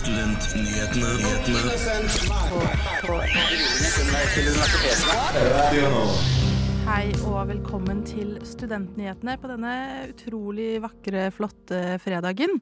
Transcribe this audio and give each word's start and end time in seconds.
Studentnyhetene. 0.00 1.60
Hei 6.90 7.12
og 7.22 7.44
velkommen 7.46 8.00
til 8.02 8.32
Studentnyhetene 8.42 9.36
på 9.38 9.46
denne 9.46 9.74
utrolig 10.08 10.80
vakre, 10.82 11.28
flotte 11.30 11.78
fredagen. 12.02 12.56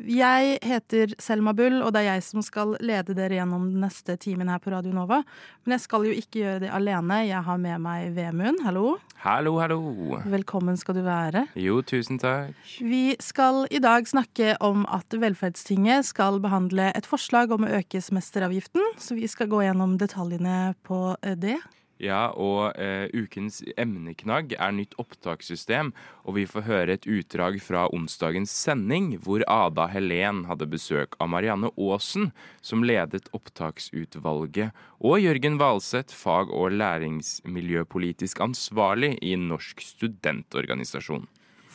Jeg 0.00 0.54
heter 0.64 1.12
Selma 1.20 1.52
Bull, 1.52 1.82
og 1.84 1.92
det 1.92 2.00
er 2.00 2.14
jeg 2.14 2.24
som 2.24 2.40
skal 2.40 2.72
lede 2.80 3.12
dere 3.18 3.36
gjennom 3.36 3.66
den 3.68 3.84
neste 3.84 4.16
timen 4.22 4.48
her 4.48 4.64
på 4.64 4.72
Radio 4.72 4.96
Nova. 4.96 5.20
Men 5.66 5.76
jeg 5.76 5.84
skal 5.84 6.08
jo 6.08 6.16
ikke 6.16 6.40
gjøre 6.40 6.64
det 6.64 6.72
alene. 6.72 7.20
Jeg 7.28 7.44
har 7.50 7.60
med 7.60 7.84
meg 7.84 8.16
Vemund. 8.16 8.64
Hallo. 8.64 8.96
Hallo, 9.26 9.58
hallo. 9.60 9.82
Velkommen 10.24 10.80
skal 10.80 10.96
du 10.96 11.04
være. 11.04 11.44
Jo, 11.60 11.82
tusen 11.84 12.16
takk. 12.22 12.56
Vi 12.80 13.04
skal 13.20 13.66
i 13.68 13.84
dag 13.84 14.08
snakke 14.08 14.56
om 14.64 14.88
at 14.88 15.20
Velferdstinget 15.20 16.08
skal 16.14 16.40
behandle 16.40 16.94
et 16.96 17.12
forslag 17.12 17.52
om 17.52 17.68
å 17.68 17.76
øke 17.82 18.00
semesteravgiften, 18.00 18.94
så 18.96 19.20
vi 19.20 19.28
skal 19.28 19.52
gå 19.52 19.66
gjennom 19.68 19.98
detaljene 20.00 20.70
på 20.88 21.10
eh, 21.20 21.36
det. 21.36 21.60
Ja, 22.02 22.28
og 22.36 22.76
eh, 22.76 23.08
ukens 23.16 23.62
emneknagg 23.80 24.52
er 24.58 24.74
nytt 24.76 24.92
opptakssystem, 25.00 25.94
og 26.28 26.36
vi 26.36 26.44
får 26.48 26.66
høre 26.66 26.96
et 26.98 27.06
utdrag 27.08 27.56
fra 27.64 27.86
onsdagens 27.88 28.52
sending, 28.52 29.14
hvor 29.24 29.40
Ada 29.48 29.86
Helen 29.94 30.42
hadde 30.50 30.68
besøk 30.68 31.16
av 31.16 31.30
Marianne 31.32 31.70
Aasen, 31.72 32.34
som 32.60 32.84
ledet 32.84 33.30
opptaksutvalget, 33.36 34.76
og 35.00 35.22
Jørgen 35.24 35.56
Valseth, 35.62 36.12
fag- 36.12 36.52
og 36.52 36.76
læringsmiljøpolitisk 36.76 38.44
ansvarlig 38.44 39.14
i 39.24 39.32
Norsk 39.40 39.80
studentorganisasjon. 39.80 41.24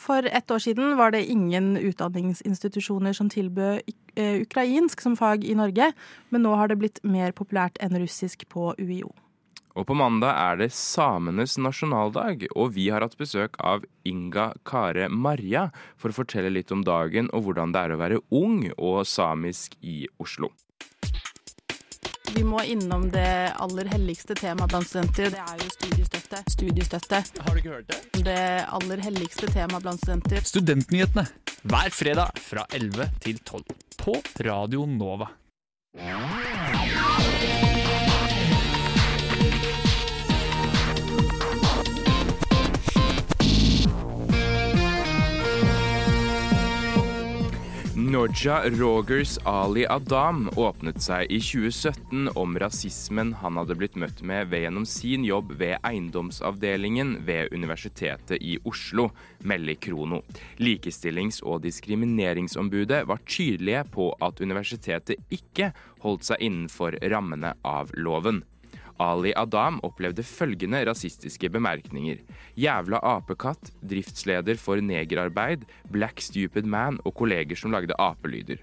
For 0.01 0.25
ett 0.25 0.51
år 0.51 0.61
siden 0.61 0.95
var 0.97 1.11
det 1.13 1.25
ingen 1.29 1.73
utdanningsinstitusjoner 1.77 3.13
som 3.13 3.29
tilbød 3.29 3.81
eh, 4.15 4.41
ukrainsk 4.45 5.01
som 5.01 5.17
fag 5.17 5.45
i 5.45 5.57
Norge, 5.57 5.91
men 6.29 6.45
nå 6.45 6.53
har 6.57 6.69
det 6.69 6.77
blitt 6.81 7.03
mer 7.05 7.33
populært 7.37 7.77
enn 7.81 7.97
russisk 8.01 8.45
på 8.49 8.73
UiO. 8.77 9.13
Og 9.75 9.87
på 9.87 9.95
mandag 9.95 10.35
er 10.35 10.57
det 10.59 10.71
samenes 10.75 11.57
nasjonaldag, 11.61 12.47
og 12.55 12.73
vi 12.75 12.89
har 12.91 13.05
hatt 13.05 13.17
besøk 13.19 13.55
av 13.63 13.85
Inga 14.07 14.51
Kare 14.67 15.07
Marja 15.09 15.69
for 15.99 16.11
å 16.11 16.17
fortelle 16.21 16.51
litt 16.51 16.73
om 16.75 16.83
dagen 16.83 17.31
og 17.31 17.45
hvordan 17.47 17.71
det 17.75 17.85
er 17.85 17.95
å 17.95 18.01
være 18.01 18.19
ung 18.35 18.65
og 18.75 19.05
samisk 19.07 19.77
i 19.79 20.03
Oslo. 20.19 20.51
Vi 22.31 22.45
må 22.47 22.61
innom 22.63 23.09
det 23.11 23.51
aller 23.59 23.89
helligste 23.91 24.35
temaet 24.39 24.71
blant 24.71 24.87
studenter. 24.87 25.33
Det 25.33 25.41
er 25.41 25.57
jo 25.59 25.71
studiestøtte. 25.73 26.39
Studiestøtte. 26.53 27.19
Har 27.43 27.51
du 27.51 27.59
ikke 27.59 27.73
hørt 27.73 27.91
det? 27.91 27.99
Det 28.23 28.45
aller 28.71 29.03
helligste 29.03 29.51
temaet 29.51 29.83
blant 29.83 29.99
studenter. 29.99 30.47
Studentnyhetene 30.47 31.27
hver 31.67 31.91
fredag 31.93 32.39
fra 32.41 32.63
11 32.71 33.11
til 33.21 33.43
12 33.43 33.75
på 33.99 34.15
Radio 34.47 34.87
Nova. 34.87 35.27
Noja 48.11 48.69
Rogers 48.69 49.39
Ali 49.43 49.85
Adam 49.89 50.49
åpnet 50.55 50.97
seg 50.99 51.29
i 51.31 51.37
2017 51.39 52.33
om 52.35 52.57
rasismen 52.59 53.29
han 53.39 53.55
hadde 53.55 53.77
blitt 53.79 53.95
møtt 53.95 54.19
med 54.27 54.49
ved 54.51 54.65
gjennom 54.65 54.87
sin 54.89 55.23
jobb 55.23 55.53
ved 55.61 55.77
eiendomsavdelingen 55.87 57.13
ved 57.23 57.55
Universitetet 57.55 58.43
i 58.43 58.57
Oslo, 58.67 59.07
melder 59.47 59.79
Krono. 59.79 60.25
Likestillings- 60.59 61.39
og 61.39 61.63
diskrimineringsombudet 61.63 63.05
var 63.07 63.23
tydelige 63.23 63.85
på 63.95 64.11
at 64.19 64.43
universitetet 64.43 65.31
ikke 65.31 65.71
holdt 66.03 66.27
seg 66.33 66.43
innenfor 66.43 66.99
rammene 67.15 67.55
av 67.63 67.95
loven. 67.95 68.43
Ali 69.01 69.33
Adam 69.35 69.79
opplevde 69.87 70.23
følgende 70.25 70.83
rasistiske 70.85 71.49
bemerkninger. 71.49 72.21
Jævla 72.59 73.01
apekatt, 73.15 73.73
driftsleder 73.81 74.59
for 74.61 74.81
negerarbeid, 74.81 75.65
black 75.89 76.21
stupid 76.21 76.69
man 76.69 76.99
og 77.05 77.15
kolleger 77.17 77.57
som 77.57 77.73
lagde 77.73 77.97
apelyder. 77.97 78.61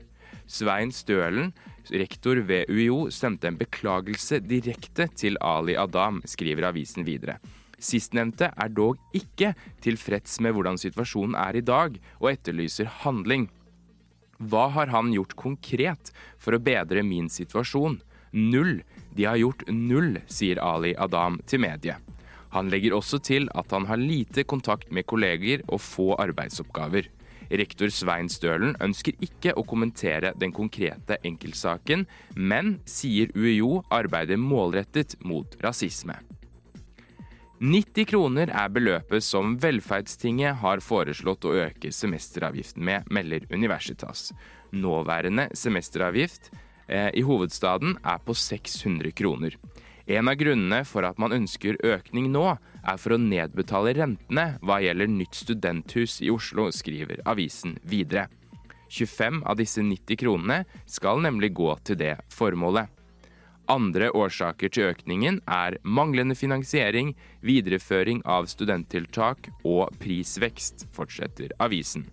Svein 0.48 0.92
Stølen, 0.94 1.50
rektor 1.90 2.40
ved 2.48 2.70
UiO, 2.72 3.08
sendte 3.12 3.50
en 3.50 3.58
beklagelse 3.60 4.40
direkte 4.40 5.08
til 5.18 5.36
Ali 5.44 5.76
Adam, 5.76 6.22
skriver 6.24 6.70
avisen 6.70 7.04
videre. 7.04 7.36
Sistnevnte 7.78 8.48
er 8.50 8.72
dog 8.74 8.98
ikke 9.14 9.52
tilfreds 9.84 10.40
med 10.42 10.56
hvordan 10.56 10.80
situasjonen 10.80 11.36
er 11.38 11.60
i 11.60 11.62
dag, 11.62 11.98
og 12.18 12.30
etterlyser 12.32 12.88
handling. 13.04 13.46
Hva 14.38 14.68
har 14.74 14.90
han 14.94 15.12
gjort 15.14 15.36
konkret 15.38 16.12
for 16.38 16.54
å 16.54 16.62
bedre 16.62 17.04
min 17.06 17.28
situasjon? 17.30 18.00
Null. 18.32 18.80
De 19.16 19.24
har 19.24 19.38
gjort 19.40 19.64
null, 19.68 20.18
sier 20.26 20.60
Ali 20.62 20.94
Adam 20.98 21.40
til 21.46 21.62
mediet. 21.64 21.98
Han 22.54 22.70
legger 22.72 22.96
også 22.96 23.20
til 23.20 23.48
at 23.56 23.72
han 23.74 23.86
har 23.90 24.00
lite 24.00 24.44
kontakt 24.48 24.92
med 24.92 25.06
kolleger 25.06 25.64
og 25.68 25.82
få 25.84 26.14
arbeidsoppgaver. 26.20 27.10
Rektor 27.48 27.88
Svein 27.92 28.28
Stølen 28.28 28.74
ønsker 28.84 29.16
ikke 29.24 29.54
å 29.56 29.64
kommentere 29.68 30.34
den 30.36 30.52
konkrete 30.52 31.16
enkeltsaken, 31.24 32.04
men 32.36 32.76
sier 32.88 33.32
UiO 33.36 33.82
arbeider 33.92 34.40
målrettet 34.40 35.16
mot 35.24 35.56
rasisme. 35.64 36.18
90 37.58 38.06
kroner 38.06 38.52
er 38.54 38.68
beløpet 38.70 39.24
som 39.24 39.56
Velferdstinget 39.58 40.60
har 40.60 40.82
foreslått 40.84 41.48
å 41.48 41.56
øke 41.64 41.90
semesteravgiften 41.90 42.84
med, 42.86 43.08
melder 43.10 43.48
Universitas. 43.50 44.28
Nåværende 44.70 45.48
semesteravgift 45.58 46.52
i 46.88 47.22
hovedstaden 47.22 47.98
er 48.00 48.22
på 48.24 48.34
600 48.34 49.12
kroner. 49.12 49.56
En 50.08 50.28
av 50.30 50.38
grunnene 50.40 50.84
for 50.88 51.04
at 51.04 51.18
man 51.20 51.34
ønsker 51.36 51.76
økning 51.84 52.30
nå, 52.32 52.46
er 52.80 53.00
for 53.00 53.12
å 53.12 53.20
nedbetale 53.20 53.92
rentene 53.98 54.44
hva 54.64 54.78
gjelder 54.80 55.10
nytt 55.12 55.36
studenthus 55.36 56.22
i 56.24 56.30
Oslo, 56.32 56.70
skriver 56.72 57.20
avisen 57.28 57.76
videre. 57.84 58.28
25 58.88 59.42
av 59.44 59.58
disse 59.60 59.84
90 59.84 60.16
kronene 60.22 60.62
skal 60.88 61.20
nemlig 61.20 61.52
gå 61.58 61.74
til 61.84 61.98
det 62.00 62.14
formålet. 62.32 62.88
Andre 63.68 64.08
årsaker 64.16 64.72
til 64.72 64.88
økningen 64.94 65.42
er 65.44 65.76
manglende 65.84 66.32
finansiering, 66.38 67.12
videreføring 67.44 68.22
av 68.24 68.48
studenttiltak 68.48 69.50
og 69.60 69.92
prisvekst, 70.00 70.86
fortsetter 70.96 71.52
avisen. 71.60 72.06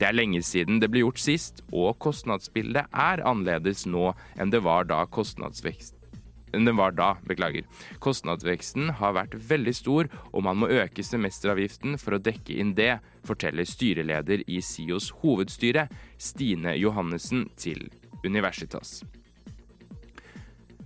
Det 0.00 0.08
er 0.08 0.16
lenge 0.16 0.40
siden 0.40 0.80
det 0.80 0.88
ble 0.88 1.04
gjort 1.04 1.20
sist, 1.20 1.60
og 1.70 1.98
kostnadsbildet 2.00 2.88
er 2.88 3.24
annerledes 3.28 3.84
nå 3.84 4.14
enn 4.40 4.52
det 4.52 4.64
var 4.64 4.88
da 4.88 5.04
kostnadsvekst 5.06 6.00
det 6.50 6.72
var 6.74 6.92
da, 6.92 7.14
beklager. 7.26 7.66
Kostnadsveksten 8.02 8.90
har 8.98 9.14
vært 9.14 9.36
veldig 9.50 9.74
stor, 9.76 10.10
og 10.32 10.44
man 10.46 10.58
må 10.60 10.70
øke 10.70 11.04
semesteravgiften 11.06 11.98
for 12.00 12.16
å 12.16 12.22
dekke 12.22 12.56
inn 12.58 12.74
det, 12.74 12.98
forteller 13.26 13.68
styreleder 13.68 14.44
i 14.48 14.60
SIOs 14.64 15.10
hovedstyre, 15.22 15.88
Stine 16.18 16.74
Johannessen, 16.78 17.48
til 17.56 17.88
Universitas. 18.24 19.00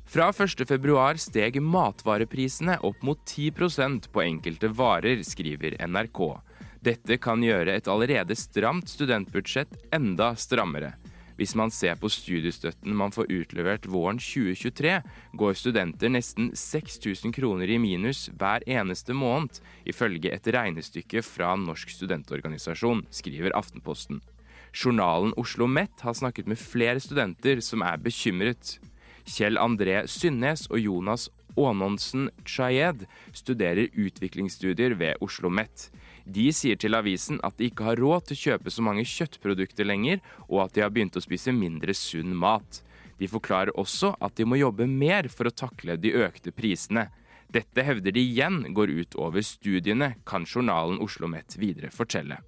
Fra 0.04 0.28
1.2 0.30 1.18
steg 1.18 1.56
matvareprisene 1.64 2.76
opp 2.86 3.00
mot 3.02 3.18
10% 3.26 4.10
på 4.14 4.22
enkelte 4.22 4.68
varer, 4.70 5.24
skriver 5.26 5.74
NRK. 5.82 6.20
Dette 6.84 7.16
kan 7.16 7.40
gjøre 7.40 7.78
et 7.78 7.86
allerede 7.88 8.34
stramt 8.36 8.90
studentbudsjett 8.92 9.70
enda 9.94 10.34
strammere. 10.36 10.90
Hvis 11.38 11.54
man 11.56 11.70
ser 11.72 11.96
på 11.96 12.10
studiestøtten 12.12 12.92
man 12.94 13.14
får 13.14 13.30
utlevert 13.32 13.88
våren 13.88 14.20
2023, 14.20 14.98
går 15.40 15.56
studenter 15.56 16.12
nesten 16.12 16.50
6000 16.52 17.32
kroner 17.34 17.72
i 17.72 17.78
minus 17.80 18.26
hver 18.36 18.66
eneste 18.68 19.16
måned, 19.16 19.62
ifølge 19.88 20.34
et 20.34 20.50
regnestykke 20.52 21.24
fra 21.24 21.54
Norsk 21.56 21.94
studentorganisasjon, 21.94 23.06
skriver 23.08 23.56
Aftenposten. 23.56 24.20
Journalen 24.74 25.32
Oslo 25.40 25.66
Met 25.70 26.04
har 26.04 26.14
snakket 26.18 26.50
med 26.50 26.60
flere 26.60 27.00
studenter 27.00 27.64
som 27.64 27.82
er 27.86 27.96
bekymret. 27.96 28.76
Kjell 29.24 29.56
André 29.56 30.02
Synnes 30.10 30.68
og 30.68 30.84
Jonas 30.84 31.30
Aanonsen 31.56 32.28
Chayed 32.44 33.06
studerer 33.32 33.88
utviklingsstudier 33.94 34.98
ved 35.00 35.22
Oslo 35.24 35.48
Met. 35.48 35.88
De 36.24 36.46
sier 36.56 36.78
til 36.80 36.96
avisen 36.96 37.36
at 37.44 37.58
de 37.58 37.68
ikke 37.68 37.84
har 37.84 38.00
råd 38.00 38.28
til 38.28 38.36
å 38.36 38.42
kjøpe 38.44 38.72
så 38.72 38.84
mange 38.84 39.04
kjøttprodukter 39.04 39.84
lenger, 39.84 40.22
og 40.48 40.64
at 40.64 40.76
de 40.76 40.84
har 40.84 40.92
begynt 40.94 41.18
å 41.20 41.24
spise 41.24 41.52
mindre 41.52 41.92
sunn 41.96 42.32
mat. 42.36 42.80
De 43.20 43.28
forklarer 43.30 43.76
også 43.78 44.14
at 44.24 44.34
de 44.38 44.46
må 44.48 44.58
jobbe 44.58 44.88
mer 44.88 45.28
for 45.28 45.48
å 45.48 45.54
takle 45.54 45.98
de 46.00 46.14
økte 46.24 46.54
prisene. 46.56 47.10
Dette 47.52 47.84
hevder 47.86 48.16
de 48.16 48.24
igjen 48.24 48.64
går 48.74 48.90
ut 48.90 49.14
over 49.20 49.44
studiene, 49.44 50.14
kan 50.26 50.48
journalen 50.48 50.98
Oslo 51.04 51.28
Met 51.30 51.58
videre 51.60 51.92
fortelle. 51.94 52.40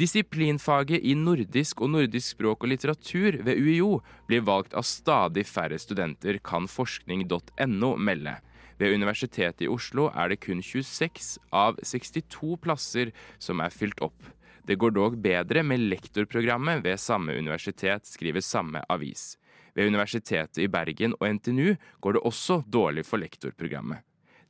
Disiplinfaget 0.00 1.02
i 1.04 1.14
nordisk 1.18 1.82
og 1.84 1.90
nordisk 1.92 2.34
språk 2.34 2.64
og 2.64 2.70
litteratur 2.72 3.40
ved 3.44 3.58
UiO 3.60 3.98
blir 4.28 4.44
valgt 4.46 4.74
av 4.74 4.86
stadig 4.88 5.44
færre 5.48 5.78
studenter, 5.80 6.38
kan 6.42 6.68
forskning.no 6.70 7.90
melde. 8.00 8.38
Ved 8.80 8.94
Universitetet 8.96 9.66
i 9.66 9.68
Oslo 9.68 10.08
er 10.16 10.32
det 10.32 10.40
kun 10.40 10.62
26 10.64 11.34
av 11.52 11.76
62 11.84 12.56
plasser 12.64 13.10
som 13.38 13.60
er 13.60 13.74
fylt 13.74 14.00
opp. 14.00 14.16
Det 14.64 14.78
går 14.80 14.94
dog 14.96 15.18
bedre 15.20 15.62
med 15.66 15.84
lektorprogrammet 15.90 16.84
ved 16.84 17.00
samme 17.00 17.36
universitet, 17.36 18.08
skriver 18.08 18.40
samme 18.40 18.80
avis. 18.88 19.34
Ved 19.76 19.92
Universitetet 19.92 20.62
i 20.64 20.68
Bergen 20.68 21.12
og 21.20 21.28
NTNU 21.36 21.74
går 22.00 22.16
det 22.16 22.24
også 22.24 22.62
dårlig 22.66 23.04
for 23.04 23.20
lektorprogrammet. 23.20 24.00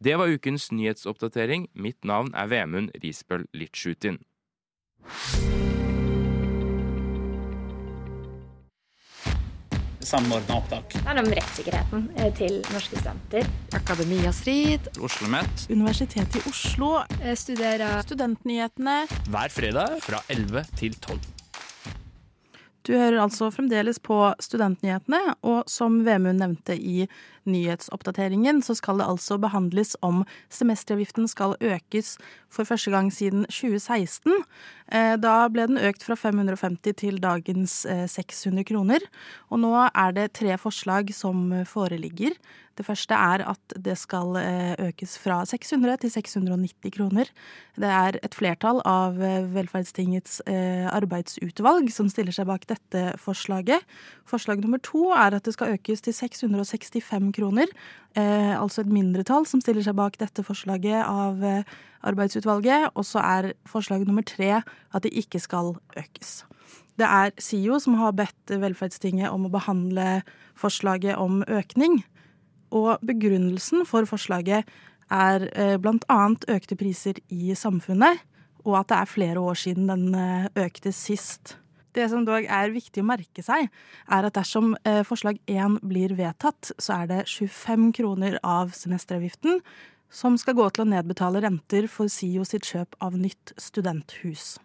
Det 0.01 0.15
var 0.17 0.31
ukens 0.33 0.71
nyhetsoppdatering. 0.73 1.69
Mitt 1.75 2.05
navn 2.05 2.31
er 2.33 2.49
Vemund 2.49 2.95
Risbøl 3.03 3.45
Litsjutin. 3.53 4.23
Samordna 10.01 10.57
opptak. 10.57 10.93
Det 10.97 11.03
handler 11.05 11.27
om 11.27 11.35
rettssikkerheten 11.37 12.07
eh, 12.17 12.31
til 12.39 12.61
norske 12.73 12.97
studenter. 12.97 13.47
Akademia 13.77 14.33
Strid, 14.33 14.89
Oslo 14.97 15.21
OsloMet 15.21 15.67
Universitetet 15.71 16.41
i 16.41 16.45
Oslo, 16.49 17.03
Jeg 17.21 17.39
studerer 17.39 18.01
Studentnyhetene. 18.07 19.07
hver 19.29 19.49
fredag 19.53 20.01
fra 20.03 20.23
11 20.29 20.65
til 20.77 20.97
12. 20.97 21.21
Du 22.87 22.95
hører 22.97 23.19
altså 23.21 23.51
fremdeles 23.53 23.99
på 24.01 24.17
Studentnyhetene, 24.41 25.21
og 25.45 25.69
som 25.69 25.99
Vemund 26.07 26.41
nevnte 26.41 26.77
i 26.77 27.05
nyhetsoppdateringen, 27.51 28.63
så 28.65 28.77
skal 28.79 29.01
det 29.01 29.09
altså 29.09 29.37
behandles 29.41 29.93
om 30.07 30.23
semesteravgiften 30.53 31.29
skal 31.29 31.57
økes 31.61 32.15
for 32.53 32.69
første 32.69 32.93
gang 32.95 33.11
siden 33.13 33.45
2016. 33.49 34.33
Eh, 34.93 35.15
da 35.21 35.35
ble 35.53 35.69
den 35.69 35.81
økt 35.91 36.05
fra 36.07 36.17
550 36.17 36.97
til 37.03 37.21
dagens 37.21 37.83
600 37.85 38.65
kroner, 38.73 39.05
og 39.53 39.63
nå 39.65 39.75
er 39.89 40.17
det 40.17 40.33
tre 40.41 40.57
forslag 40.61 41.13
som 41.17 41.51
foreligger. 41.69 42.37
Det 42.81 42.87
første 42.87 43.13
er 43.13 43.43
at 43.45 43.75
det 43.85 43.93
skal 44.01 44.39
økes 44.81 45.19
fra 45.21 45.43
600 45.45 45.99
til 46.01 46.13
690 46.15 46.95
kroner. 46.95 47.29
Det 47.77 47.91
er 47.93 48.17
et 48.25 48.37
flertall 48.37 48.81
av 48.89 49.19
Velferdstingets 49.53 50.39
arbeidsutvalg 50.49 51.91
som 51.93 52.09
stiller 52.09 52.33
seg 52.33 52.49
bak 52.49 52.65
dette 52.71 53.03
forslaget. 53.21 53.85
Forslag 54.29 54.65
nummer 54.65 54.81
to 54.81 55.11
er 55.13 55.37
at 55.37 55.45
det 55.45 55.53
skal 55.59 55.77
økes 55.77 56.01
til 56.07 56.17
665 56.17 57.29
kroner. 57.37 57.69
Altså 58.17 58.81
et 58.81 58.95
mindretall 58.97 59.45
som 59.51 59.61
stiller 59.61 59.85
seg 59.85 59.99
bak 60.01 60.17
dette 60.23 60.45
forslaget 60.47 61.05
av 61.05 61.45
arbeidsutvalget. 62.01 62.95
Og 62.95 63.05
så 63.05 63.21
er 63.21 63.53
forslag 63.69 64.09
nummer 64.09 64.25
tre 64.25 64.63
at 64.63 65.05
det 65.05 65.13
ikke 65.21 65.43
skal 65.43 65.75
økes. 66.01 66.41
Det 67.01 67.09
er 67.09 67.33
SIO 67.41 67.79
som 67.81 67.95
har 68.01 68.17
bedt 68.17 68.53
Velferdstinget 68.61 69.33
om 69.33 69.47
å 69.49 69.53
behandle 69.53 70.21
forslaget 70.61 71.17
om 71.21 71.41
økning. 71.49 72.03
Og 72.71 73.03
begrunnelsen 73.07 73.85
for 73.89 74.07
forslaget 74.07 74.69
er 75.11 75.47
bl.a. 75.47 75.79
blant 75.83 76.05
annet 76.13 76.47
økte 76.53 76.77
priser 76.79 77.19
i 77.35 77.55
samfunnet, 77.59 78.23
og 78.65 78.77
at 78.81 78.91
det 78.93 78.99
er 78.99 79.11
flere 79.11 79.41
år 79.41 79.59
siden 79.59 79.89
den 79.91 80.15
eh, 80.15 80.47
økte 80.67 80.93
sist. 80.93 81.57
Det 81.97 82.07
som 82.13 82.23
dog 82.27 82.47
er 82.47 82.71
viktig 82.71 83.03
å 83.03 83.09
merke 83.09 83.43
seg, 83.43 83.71
er 84.07 84.27
at 84.27 84.37
dersom 84.37 84.77
eh, 84.87 85.03
forslag 85.07 85.41
1 85.51 85.81
blir 85.83 86.15
vedtatt, 86.19 86.73
så 86.79 87.01
er 87.01 87.11
det 87.11 87.21
25 87.27 87.91
kroner 87.99 88.39
av 88.47 88.75
semesteravgiften 88.77 89.63
som 90.11 90.37
skal 90.39 90.57
gå 90.59 90.67
til 90.71 90.85
å 90.85 90.91
nedbetale 90.91 91.43
renter 91.43 91.87
for 91.91 92.11
SIO 92.11 92.45
sitt 92.47 92.67
kjøp 92.67 92.99
av 93.03 93.19
nytt 93.19 93.55
studenthus. 93.59 94.59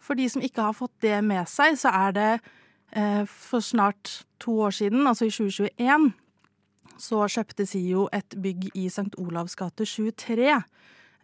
For 0.00 0.16
de 0.16 0.28
som 0.28 0.44
ikke 0.44 0.64
har 0.64 0.76
fått 0.76 0.94
det 1.04 1.16
med 1.24 1.48
seg, 1.48 1.78
så 1.80 1.92
er 1.92 2.12
det 2.16 2.32
for 3.26 3.64
snart 3.64 4.10
to 4.38 4.52
år 4.62 4.74
siden, 4.76 5.08
altså 5.08 5.26
i 5.26 5.32
2021, 5.32 6.12
så 7.00 7.24
kjøpte 7.30 7.66
SIO 7.68 8.08
et 8.14 8.36
bygg 8.40 8.68
i 8.74 8.86
St. 8.88 9.12
Olavs 9.20 9.56
gate 9.58 9.86
23. 9.88 10.50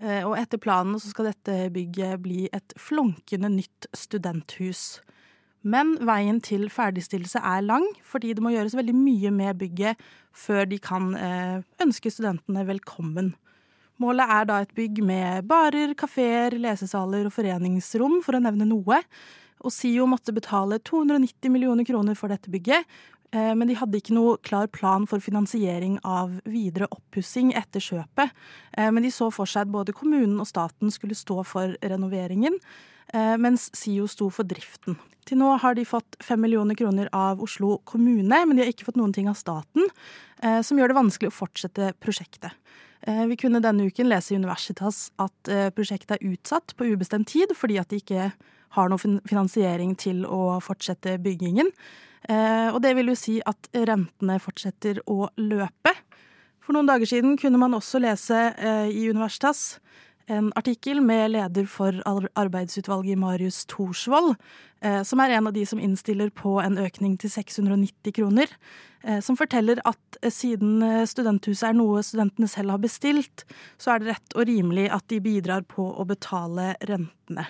Eh, 0.01 0.23
og 0.25 0.37
etter 0.41 0.61
planen 0.61 0.99
så 1.01 1.13
skal 1.13 1.31
dette 1.31 1.69
bygget 1.75 2.23
bli 2.25 2.49
et 2.57 2.75
flunkende 2.81 3.53
nytt 3.53 3.91
studenthus. 3.97 5.01
Men 5.61 5.99
veien 6.09 6.39
til 6.41 6.71
ferdigstillelse 6.73 7.43
er 7.45 7.67
lang, 7.67 7.85
fordi 8.07 8.33
det 8.33 8.43
må 8.43 8.55
gjøres 8.55 8.79
veldig 8.79 8.97
mye 8.97 9.33
med 9.35 9.59
bygget 9.61 10.01
før 10.33 10.65
de 10.71 10.79
kan 10.81 11.13
eh, 11.19 11.61
ønske 11.85 12.13
studentene 12.13 12.65
velkommen. 12.69 13.35
Målet 14.01 14.33
er 14.33 14.47
da 14.49 14.63
et 14.65 14.73
bygg 14.73 15.03
med 15.05 15.45
barer, 15.51 15.93
kafeer, 15.99 16.57
lesesaler 16.57 17.29
og 17.29 17.35
foreningsrom, 17.35 18.23
for 18.25 18.39
å 18.39 18.41
nevne 18.41 18.65
noe. 18.71 19.03
Og 19.61 19.75
SIO 19.75 20.07
måtte 20.09 20.33
betale 20.33 20.79
290 20.81 21.53
millioner 21.53 21.85
kroner 21.85 22.17
for 22.17 22.33
dette 22.33 22.49
bygget, 22.49 22.89
men 23.33 23.69
de 23.71 23.77
hadde 23.79 23.99
ikke 24.01 24.15
noe 24.17 24.39
klar 24.43 24.67
plan 24.75 25.05
for 25.07 25.23
finansiering 25.23 26.01
av 26.07 26.33
videre 26.51 26.89
oppussing 26.91 27.53
etter 27.59 27.83
kjøpet. 27.83 28.33
Eh, 28.75 28.91
men 28.91 29.05
de 29.07 29.13
så 29.15 29.31
for 29.35 29.47
seg 29.51 29.69
at 29.69 29.75
både 29.75 29.95
kommunen 29.95 30.41
og 30.43 30.49
staten 30.51 30.91
skulle 30.91 31.19
stå 31.19 31.45
for 31.47 31.77
renoveringen, 31.79 32.59
eh, 33.15 33.37
mens 33.39 33.69
SIO 33.77 34.09
sto 34.11 34.31
for 34.35 34.49
driften. 34.51 34.99
Til 35.29 35.39
nå 35.39 35.53
har 35.63 35.77
de 35.79 35.87
fått 35.87 36.19
fem 36.25 36.41
millioner 36.43 36.75
kroner 36.75 37.11
av 37.15 37.43
Oslo 37.45 37.79
kommune, 37.85 38.35
men 38.47 38.57
de 38.57 38.65
har 38.65 38.73
ikke 38.73 38.89
fått 38.89 38.99
noen 38.99 39.15
ting 39.15 39.29
av 39.29 39.37
staten, 39.39 39.87
som 40.65 40.79
gjør 40.81 40.89
det 40.89 40.97
vanskelig 40.97 41.29
å 41.29 41.37
fortsette 41.37 41.91
prosjektet. 42.01 42.57
Vi 43.05 43.37
kunne 43.37 43.61
denne 43.61 43.85
uken 43.85 44.09
lese 44.09 44.33
i 44.33 44.39
Universitas 44.41 45.11
at 45.21 45.51
prosjektet 45.77 46.17
er 46.17 46.33
utsatt 46.33 46.73
på 46.75 46.89
ubestemt 46.89 47.29
tid 47.29 47.53
fordi 47.55 47.77
at 47.79 47.93
de 47.93 48.01
ikke 48.01 48.31
har 48.79 48.89
noen 48.89 49.21
finansiering 49.29 49.93
til 50.01 50.25
å 50.25 50.57
fortsette 50.65 51.19
byggingen. 51.21 51.69
Eh, 52.29 52.69
og 52.75 52.81
det 52.85 52.95
vil 52.99 53.13
jo 53.13 53.19
si 53.19 53.39
at 53.47 53.71
rentene 53.73 54.39
fortsetter 54.43 55.01
å 55.09 55.31
løpe. 55.41 55.95
For 56.61 56.77
noen 56.77 56.91
dager 56.91 57.09
siden 57.09 57.39
kunne 57.41 57.61
man 57.61 57.77
også 57.77 58.03
lese 58.03 58.51
eh, 58.59 58.91
i 58.93 59.09
Universitas 59.11 59.81
en 60.31 60.53
artikkel 60.55 61.01
med 61.03 61.33
leder 61.33 61.65
for 61.67 61.97
arbeidsutvalget 62.07 63.19
Marius 63.19 63.65
Thorsvold, 63.73 64.37
eh, 64.85 65.01
som 65.03 65.23
er 65.25 65.35
en 65.35 65.49
av 65.51 65.57
de 65.57 65.65
som 65.67 65.81
innstiller 65.83 66.31
på 66.31 66.61
en 66.63 66.79
økning 66.79 67.17
til 67.19 67.33
690 67.33 68.15
kroner. 68.21 68.53
Som 69.25 69.33
forteller 69.33 69.79
at 69.89 70.19
siden 70.29 70.83
studenthuset 71.09 71.71
er 71.71 71.79
noe 71.79 72.03
studentene 72.05 72.45
selv 72.53 72.75
har 72.75 72.83
bestilt, 72.83 73.47
så 73.81 73.95
er 73.95 74.03
det 74.03 74.11
rett 74.11 74.37
og 74.37 74.45
rimelig 74.45 74.91
at 74.93 75.07
de 75.09 75.23
bidrar 75.25 75.65
på 75.65 75.87
å 75.89 76.05
betale 76.05 76.75
rentene. 76.85 77.47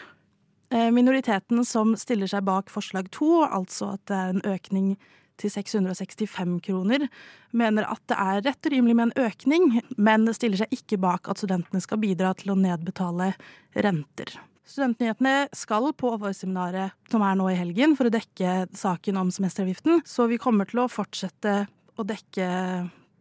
Eh, 0.71 0.91
minoriteten 0.95 1.65
som 1.67 1.97
stiller 1.99 2.31
seg 2.31 2.45
bak 2.47 2.71
forslag 2.71 3.09
to, 3.15 3.41
altså 3.43 3.97
at 3.97 4.05
det 4.07 4.19
er 4.19 4.35
en 4.35 4.45
økning 4.47 4.93
til 5.41 5.51
665 5.51 6.61
kroner, 6.63 7.09
mener 7.57 7.89
at 7.89 8.03
det 8.11 8.19
er 8.21 8.45
rett 8.45 8.69
og 8.69 8.75
rimelig 8.75 8.95
med 8.99 9.09
en 9.09 9.25
økning, 9.27 9.81
men 9.97 10.29
stiller 10.37 10.61
seg 10.63 10.77
ikke 10.77 11.01
bak 11.01 11.31
at 11.33 11.41
studentene 11.41 11.83
skal 11.83 11.99
bidra 12.03 12.35
til 12.39 12.53
å 12.55 12.59
nedbetale 12.61 13.33
renter. 13.75 14.37
Studentnyhetene 14.71 15.49
skal 15.57 15.91
på 15.99 16.13
vårseminaret 16.21 16.95
som 17.11 17.25
er 17.27 17.39
nå 17.41 17.49
i 17.51 17.59
helgen, 17.59 17.97
for 17.99 18.07
å 18.07 18.15
dekke 18.15 18.69
saken 18.77 19.19
om 19.19 19.35
semesteravgiften, 19.35 20.05
så 20.07 20.29
vi 20.31 20.39
kommer 20.39 20.71
til 20.71 20.85
å 20.85 20.91
fortsette 20.93 21.65
å 21.99 22.07
dekke 22.07 22.47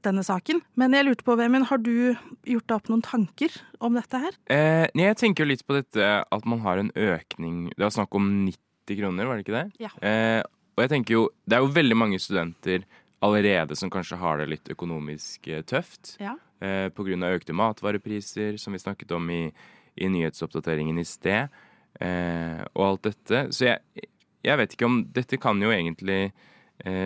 denne 0.06 0.24
saken. 0.26 0.62
Men 0.80 0.96
jeg 0.96 1.08
lurte 1.08 1.26
på, 1.28 1.36
Vemund, 1.40 1.68
har 1.70 1.82
du 1.82 2.16
gjort 2.48 2.68
deg 2.68 2.76
opp 2.78 2.92
noen 2.92 3.04
tanker 3.06 3.58
om 3.84 3.98
dette 3.98 4.22
her? 4.22 4.38
Eh, 4.52 4.86
jeg 4.98 5.18
tenker 5.20 5.46
jo 5.46 5.52
litt 5.52 5.66
på 5.68 5.78
dette 5.78 6.10
at 6.24 6.48
man 6.50 6.64
har 6.66 6.82
en 6.82 6.92
økning 6.96 7.70
Det 7.76 7.84
var 7.84 7.94
snakk 7.96 8.16
om 8.18 8.30
90 8.48 9.00
kroner, 9.00 9.30
var 9.30 9.38
det 9.38 9.46
ikke 9.46 9.58
det? 9.58 9.86
Ja. 9.86 9.92
Eh, 10.02 10.42
og 10.76 10.86
jeg 10.86 10.94
tenker 10.94 11.18
jo 11.18 11.24
Det 11.44 11.58
er 11.58 11.66
jo 11.66 11.74
veldig 11.76 11.98
mange 12.00 12.20
studenter 12.24 12.86
allerede 13.26 13.76
som 13.76 13.92
kanskje 13.92 14.20
har 14.20 14.40
det 14.40 14.48
litt 14.48 14.70
økonomisk 14.72 15.50
eh, 15.52 15.64
tøft. 15.68 16.16
Ja. 16.24 16.38
Eh, 16.64 16.88
av 16.88 17.34
økte 17.34 17.56
matvarepriser, 17.56 18.58
som 18.58 18.74
vi 18.74 18.80
snakket 18.80 19.12
om 19.12 19.30
i, 19.30 19.52
i 19.96 20.08
nyhetsoppdateringen 20.08 20.98
i 21.00 21.04
sted. 21.04 21.52
Eh, 22.00 22.62
og 22.76 22.86
alt 22.86 23.10
dette. 23.10 23.42
Så 23.52 23.68
jeg, 23.68 24.08
jeg 24.46 24.58
vet 24.62 24.76
ikke 24.76 24.88
om 24.88 25.02
Dette 25.12 25.40
kan 25.42 25.60
jo 25.62 25.72
egentlig 25.74 26.32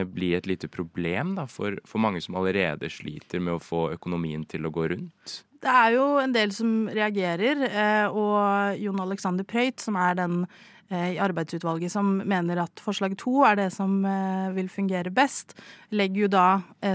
bli 0.05 0.33
et 0.37 0.45
lite 0.45 0.67
problem 0.69 1.33
da, 1.37 1.47
for, 1.49 1.79
for, 1.87 2.01
mange 2.03 2.21
som 2.21 2.37
allerede 2.37 2.89
sliter 2.93 3.41
med 3.41 3.57
å 3.57 3.63
få 3.63 3.87
økonomien 3.95 4.45
til 4.49 4.67
å 4.67 4.73
gå 4.73 4.89
rundt? 4.93 5.39
Det 5.63 5.71
er 5.71 5.95
jo 5.95 6.05
en 6.19 6.35
del 6.35 6.51
som 6.53 6.89
reagerer, 6.91 7.63
eh, 7.69 8.05
og 8.11 8.77
Jon 8.83 9.01
Alexander 9.01 9.47
Prøyt, 9.47 9.79
som 9.79 9.95
er 9.95 10.17
den 10.19 10.41
eh, 10.91 11.15
i 11.15 11.21
arbeidsutvalget 11.23 11.93
som 11.93 12.17
mener 12.27 12.59
at 12.65 12.83
forslag 12.83 13.15
to 13.17 13.45
er 13.47 13.57
det 13.61 13.69
som 13.73 14.03
vil 14.53 14.67
fungere 14.69 15.13
best, 15.15 15.55
legger 15.95 16.25
jo 16.25 16.29
da 16.35 16.45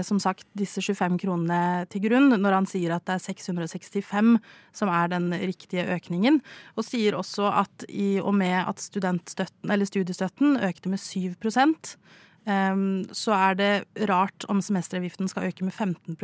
som 0.05 0.21
sagt 0.21 0.45
disse 0.55 0.83
25 0.85 1.17
kronene 1.25 1.89
til 1.91 2.05
grunn 2.05 2.31
når 2.37 2.59
han 2.59 2.69
sier 2.69 2.93
at 2.95 3.07
det 3.09 3.17
er 3.17 3.25
665 3.25 4.37
som 4.79 4.93
er 4.93 5.11
den 5.11 5.33
riktige 5.33 5.89
økningen, 5.97 6.39
og 6.77 6.87
sier 6.87 7.17
også 7.17 7.49
at 7.65 7.89
i 7.89 8.21
og 8.21 8.37
med 8.39 8.61
at 8.61 8.79
studiestøtten 8.85 10.61
økte 10.69 10.93
med 10.93 11.01
7 11.01 11.35
Ehm, 11.35 12.28
så 12.49 13.35
er 13.35 13.57
det 13.59 14.07
rart 14.09 14.45
om 14.49 14.61
semesteravgiften 14.63 15.29
skal 15.29 15.49
øke 15.49 15.65
med 15.67 15.73
15 15.73 16.15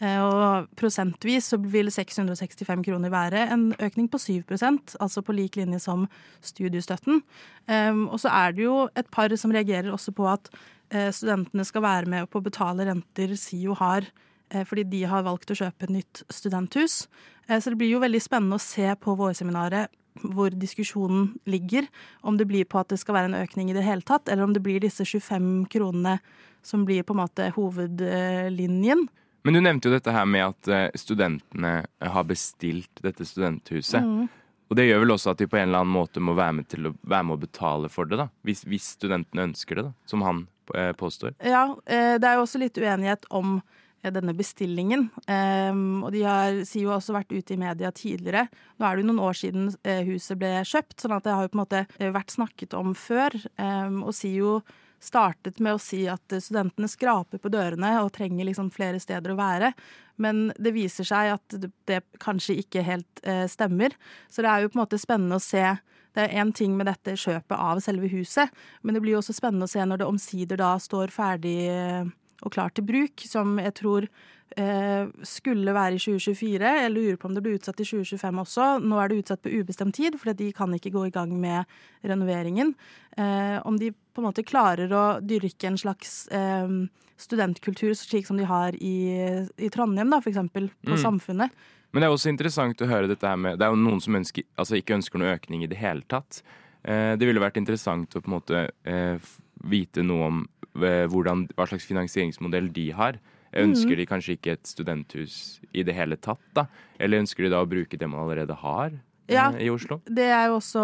eh, 0.00 0.20
og 0.20 0.68
prosentvis 0.76 1.50
så 1.50 1.56
vil 1.58 1.90
665 1.90 2.84
kroner 2.84 3.10
være 3.10 3.46
en 3.52 3.74
økning 3.80 4.08
på 4.08 4.18
7% 4.18 4.96
altså 5.00 5.22
på 5.22 5.32
lik 5.32 5.56
linje 5.56 5.80
som 5.80 6.06
studiestøtten. 6.42 7.22
Ehm, 7.68 8.08
og 8.08 8.20
så 8.20 8.28
er 8.28 8.52
det 8.52 8.64
jo 8.64 8.88
et 8.96 9.08
par 9.10 9.34
som 9.36 9.50
reagerer 9.50 9.90
også 9.90 10.12
på 10.12 10.28
at 10.28 10.50
eh, 10.90 11.10
studentene 11.10 11.64
skal 11.64 11.82
være 11.82 12.06
med 12.06 12.30
på 12.30 12.38
å 12.38 12.46
betale 12.46 12.86
renter 12.86 13.34
SIO 13.36 13.74
har, 13.74 14.06
eh, 14.50 14.64
fordi 14.64 14.84
de 14.84 15.04
har 15.04 15.26
valgt 15.26 15.50
å 15.50 15.58
kjøpe 15.58 15.84
et 15.84 15.90
nytt 15.90 16.22
studenthus. 16.30 17.06
Så 17.46 17.70
det 17.70 17.78
blir 17.78 17.92
jo 17.92 18.00
veldig 18.02 18.18
spennende 18.18 18.56
å 18.58 18.62
se 18.62 18.88
på 18.98 19.12
vårseminaret 19.14 19.86
hvor 20.22 20.54
diskusjonen 20.54 21.34
ligger. 21.44 21.86
Om 22.20 22.38
det 22.40 22.48
blir 22.48 22.64
på 22.68 22.80
at 22.80 22.92
det 22.92 23.00
skal 23.02 23.18
være 23.18 23.30
en 23.32 23.38
økning 23.42 23.70
i 23.70 23.76
det 23.76 23.84
hele 23.86 24.04
tatt, 24.06 24.28
eller 24.28 24.46
om 24.46 24.54
det 24.56 24.62
blir 24.64 24.82
disse 24.82 25.04
25 25.04 25.66
kronene 25.72 26.18
som 26.66 26.84
blir 26.86 27.06
på 27.06 27.14
en 27.14 27.22
måte 27.22 27.50
hovedlinjen. 27.54 29.06
Men 29.46 29.54
du 29.54 29.62
nevnte 29.62 29.86
jo 29.86 29.94
dette 29.94 30.10
her 30.10 30.26
med 30.26 30.42
at 30.48 30.68
eh, 30.72 30.88
studentene 30.98 31.76
har 32.02 32.26
bestilt 32.26 33.04
dette 33.04 33.26
studenthuset. 33.28 34.02
Mm. 34.02 34.26
Og 34.66 34.78
det 34.78 34.88
gjør 34.88 35.04
vel 35.04 35.14
også 35.14 35.30
at 35.32 35.38
de 35.38 35.46
på 35.46 35.60
en 35.60 35.68
eller 35.68 35.84
annen 35.84 35.94
måte 35.94 36.22
må 36.22 36.34
være 36.34 36.56
med 36.58 36.68
til 36.72 36.88
å 36.90 36.94
være 37.06 37.28
med 37.28 37.36
å 37.36 37.42
betale 37.44 37.90
for 37.92 38.10
det, 38.10 38.18
da. 38.18 38.26
Hvis, 38.46 38.64
hvis 38.66 38.88
studentene 38.96 39.46
ønsker 39.52 39.78
det, 39.78 39.84
da. 39.86 39.94
Som 40.10 40.26
han 40.26 40.46
eh, 40.74 40.90
påstår. 40.98 41.36
Ja, 41.46 41.68
eh, 41.86 42.16
det 42.18 42.26
er 42.26 42.40
jo 42.40 42.46
også 42.48 42.58
litt 42.62 42.80
uenighet 42.82 43.28
om 43.30 43.60
eh, 43.60 43.85
denne 44.14 44.34
bestillingen. 44.36 45.08
Um, 45.26 46.04
og 46.06 46.14
de 46.14 46.22
har, 46.26 46.62
sier 46.68 46.86
jo 46.86 46.94
også 46.94 47.16
vært 47.16 47.34
ute 47.34 47.56
i 47.56 47.60
media 47.60 47.92
tidligere. 47.94 48.46
Nå 48.76 48.86
er 48.86 48.96
det 48.96 49.04
jo 49.04 49.10
noen 49.10 49.22
år 49.26 49.38
siden 49.38 49.70
eh, 49.82 50.02
huset 50.08 50.38
ble 50.40 50.52
kjøpt, 50.66 50.98
sånn 51.02 51.16
at 51.16 51.26
det 51.26 51.36
har 51.36 51.46
jo 51.46 51.52
på 51.52 51.58
en 51.58 51.64
måte 51.64 51.84
eh, 51.98 52.12
vært 52.14 52.34
snakket 52.34 52.76
om 52.78 52.94
før. 52.98 53.36
Um, 53.58 54.02
og 54.06 54.14
sier 54.16 54.42
jo 54.44 54.58
startet 55.02 55.60
med 55.60 55.76
å 55.76 55.82
si 55.82 56.04
at 56.10 56.32
eh, 56.32 56.42
studentene 56.42 56.88
skraper 56.90 57.40
på 57.42 57.52
dørene 57.52 57.96
og 58.02 58.12
trenger 58.16 58.48
liksom 58.48 58.70
flere 58.74 59.00
steder 59.02 59.32
å 59.32 59.38
være. 59.38 59.72
Men 60.22 60.50
det 60.58 60.72
viser 60.76 61.06
seg 61.06 61.34
at 61.34 61.58
det, 61.88 62.00
kanskje 62.22 62.58
ikke 62.62 62.84
helt 62.86 63.22
eh, 63.26 63.44
stemmer. 63.50 63.94
Så 64.32 64.44
det 64.44 64.52
er 64.52 64.64
jo 64.64 64.72
på 64.72 64.78
en 64.78 64.84
måte 64.84 65.00
spennende 65.00 65.38
å 65.38 65.44
se. 65.44 65.64
Det 66.16 66.24
er 66.24 66.38
én 66.40 66.52
ting 66.56 66.76
med 66.78 66.88
dette 66.88 67.16
kjøpet 67.20 67.56
av 67.56 67.82
selve 67.84 68.08
huset, 68.08 68.52
men 68.80 68.96
det 68.96 69.02
blir 69.04 69.16
jo 69.16 69.20
også 69.20 69.36
spennende 69.36 69.68
å 69.68 69.70
se 69.70 69.84
når 69.84 70.00
det 70.00 70.08
omsider 70.08 70.60
da 70.62 70.70
står 70.80 71.12
ferdig 71.12 71.58
eh, 71.68 72.06
og 72.44 72.52
klart 72.52 72.76
til 72.76 72.84
bruk, 72.88 73.22
som 73.24 73.56
jeg 73.62 73.74
tror 73.78 74.06
eh, 74.56 75.06
skulle 75.26 75.74
være 75.74 75.96
i 75.96 76.02
2024. 76.02 76.72
Jeg 76.82 76.92
lurer 76.92 77.16
på 77.20 77.30
om 77.30 77.36
det 77.36 77.42
blir 77.44 77.56
utsatt 77.58 77.80
i 77.80 77.86
2025 77.88 78.42
også. 78.42 78.66
Nå 78.84 79.00
er 79.00 79.08
det 79.08 79.22
utsatt 79.22 79.42
på 79.44 79.54
ubestemt 79.54 79.96
tid, 79.96 80.18
for 80.20 80.36
de 80.36 80.50
kan 80.56 80.74
ikke 80.76 80.92
gå 80.94 81.06
i 81.08 81.14
gang 81.14 81.32
med 81.40 81.64
renoveringen. 82.04 82.74
Eh, 83.16 83.56
om 83.64 83.78
de 83.80 83.92
på 83.92 84.22
en 84.22 84.28
måte 84.28 84.46
klarer 84.46 84.92
å 84.92 85.06
dyrke 85.24 85.70
en 85.70 85.80
slags 85.80 86.26
eh, 86.28 86.68
studentkultur 87.16 87.94
slik 87.96 88.28
som 88.28 88.36
de 88.36 88.44
har 88.48 88.76
i, 88.76 88.98
i 89.56 89.72
Trondheim, 89.72 90.12
da, 90.12 90.20
eksempel, 90.20 90.70
på 90.84 90.96
Mm. 90.96 91.02
Samfunnet. 91.02 91.50
Men 91.92 92.02
det 92.02 92.08
er 92.08 92.12
også 92.12 92.28
interessant 92.28 92.82
å 92.82 92.88
høre 92.90 93.08
dette 93.08 93.24
her 93.24 93.38
med 93.40 93.58
Det 93.58 93.64
er 93.64 93.72
jo 93.72 93.80
noen 93.80 94.02
som 94.04 94.16
ønsker, 94.18 94.44
altså 94.58 94.76
ikke 94.76 94.98
ønsker 94.98 95.20
noen 95.20 95.32
økning 95.32 95.62
i 95.64 95.68
det 95.70 95.78
hele 95.80 96.04
tatt. 96.10 96.42
Eh, 96.84 97.16
det 97.16 97.24
ville 97.24 97.40
vært 97.40 97.56
interessant 97.56 98.12
å 98.14 98.20
på 98.20 98.28
en 98.28 98.34
måte 98.36 98.66
eh, 98.84 99.16
vite 99.64 100.04
noe 100.04 100.26
om 100.28 100.42
hvordan, 100.76 101.46
hva 101.56 101.66
slags 101.70 101.86
finansieringsmodell 101.88 102.68
de 102.72 102.90
har. 102.96 103.18
Ønsker 103.56 103.96
de 103.96 104.04
kanskje 104.06 104.34
ikke 104.36 104.52
et 104.56 104.66
studenthus 104.68 105.60
i 105.72 105.82
det 105.86 105.94
hele 105.96 106.16
tatt, 106.20 106.42
da? 106.54 106.66
Eller 107.00 107.22
ønsker 107.22 107.46
de 107.46 107.50
da 107.54 107.62
å 107.64 107.68
bruke 107.70 107.96
det 107.96 108.08
man 108.10 108.20
allerede 108.26 108.56
har 108.60 108.90
eh, 108.92 109.32
Ja. 109.32 109.50
i 109.56 109.70
Oslo? 109.72 110.00
Det 110.04 110.26
er 110.28 110.48
jo 110.50 110.58
også 110.58 110.82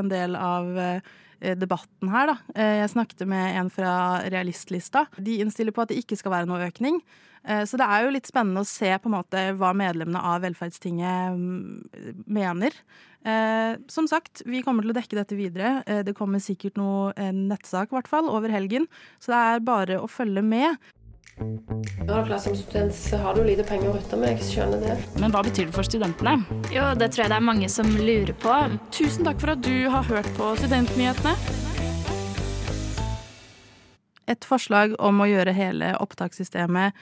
en 0.00 0.10
del 0.10 0.36
av 0.36 0.68
eh, 0.76 1.54
debatten 1.56 2.10
her, 2.12 2.34
da. 2.34 2.36
Eh, 2.54 2.76
Jeg 2.82 2.90
snakket 2.92 3.26
med 3.30 3.56
en 3.56 3.70
fra 3.72 3.94
Realistlista. 4.28 5.06
De 5.16 5.38
innstiller 5.40 5.72
på 5.72 5.82
at 5.82 5.88
det 5.94 6.02
ikke 6.04 6.18
skal 6.20 6.32
være 6.32 6.50
noe 6.50 6.66
økning. 6.68 7.00
Eh, 7.46 7.64
Så 7.64 7.78
det 7.80 7.86
er 7.88 8.04
jo 8.04 8.14
litt 8.14 8.28
spennende 8.28 8.60
å 8.64 8.68
se 8.68 8.90
på 8.98 9.08
en 9.10 9.16
måte 9.16 9.44
hva 9.56 9.72
medlemmene 9.76 10.20
av 10.20 10.42
Velferdstinget 10.44 11.36
mm, 11.36 12.24
mener. 12.26 12.76
Eh, 13.24 13.76
Som 13.88 14.08
sagt, 14.08 14.42
vi 14.46 14.62
kommer 14.62 14.84
til 14.84 14.92
å 14.92 14.98
dekke 15.00 15.16
dette 15.20 15.36
videre. 15.38 15.82
Eh, 15.86 16.02
Det 16.02 16.14
kommer 16.16 16.38
sikkert 16.42 16.76
noe, 16.76 17.12
nettsak 17.32 17.90
i 17.92 17.96
hvert 17.98 18.08
fall, 18.08 18.28
over 18.28 18.48
helgen. 18.52 18.86
Så 19.20 19.32
det 19.32 19.40
er 19.40 19.60
bare 19.64 20.00
å 20.00 20.08
følge 20.08 20.42
med. 20.44 20.76
Ja, 22.06 22.20
klart 22.26 22.42
Som 22.42 22.54
student 22.56 22.92
så 22.92 23.16
har 23.16 23.34
du 23.34 23.42
lite 23.44 23.64
penger 23.64 23.88
å 23.88 23.96
rutte 23.96 24.18
med. 24.20 24.36
Jeg 24.36 24.50
skjønner 24.50 24.80
det. 24.84 24.98
Men 25.20 25.32
hva 25.32 25.40
betyr 25.46 25.70
det 25.70 25.74
for 25.74 25.86
studentene? 25.88 26.34
Jo, 26.74 26.90
det 27.00 27.12
tror 27.14 27.24
jeg 27.24 27.32
det 27.32 27.38
er 27.38 27.46
mange 27.48 27.70
som 27.72 27.88
lurer 27.96 28.34
på. 28.36 28.56
Tusen 28.92 29.24
takk 29.24 29.40
for 29.40 29.54
at 29.54 29.64
du 29.64 29.88
har 29.88 30.04
hørt 30.04 30.28
på 30.36 30.52
Studentnyhetene. 30.60 31.69
Et 34.30 34.46
forslag 34.46 34.94
om 35.02 35.22
å 35.22 35.26
gjøre 35.26 35.54
hele 35.56 35.94
opptakssystemet 35.98 36.94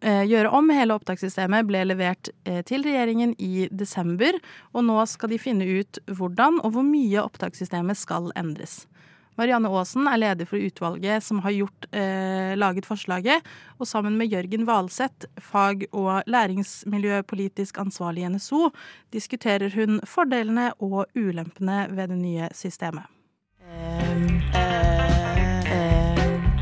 eh, 0.00 0.24
gjøre 0.26 0.50
om 0.54 0.70
hele 0.74 0.96
opptakssystemet 0.98 1.68
ble 1.68 1.84
levert 1.86 2.30
eh, 2.48 2.62
til 2.66 2.84
regjeringen 2.86 3.34
i 3.38 3.68
desember, 3.70 4.38
og 4.72 4.86
nå 4.88 4.98
skal 5.10 5.32
de 5.32 5.40
finne 5.42 5.68
ut 5.80 6.00
hvordan 6.10 6.60
og 6.64 6.74
hvor 6.76 6.86
mye 6.86 7.22
opptakssystemet 7.22 7.98
skal 8.00 8.32
endres. 8.38 8.84
Marianne 9.34 9.66
Aasen 9.66 10.06
er 10.06 10.20
leder 10.20 10.46
for 10.46 10.62
utvalget 10.62 11.24
som 11.26 11.40
har 11.42 11.50
gjort, 11.56 11.88
eh, 11.90 12.54
laget 12.54 12.86
forslaget, 12.86 13.42
og 13.80 13.88
sammen 13.90 14.18
med 14.18 14.30
Jørgen 14.30 14.66
Valseth, 14.66 15.26
fag- 15.42 15.88
og 15.92 16.22
læringsmiljøpolitisk 16.30 17.78
ansvarlig 17.82 18.22
i 18.22 18.30
NSO, 18.30 18.70
diskuterer 19.10 19.74
hun 19.74 20.00
fordelene 20.06 20.72
og 20.78 21.06
ulempene 21.16 21.88
ved 21.90 22.14
det 22.14 22.18
nye 22.18 22.48
systemet. 22.54 23.10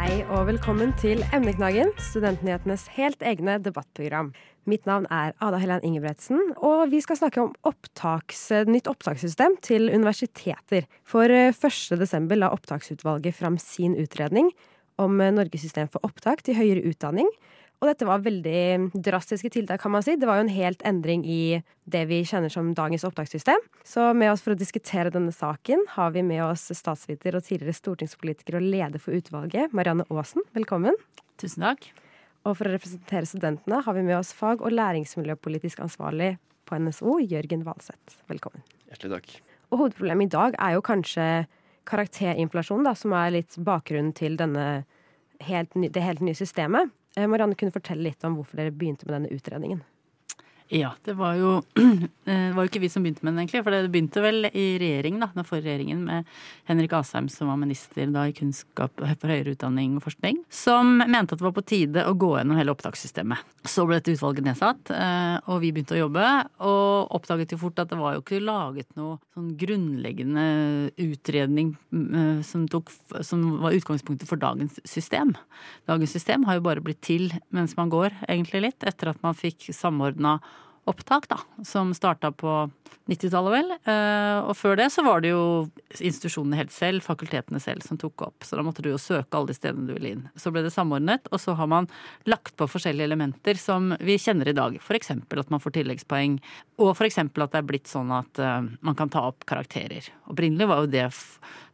Hei 0.00 0.22
og 0.32 0.46
velkommen 0.48 0.94
til 0.96 1.18
Emneknaggen, 1.36 1.90
studentnyhetenes 2.00 2.86
helt 2.94 3.20
egne 3.20 3.58
debattprogram. 3.60 4.30
Mitt 4.64 4.86
navn 4.88 5.04
er 5.12 5.34
Ada 5.44 5.58
Helen 5.60 5.82
Ingebretsen, 5.84 6.38
og 6.56 6.86
vi 6.88 7.02
skal 7.04 7.18
snakke 7.18 7.42
om 7.42 7.50
opptaks, 7.68 8.46
nytt 8.64 8.88
opptakssystem 8.88 9.58
til 9.60 9.90
universiteter. 9.92 10.88
For 11.04 11.28
eh, 11.28 11.52
1. 11.52 12.00
desember 12.00 12.40
la 12.40 12.48
opptaksutvalget 12.56 13.36
fram 13.36 13.60
sin 13.60 13.92
utredning 14.00 14.48
om 14.96 15.20
eh, 15.20 15.34
Norges 15.36 15.66
system 15.68 15.92
for 15.92 16.00
opptak 16.08 16.46
til 16.48 16.56
høyere 16.56 16.86
utdanning. 16.88 17.28
Og 17.80 17.88
dette 17.88 18.04
var 18.04 18.20
veldig 18.20 18.92
drastiske 18.92 19.48
tiltak, 19.54 19.80
kan 19.80 19.94
man 19.94 20.04
si. 20.04 20.12
Det 20.20 20.28
var 20.28 20.36
jo 20.36 20.44
en 20.44 20.52
helt 20.52 20.82
endring 20.84 21.22
i 21.24 21.62
det 21.88 22.02
vi 22.10 22.18
kjenner 22.28 22.52
som 22.52 22.74
dagens 22.76 23.06
opptakssystem. 23.08 23.62
Så 23.88 24.10
med 24.12 24.34
oss 24.34 24.44
for 24.44 24.52
å 24.52 24.60
diskutere 24.60 25.12
denne 25.12 25.32
saken 25.32 25.86
har 25.94 26.12
vi 26.12 26.20
med 26.26 26.42
oss 26.44 26.66
statsviter 26.76 27.38
og 27.38 27.46
tidligere 27.46 27.78
stortingspolitiker 27.78 28.58
og 28.58 28.66
leder 28.68 29.00
for 29.00 29.16
utvalget, 29.16 29.72
Marianne 29.72 30.04
Aasen. 30.12 30.44
Velkommen. 30.52 31.00
Tusen 31.40 31.64
takk. 31.64 31.88
Og 32.44 32.58
for 32.58 32.68
å 32.68 32.74
representere 32.74 33.28
studentene 33.28 33.80
har 33.86 33.96
vi 33.96 34.04
med 34.04 34.18
oss 34.18 34.34
fag- 34.36 34.60
og 34.60 34.76
læringsmiljøpolitisk 34.76 35.80
ansvarlig 35.80 36.34
på 36.68 36.76
NSO, 36.76 37.16
Jørgen 37.24 37.64
Valseth. 37.64 38.20
Velkommen. 38.28 38.60
Hjertelig 38.92 39.16
takk. 39.16 39.34
Og 39.72 39.86
hovedproblemet 39.86 40.28
i 40.28 40.36
dag 40.36 40.60
er 40.60 40.76
jo 40.76 40.84
kanskje 40.84 41.26
karakterinflasjon, 41.88 42.84
da, 42.84 42.92
som 42.92 43.16
er 43.16 43.38
litt 43.40 43.56
bakgrunnen 43.56 44.12
til 44.12 44.36
denne 44.36 44.84
helt 45.48 45.72
det 45.72 46.04
helt 46.04 46.20
nye 46.20 46.36
systemet. 46.36 46.92
Eh, 47.16 47.26
Marianne 47.26 47.56
kunne 47.58 47.74
fortelle 47.74 48.06
litt 48.06 48.24
om 48.24 48.36
hvorfor 48.38 48.60
dere 48.60 48.74
begynte 48.74 49.08
med 49.08 49.16
denne 49.16 49.32
utredningen. 49.34 49.82
Ja, 50.70 50.92
det 51.02 51.16
var 51.18 51.34
jo 51.34 51.56
det 51.74 52.34
var 52.54 52.62
jo 52.62 52.70
ikke 52.70 52.82
vi 52.84 52.88
som 52.92 53.02
begynte 53.02 53.24
med 53.26 53.32
den, 53.32 53.42
egentlig. 53.42 53.64
For 53.66 53.74
det 53.74 53.90
begynte 53.90 54.22
vel 54.22 54.46
i 54.46 54.66
regjeringen, 54.78 55.22
da, 55.24 55.28
den 55.34 55.46
forrige 55.46 55.66
regjeringen, 55.66 56.04
med 56.06 56.28
Henrik 56.70 56.94
Asheim 56.94 57.26
som 57.32 57.50
var 57.50 57.58
minister 57.58 58.06
da 58.14 58.28
i 58.30 58.34
kunnskap 58.36 58.94
for 59.00 59.32
høyere 59.32 59.56
utdanning 59.56 59.96
og 59.98 60.04
forskning, 60.04 60.38
som 60.46 61.00
mente 61.00 61.34
at 61.34 61.40
det 61.42 61.46
var 61.48 61.56
på 61.56 61.64
tide 61.66 62.04
å 62.06 62.14
gå 62.14 62.36
gjennom 62.36 62.60
hele 62.60 62.70
opptakssystemet. 62.70 63.42
Så 63.66 63.82
ble 63.88 63.98
dette 63.98 64.14
utvalget 64.14 64.46
nedsatt, 64.46 64.92
eh, 64.94 65.40
og 65.50 65.58
vi 65.64 65.72
begynte 65.74 65.96
å 65.98 66.04
jobbe, 66.04 66.28
og 66.62 67.10
oppdaget 67.18 67.56
jo 67.56 67.60
fort 67.64 67.82
at 67.82 67.90
det 67.90 67.98
var 67.98 68.14
jo 68.14 68.22
ikke 68.22 68.42
laget 68.44 68.94
noe 69.00 69.18
sånn 69.34 69.50
grunnleggende 69.58 70.46
utredning 71.02 71.74
eh, 71.90 72.46
som, 72.46 72.70
tok, 72.70 72.94
som 73.26 73.42
var 73.64 73.74
utgangspunktet 73.74 74.30
for 74.30 74.38
dagens 74.38 74.78
system. 74.86 75.34
Dagens 75.90 76.14
system 76.14 76.46
har 76.46 76.60
jo 76.60 76.66
bare 76.70 76.84
blitt 76.84 77.02
til 77.02 77.32
mens 77.50 77.74
man 77.74 77.90
går, 77.90 78.14
egentlig 78.30 78.68
litt, 78.68 78.86
etter 78.86 79.10
at 79.10 79.22
man 79.26 79.34
fikk 79.34 79.72
samordna 79.74 80.38
opptak, 80.90 81.28
da, 81.30 81.40
som 81.66 81.94
starta 81.96 82.32
på 82.34 82.52
90-tallet, 83.10 83.52
vel. 83.54 83.72
Eh, 83.90 84.38
Og 84.46 84.54
før 84.58 84.76
det 84.78 84.88
så 84.94 85.02
var 85.02 85.22
det 85.22 85.32
jo 85.32 85.42
institusjonene 85.98 86.58
helt 86.60 86.74
selv, 86.74 87.02
fakultetene 87.02 87.60
selv, 87.62 87.82
som 87.86 87.98
tok 87.98 88.22
opp. 88.28 88.46
Så 88.46 88.58
da 88.58 88.64
måtte 88.66 88.84
du 88.84 88.90
jo 88.92 89.00
søke 89.00 89.34
alle 89.36 89.50
de 89.50 89.56
stedene 89.56 89.88
du 89.88 89.94
ville 89.96 90.12
inn. 90.14 90.22
Så 90.38 90.52
ble 90.54 90.62
det 90.62 90.72
samordnet, 90.74 91.26
og 91.32 91.42
så 91.42 91.56
har 91.58 91.70
man 91.70 91.88
lagt 92.30 92.54
på 92.60 92.68
forskjellige 92.70 93.08
elementer 93.10 93.58
som 93.58 93.94
vi 93.98 94.18
kjenner 94.20 94.52
i 94.52 94.56
dag. 94.56 94.78
Eksempel 95.00 95.42
at 95.42 95.50
man 95.50 95.62
får 95.62 95.78
tilleggspoeng, 95.78 96.38
og 96.78 97.02
eksempel 97.06 97.46
at 97.46 97.54
det 97.54 97.62
er 97.62 97.68
blitt 97.70 97.90
sånn 97.90 98.12
at 98.14 98.38
eh, 98.38 98.70
man 98.80 98.98
kan 98.98 99.10
ta 99.10 99.24
opp 99.30 99.46
karakterer. 99.48 100.06
Opprinnelig 100.30 100.70
var 100.70 100.84
jo 100.84 100.92
det 100.92 101.08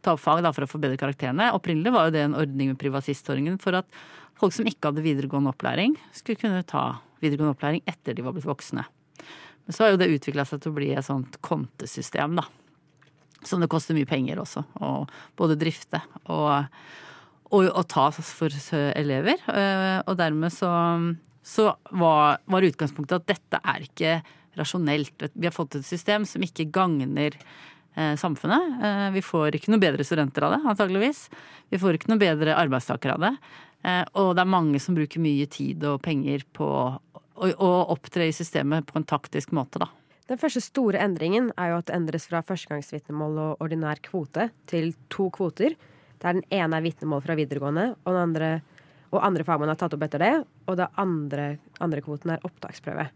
ta 0.01 0.15
opp 0.15 0.23
fag 0.23 0.41
da, 0.45 0.53
for 0.55 0.65
å 0.65 0.71
forbedre 0.71 0.99
karakterene. 0.99 1.51
Opprinnelig 1.57 1.93
var 1.93 2.07
jo 2.07 2.15
det 2.17 2.25
en 2.25 2.37
ordning 2.39 2.73
med 2.73 2.81
privatistordningen 2.81 3.59
for 3.61 3.77
at 3.77 3.89
folk 4.37 4.55
som 4.55 4.69
ikke 4.69 4.91
hadde 4.91 5.05
videregående 5.05 5.53
opplæring, 5.53 5.97
skulle 6.15 6.39
kunne 6.39 6.65
ta 6.67 7.01
videregående 7.21 7.55
opplæring 7.57 7.83
etter 7.89 8.17
de 8.17 8.25
var 8.25 8.35
blitt 8.35 8.47
voksne. 8.47 8.85
Men 9.67 9.75
så 9.75 9.83
har 9.83 9.91
jo 9.93 9.99
det 9.99 10.13
utvikla 10.13 10.45
seg 10.47 10.61
til 10.63 10.71
å 10.71 10.77
bli 10.77 10.93
et 10.95 11.05
sånt 11.05 11.35
kontesystem, 11.43 12.37
da. 12.39 12.45
Som 13.45 13.61
det 13.61 13.69
koster 13.71 13.95
mye 13.97 14.07
penger 14.07 14.39
også, 14.41 14.63
å 14.81 14.91
både 15.37 15.57
drifte 15.59 15.99
og, 16.33 16.71
og, 17.51 17.67
og 17.67 17.83
ta 17.91 18.07
for 18.15 18.55
elever. 18.97 19.43
Eh, 19.51 19.99
Og 20.07 20.15
dermed 20.19 20.55
så, 20.55 20.71
så 21.45 21.67
var, 21.91 22.39
var 22.47 22.65
utgangspunktet 22.65 23.19
at 23.21 23.27
dette 23.35 23.61
er 23.61 23.85
ikke 23.85 24.15
rasjonelt. 24.57 25.27
Vi 25.35 25.45
har 25.45 25.53
fått 25.53 25.77
et 25.77 25.85
system 25.85 26.25
som 26.25 26.41
ikke 26.41 26.69
gagner 26.73 27.35
eh, 27.35 28.15
samfunnet. 28.17 28.79
Eh, 28.81 29.05
vi 29.19 29.21
får 29.21 29.59
ikke 29.59 29.75
noe 29.75 29.83
bedre 29.83 30.07
studenter 30.07 30.47
av 30.47 30.55
det, 30.55 30.63
antageligvis. 30.73 31.27
Vi 31.69 31.79
får 31.83 31.99
ikke 31.99 32.13
noe 32.15 32.23
bedre 32.23 32.55
arbeidstakere 32.57 33.19
av 33.19 33.27
det. 33.27 33.35
Og 34.17 34.31
det 34.35 34.41
er 34.41 34.49
mange 34.49 34.79
som 34.81 34.95
bruker 34.97 35.21
mye 35.21 35.45
tid 35.53 35.83
og 35.85 36.01
penger 36.03 36.41
på 36.57 36.65
å, 37.37 37.49
å 37.53 37.71
opptre 37.93 38.27
i 38.27 38.35
systemet 38.35 38.87
på 38.89 38.97
en 38.99 39.07
taktisk 39.07 39.53
måte, 39.55 39.81
da. 39.83 39.91
Den 40.27 40.39
første 40.41 40.59
store 40.59 40.99
endringen 40.99 41.53
er 41.55 41.71
jo 41.71 41.77
at 41.79 41.87
det 41.87 41.95
endres 41.95 42.25
fra 42.27 42.41
førstegangsvitnemål 42.43 43.37
og 43.45 43.61
ordinær 43.63 44.01
kvote 44.03 44.49
til 44.67 44.91
to 45.13 45.29
kvoter. 45.31 45.77
Der 46.19 46.35
den 46.35 46.43
ene 46.51 46.79
er 46.79 46.83
vitnemål 46.83 47.23
fra 47.23 47.37
videregående, 47.39 47.93
og, 48.01 48.09
den 48.09 48.23
andre, 48.25 48.49
og 49.13 49.23
andre 49.23 49.45
fagmenn 49.47 49.71
har 49.71 49.79
tatt 49.79 49.95
opp 49.95 50.03
etter 50.03 50.25
det. 50.25 50.33
Og 50.67 50.75
den 50.81 50.99
andre, 50.99 51.45
andre 51.79 52.03
kvoten 52.03 52.33
er 52.35 52.43
opptaksprøve. 52.47 53.07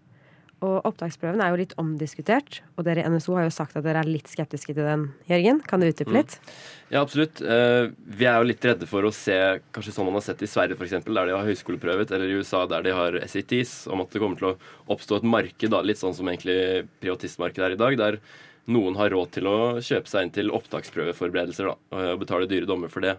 Og 0.61 0.83
opptaksprøven 0.85 1.41
er 1.41 1.49
jo 1.49 1.57
litt 1.57 1.71
omdiskutert, 1.81 2.59
og 2.77 2.85
dere 2.85 3.01
i 3.01 3.09
NSO 3.09 3.33
har 3.33 3.47
jo 3.47 3.53
sagt 3.53 3.73
at 3.79 3.85
dere 3.85 4.03
er 4.03 4.09
litt 4.09 4.27
skeptiske 4.29 4.75
til 4.77 4.85
den. 4.85 5.07
Jørgen, 5.25 5.61
kan 5.65 5.81
du 5.81 5.87
utdype 5.87 6.13
litt? 6.13 6.35
Mm. 6.37 6.51
Ja, 6.91 7.01
absolutt. 7.01 7.41
Eh, 7.41 7.85
vi 8.05 8.27
er 8.29 8.37
jo 8.37 8.49
litt 8.51 8.67
redde 8.69 8.85
for 8.89 9.07
å 9.07 9.13
se 9.15 9.37
kanskje 9.73 9.95
sånn 9.95 10.05
man 10.05 10.19
har 10.19 10.25
sett 10.27 10.43
i 10.45 10.49
Sverige 10.51 10.77
f.eks., 10.77 10.93
der 11.07 11.31
de 11.31 11.33
har 11.33 11.49
høyskoleprøvet, 11.49 12.13
eller 12.13 12.29
i 12.29 12.37
USA 12.37 12.61
der 12.69 12.85
de 12.85 12.93
har 12.93 13.17
SATs, 13.25 13.73
om 13.89 14.05
at 14.05 14.13
det 14.13 14.21
kommer 14.21 14.37
til 14.37 14.51
å 14.51 14.93
oppstå 14.93 15.17
et 15.23 15.27
marked, 15.33 15.73
da, 15.73 15.81
litt 15.81 16.01
sånn 16.03 16.13
som 16.19 16.29
egentlig 16.29 16.85
privatistmarkedet 17.01 17.71
er 17.71 17.77
i 17.79 17.81
dag, 17.81 17.97
der 18.03 18.21
noen 18.69 19.01
har 19.01 19.09
råd 19.15 19.33
til 19.39 19.49
å 19.49 19.57
kjøpe 19.81 20.13
seg 20.13 20.27
inn 20.27 20.35
til 20.37 20.53
opptaksprøveforberedelser 20.61 21.71
da, 21.71 21.75
og 22.03 22.21
betale 22.21 22.45
dyre 22.51 22.69
dommer 22.69 22.93
for 22.93 23.01
det. 23.07 23.17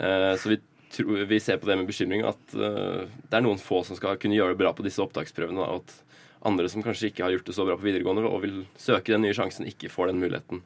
Eh, 0.00 0.32
så 0.40 0.54
vi 0.54 0.62
vi 0.88 1.36
ser 1.36 1.58
på 1.60 1.68
det 1.68 1.74
med 1.76 1.84
bekymring 1.84 2.22
at 2.24 2.54
det 2.54 3.36
er 3.36 3.42
noen 3.44 3.58
få 3.60 3.82
som 3.84 3.92
skal 3.98 4.16
kunne 4.16 4.38
gjøre 4.38 4.54
det 4.54 4.60
bra 4.62 4.70
på 4.72 4.86
disse 4.86 5.02
opptaksprøvene. 5.04 5.60
og 5.60 5.82
at 5.82 6.07
andre 6.46 6.68
som 6.70 6.84
kanskje 6.84 7.10
ikke 7.10 7.24
har 7.26 7.34
gjort 7.34 7.48
det 7.48 7.56
så 7.56 7.66
bra 7.66 7.76
på 7.78 7.86
videregående 7.88 8.28
og 8.28 8.42
vil 8.44 8.62
søke 8.78 9.14
den 9.14 9.24
nye 9.26 9.36
sjansen, 9.36 9.66
ikke 9.68 9.90
får 9.90 10.12
den 10.12 10.22
muligheten. 10.22 10.62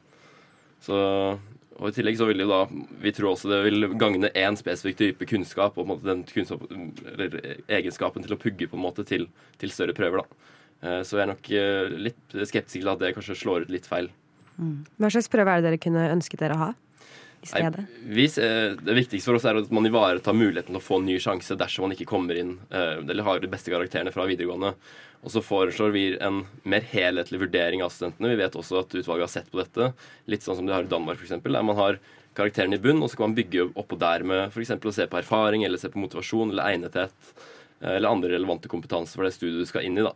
Så, 0.83 0.97
og 1.79 1.85
I 1.89 1.95
tillegg 1.95 2.19
så 2.19 2.27
vil 2.29 2.43
det 2.43 2.49
da, 2.49 2.63
vi 3.01 3.13
tror 3.15 3.31
også 3.33 3.51
det 3.51 3.61
vil 3.65 3.87
gagne 3.99 4.31
én 4.37 4.57
spesifikk 4.59 4.99
type 4.99 5.29
kunnskap 5.29 5.79
og 5.79 5.93
den 6.05 6.25
kunnskap, 6.29 6.65
egenskapen 7.71 8.25
til 8.25 8.35
å 8.35 8.41
pugge 8.41 8.67
på 8.69 8.77
en 8.79 8.85
måte 8.85 9.07
til, 9.07 9.29
til 9.61 9.73
større 9.73 9.95
prøver. 9.97 10.23
da. 10.23 10.51
Eh, 10.83 11.01
så 11.07 11.17
jeg 11.17 11.25
er 11.25 11.31
nok 11.31 11.51
eh, 11.55 11.97
litt 12.09 12.37
skeptisk 12.43 12.81
til 12.81 12.91
at 12.91 13.01
det 13.01 13.13
kanskje 13.15 13.39
slår 13.39 13.65
ut 13.67 13.73
litt 13.73 13.87
feil. 13.89 14.11
Mm. 14.59 14.83
Hva 15.01 15.09
slags 15.15 15.31
prøve 15.31 15.49
er 15.49 15.61
det 15.61 15.71
dere 15.71 15.81
kunne 15.81 16.09
ønsket 16.13 16.43
dere 16.43 16.57
å 16.57 16.63
ha? 16.67 16.71
I 17.43 17.49
stedet? 17.51 17.85
Nei, 18.03 18.27
det 18.79 18.97
viktigste 18.97 19.29
for 19.29 19.39
oss 19.39 19.47
er 19.49 19.59
at 19.59 19.71
man 19.73 19.87
ivaretar 19.87 20.35
muligheten 20.37 20.73
til 20.73 20.79
å 20.79 20.83
få 20.83 20.99
en 21.01 21.07
ny 21.09 21.17
sjanse 21.21 21.57
dersom 21.59 21.87
man 21.87 21.95
ikke 21.95 22.07
kommer 22.09 22.39
inn 22.39 22.55
eh, 22.71 23.01
eller 23.03 23.27
har 23.27 23.43
de 23.43 23.51
beste 23.51 23.73
karakterene 23.73 24.13
fra 24.15 24.27
videregående. 24.29 24.73
Og 25.23 25.31
så 25.31 25.43
foreslår 25.43 25.93
vi 25.95 26.03
en 26.19 26.41
mer 26.67 26.83
helhetlig 26.91 27.39
vurdering 27.45 27.83
av 27.83 27.93
studentene. 27.95 28.33
Vi 28.33 28.41
vet 28.41 28.57
også 28.59 28.81
at 28.81 28.95
utvalget 28.99 29.27
har 29.27 29.31
sett 29.31 29.51
på 29.51 29.61
dette, 29.61 29.93
litt 30.27 30.43
sånn 30.43 30.59
som 30.59 30.67
de 30.67 30.75
har 30.75 30.83
i 30.83 30.91
Danmark 30.91 31.21
f.eks., 31.21 31.37
der 31.39 31.63
man 31.63 31.79
har 31.79 31.99
karakterene 32.35 32.75
i 32.75 32.81
bunn, 32.83 32.99
og 33.03 33.11
så 33.11 33.19
kan 33.19 33.29
man 33.29 33.37
bygge 33.37 33.69
oppå 33.79 33.99
der 34.01 34.25
med 34.27 34.49
f.eks. 34.49 34.73
å 34.75 34.95
se 34.95 35.07
på 35.07 35.19
erfaring, 35.21 35.63
eller 35.63 35.79
se 35.79 35.91
på 35.93 36.01
motivasjon 36.01 36.51
eller 36.51 36.73
egnethet, 36.73 37.35
eh, 37.79 37.93
eller 37.95 38.09
andre 38.09 38.33
relevante 38.35 38.71
kompetanse 38.71 39.15
for 39.15 39.27
det 39.27 39.35
studiet 39.37 39.63
du 39.63 39.69
skal 39.69 39.87
inn 39.87 40.01
i. 40.01 40.03
da. 40.03 40.15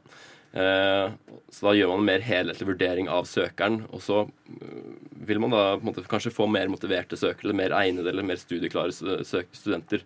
Eh, 0.54 1.12
så 1.50 1.68
da 1.68 1.74
gjør 1.76 1.92
man 1.92 2.02
en 2.02 2.08
mer 2.08 2.24
helhetlig 2.24 2.70
vurdering 2.70 3.10
av 3.12 3.28
søkeren, 3.30 3.82
og 3.92 4.02
så 4.04 4.24
eh, 4.24 4.92
vil 5.28 5.42
man 5.44 5.54
da 5.54 5.64
måte, 5.84 6.06
kanskje 6.10 6.34
få 6.34 6.48
mer 6.52 6.72
motiverte 6.72 7.20
søkere, 7.20 7.50
eller 7.50 7.60
mer 7.62 7.76
egnede 7.82 8.14
eller 8.14 8.26
mer 8.26 8.40
studieklare 8.42 8.96
studenter. 8.96 10.06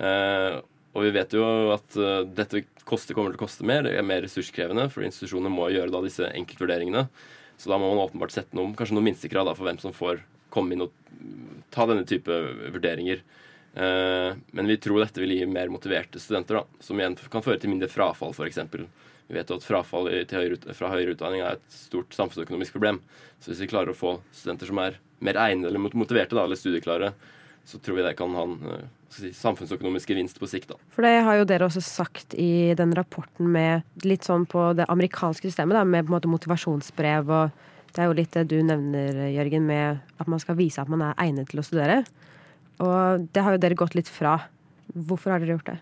Eh, 0.00 0.60
og 0.90 1.04
vi 1.06 1.12
vet 1.14 1.36
jo 1.36 1.44
at 1.70 1.94
dette 2.34 2.64
koster, 2.82 3.14
kommer 3.14 3.30
til 3.30 3.38
å 3.38 3.44
koste 3.44 3.66
mer, 3.68 3.84
det 3.86 3.92
er 3.94 4.06
mer 4.06 4.24
ressurskrevende, 4.24 4.88
for 4.90 5.06
institusjonene 5.06 5.52
må 5.54 5.68
gjøre 5.70 5.92
da 5.94 6.00
disse 6.02 6.26
enkeltvurderingene. 6.34 7.04
Så 7.60 7.70
da 7.70 7.78
må 7.78 7.92
man 7.92 8.08
åpenbart 8.08 8.34
sette 8.34 8.56
noen, 8.58 8.72
kanskje 8.74 8.96
noen 8.96 9.06
minstekrav 9.06 9.46
da, 9.46 9.54
for 9.54 9.68
hvem 9.68 9.78
som 9.78 9.94
får 9.94 10.24
komme 10.50 10.74
inn 10.74 10.82
og 10.82 10.96
ta 11.70 11.86
denne 11.86 12.02
type 12.10 12.40
vurderinger. 12.74 13.22
Men 13.76 14.72
vi 14.72 14.80
tror 14.82 15.04
dette 15.04 15.22
vil 15.22 15.36
gi 15.36 15.46
mer 15.46 15.70
motiverte 15.70 16.18
studenter, 16.18 16.58
da, 16.58 16.82
som 16.82 16.98
igjen 16.98 17.14
kan 17.30 17.46
føre 17.46 17.62
til 17.62 17.70
mindre 17.70 17.92
frafall, 17.92 18.34
f.eks. 18.34 18.58
Vi 19.30 19.38
vet 19.38 19.50
jo 19.50 19.60
at 19.60 19.64
frafall 19.66 20.08
høyre, 20.10 20.58
fra 20.74 20.90
høyere 20.90 21.14
utdanning 21.14 21.44
er 21.44 21.54
et 21.54 21.74
stort 21.74 22.10
samfunnsøkonomisk 22.16 22.74
problem. 22.74 22.98
Så 23.38 23.52
hvis 23.52 23.62
vi 23.62 23.68
klarer 23.70 23.92
å 23.92 23.96
få 23.96 24.16
studenter 24.34 24.66
som 24.66 24.80
er 24.82 24.96
mer 25.22 25.38
egnede 25.38 25.70
eller 25.70 25.94
motiverte 25.94 26.34
da, 26.34 26.42
eller 26.42 26.58
studieklare, 26.58 27.12
så 27.64 27.78
tror 27.78 28.00
vi 28.00 28.06
det 28.08 28.16
kan 28.18 28.34
ha 28.34 28.42
en 28.48 28.56
eh, 28.72 28.86
si, 29.14 29.30
samfunnsøkonomisk 29.36 30.10
gevinst 30.10 30.40
på 30.40 30.48
sikt. 30.50 30.72
Da. 30.72 30.80
For 30.90 31.06
det 31.06 31.20
har 31.26 31.38
jo 31.38 31.46
dere 31.46 31.68
også 31.68 31.82
sagt 31.84 32.34
i 32.34 32.72
den 32.74 32.94
rapporten 32.96 33.52
med 33.54 33.86
litt 34.02 34.26
sånn 34.26 34.48
på 34.50 34.72
det 34.78 34.88
amerikanske 34.90 35.46
systemet, 35.46 35.78
da, 35.78 35.84
med 35.86 36.08
på 36.08 36.10
en 36.10 36.16
måte 36.18 36.32
motivasjonsbrev 36.32 37.36
og 37.40 37.66
Det 37.90 38.04
er 38.04 38.06
jo 38.06 38.14
litt 38.14 38.36
det 38.36 38.44
du 38.46 38.60
nevner, 38.62 39.16
Jørgen, 39.34 39.64
med 39.66 39.98
at 40.22 40.28
man 40.30 40.38
skal 40.38 40.54
vise 40.54 40.78
at 40.78 40.86
man 40.86 41.00
er 41.02 41.16
egnet 41.18 41.48
til 41.50 41.58
å 41.58 41.64
studere. 41.66 42.04
Og 42.78 43.24
det 43.34 43.42
har 43.42 43.56
jo 43.56 43.62
dere 43.64 43.74
gått 43.74 43.96
litt 43.98 44.06
fra. 44.06 44.36
Hvorfor 44.94 45.34
har 45.34 45.42
dere 45.42 45.56
gjort 45.56 45.72
det? 45.72 45.74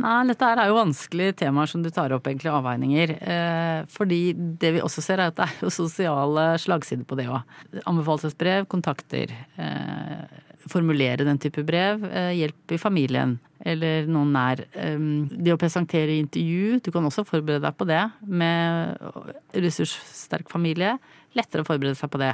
Nei, 0.00 0.22
dette 0.30 0.48
er 0.48 0.70
jo 0.70 0.78
vanskelige 0.78 1.34
temaer 1.42 1.68
som 1.68 1.82
du 1.84 1.90
tar 1.92 2.14
opp, 2.16 2.28
egentlig, 2.30 2.48
avveininger. 2.48 3.10
Eh, 3.20 3.80
fordi 3.92 4.20
det 4.32 4.70
vi 4.78 4.80
også 4.84 5.04
ser, 5.04 5.20
er 5.20 5.32
at 5.32 5.36
det 5.36 5.48
er 5.50 5.66
jo 5.66 5.72
sosiale 5.74 6.46
slagsider 6.62 7.04
på 7.08 7.18
det 7.18 7.28
òg. 7.28 7.42
Anbefalesbrev, 7.84 8.64
kontakter. 8.72 9.34
Eh, 9.60 10.40
formulere 10.72 11.26
den 11.28 11.40
type 11.42 11.64
brev. 11.68 12.06
Eh, 12.08 12.32
hjelp 12.40 12.72
i 12.72 12.80
familien. 12.80 13.36
Eller 13.62 14.08
noen 14.10 14.32
nær. 14.34 14.64
Det 14.72 15.52
å 15.52 15.60
presentere 15.60 16.16
intervju, 16.18 16.80
du 16.82 16.90
kan 16.90 17.04
også 17.06 17.22
forberede 17.28 17.62
deg 17.62 17.76
på 17.78 17.86
det. 17.86 18.02
Med 18.26 18.96
ressurssterk 19.54 20.50
familie. 20.50 20.96
Lettere 21.38 21.62
å 21.62 21.68
forberede 21.68 22.00
seg 22.00 22.10
på 22.10 22.18
det 22.22 22.32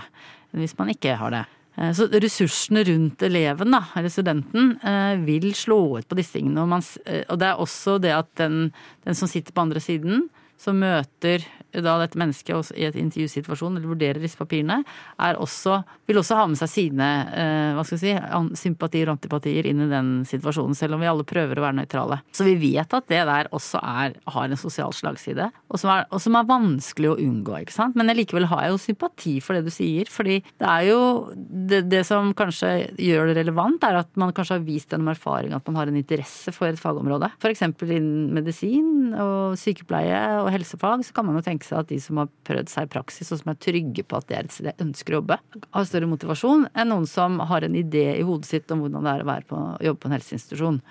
enn 0.49 0.63
hvis 0.63 0.79
man 0.79 0.89
ikke 0.95 1.19
har 1.21 1.35
det. 1.35 1.45
Eh, 1.79 1.93
så 1.95 2.09
ressursene 2.11 2.83
rundt 2.89 3.23
eleven, 3.23 3.71
da, 3.75 3.85
eller 3.97 4.13
studenten, 4.13 4.73
eh, 4.83 5.15
vil 5.23 5.53
slå 5.55 5.99
ut 5.99 6.09
på 6.09 6.19
disse 6.19 6.39
tingene. 6.39 6.83
Eh, 7.07 7.25
og 7.29 7.39
det 7.39 7.47
er 7.47 7.63
også 7.63 7.99
det 8.03 8.15
at 8.17 8.31
den, 8.41 8.73
den 9.05 9.15
som 9.15 9.31
sitter 9.31 9.55
på 9.55 9.63
andre 9.63 9.81
siden, 9.81 10.29
som 10.59 10.81
møter 10.83 11.45
da 11.73 11.99
dette 12.01 12.19
mennesket 12.19 12.73
i 12.79 12.87
et 12.89 12.97
intervjusituasjon 12.99 13.77
eller 13.77 13.91
vurderer 13.91 14.23
disse 14.23 14.39
papirene, 14.39 14.81
også, 15.19 15.83
vil 16.09 16.21
også 16.21 16.39
ha 16.39 16.47
med 16.49 16.61
seg 16.61 16.71
sine 16.73 17.09
eh, 17.29 17.77
hva 17.77 17.85
skal 17.87 18.01
si, 18.01 18.15
sympatier 18.59 19.09
og 19.09 19.19
antipatier 19.19 19.69
inn 19.69 19.85
i 19.85 19.91
den 19.91 20.13
situasjonen, 20.29 20.77
selv 20.79 20.97
om 20.97 21.05
vi 21.05 21.11
alle 21.11 21.27
prøver 21.29 21.61
å 21.61 21.67
være 21.67 21.79
nøytrale. 21.81 22.21
Så 22.35 22.47
vi 22.49 22.57
vet 22.61 22.97
at 22.97 23.09
det 23.11 23.21
der 23.29 23.51
også 23.55 23.83
er, 23.83 24.17
har 24.33 24.49
en 24.49 24.61
sosial 24.61 24.95
slagside, 24.97 25.51
og 25.69 25.81
som, 25.81 25.93
er, 25.93 26.07
og 26.15 26.23
som 26.25 26.39
er 26.39 26.49
vanskelig 26.49 27.13
å 27.13 27.19
unngå. 27.21 27.61
ikke 27.63 27.77
sant? 27.77 27.99
Men 27.99 28.13
likevel 28.17 28.49
har 28.51 28.65
jeg 28.65 28.75
jo 28.75 28.83
sympati 28.87 29.37
for 29.45 29.59
det 29.59 29.69
du 29.69 29.75
sier, 29.75 30.09
fordi 30.11 30.41
det 30.59 30.69
er 30.69 30.89
jo 30.89 31.01
det, 31.37 31.85
det 31.93 32.05
som 32.09 32.33
kanskje 32.39 32.73
gjør 32.97 33.31
det 33.31 33.39
relevant, 33.43 33.85
er 33.85 34.01
at 34.03 34.11
man 34.21 34.33
kanskje 34.37 34.59
har 34.59 34.67
vist 34.67 34.93
gjennom 34.93 35.13
erfaring 35.13 35.55
at 35.57 35.69
man 35.69 35.79
har 35.81 35.91
en 35.91 35.99
interesse 36.01 36.53
for 36.55 36.71
et 36.71 36.81
fagområde. 36.81 37.31
F.eks. 37.39 37.65
innen 37.85 38.33
medisin 38.35 39.13
og 39.19 39.59
sykepleie 39.61 40.21
og 40.43 40.51
helsefag, 40.55 41.05
så 41.07 41.15
kan 41.17 41.29
man 41.29 41.39
jo 41.39 41.45
tenke 41.47 41.58
tenke 41.59 41.67
seg 41.67 41.83
at 41.83 41.91
de 41.91 41.99
som 42.01 42.23
har 42.23 42.31
prøvd 42.47 42.71
seg 42.71 42.87
i 42.87 42.93
praksis, 42.93 43.33
og 43.33 43.41
som 43.41 43.53
er 43.53 43.61
trygge 43.61 44.05
på 44.07 44.19
at 44.19 44.29
det 44.29 44.37
er 44.37 44.47
et 44.47 44.55
sted 44.55 44.71
jeg 44.71 44.87
ønsker 44.87 45.15
å 45.15 45.21
jobbe, 45.21 45.39
har 45.75 45.89
større 45.89 46.11
motivasjon 46.11 46.69
enn 46.75 46.93
noen 46.93 47.07
som 47.07 47.39
har 47.41 47.67
en 47.67 47.75
idé 47.79 48.07
i 48.17 48.27
hodet 48.27 48.49
sitt 48.49 48.71
om 48.71 48.85
hvordan 48.85 49.05
det 49.05 49.15
er 49.15 49.25
å 49.27 49.39
på, 49.49 49.63
jobbe 49.89 50.01
på 50.03 50.09
en 50.09 50.17
helseinstitusjon. 50.17 50.83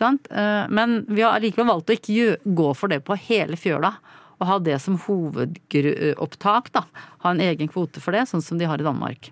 Eh, 0.00 0.64
men 0.70 1.04
vi 1.08 1.22
har 1.22 1.40
likevel 1.40 1.70
valgt 1.70 1.90
å 1.90 1.96
ikke 1.96 2.36
gå 2.44 2.72
for 2.74 2.88
det 2.88 3.02
på 3.06 3.18
hele 3.28 3.58
fjøla. 3.58 3.94
Og 4.40 4.46
ha 4.48 4.56
det 4.58 4.78
som 4.80 4.96
hovedopptak. 4.96 6.70
da. 6.72 6.86
Ha 7.20 7.30
en 7.34 7.42
egen 7.44 7.68
kvote 7.68 8.00
for 8.00 8.16
det, 8.16 8.24
sånn 8.30 8.40
som 8.40 8.56
de 8.56 8.64
har 8.64 8.80
i 8.80 8.86
Danmark. 8.86 9.30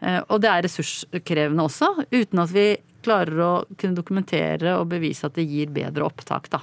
Eh, 0.00 0.20
og 0.28 0.42
det 0.42 0.50
er 0.50 0.66
ressurskrevende 0.66 1.64
også, 1.64 2.04
uten 2.12 2.42
at 2.42 2.52
vi 2.52 2.74
klarer 3.04 3.40
å 3.40 3.52
kunne 3.78 3.96
dokumentere 3.96 4.76
og 4.76 4.90
bevise 4.92 5.28
at 5.28 5.36
det 5.38 5.46
gir 5.48 5.72
bedre 5.72 6.04
opptak, 6.04 6.50
da. 6.52 6.60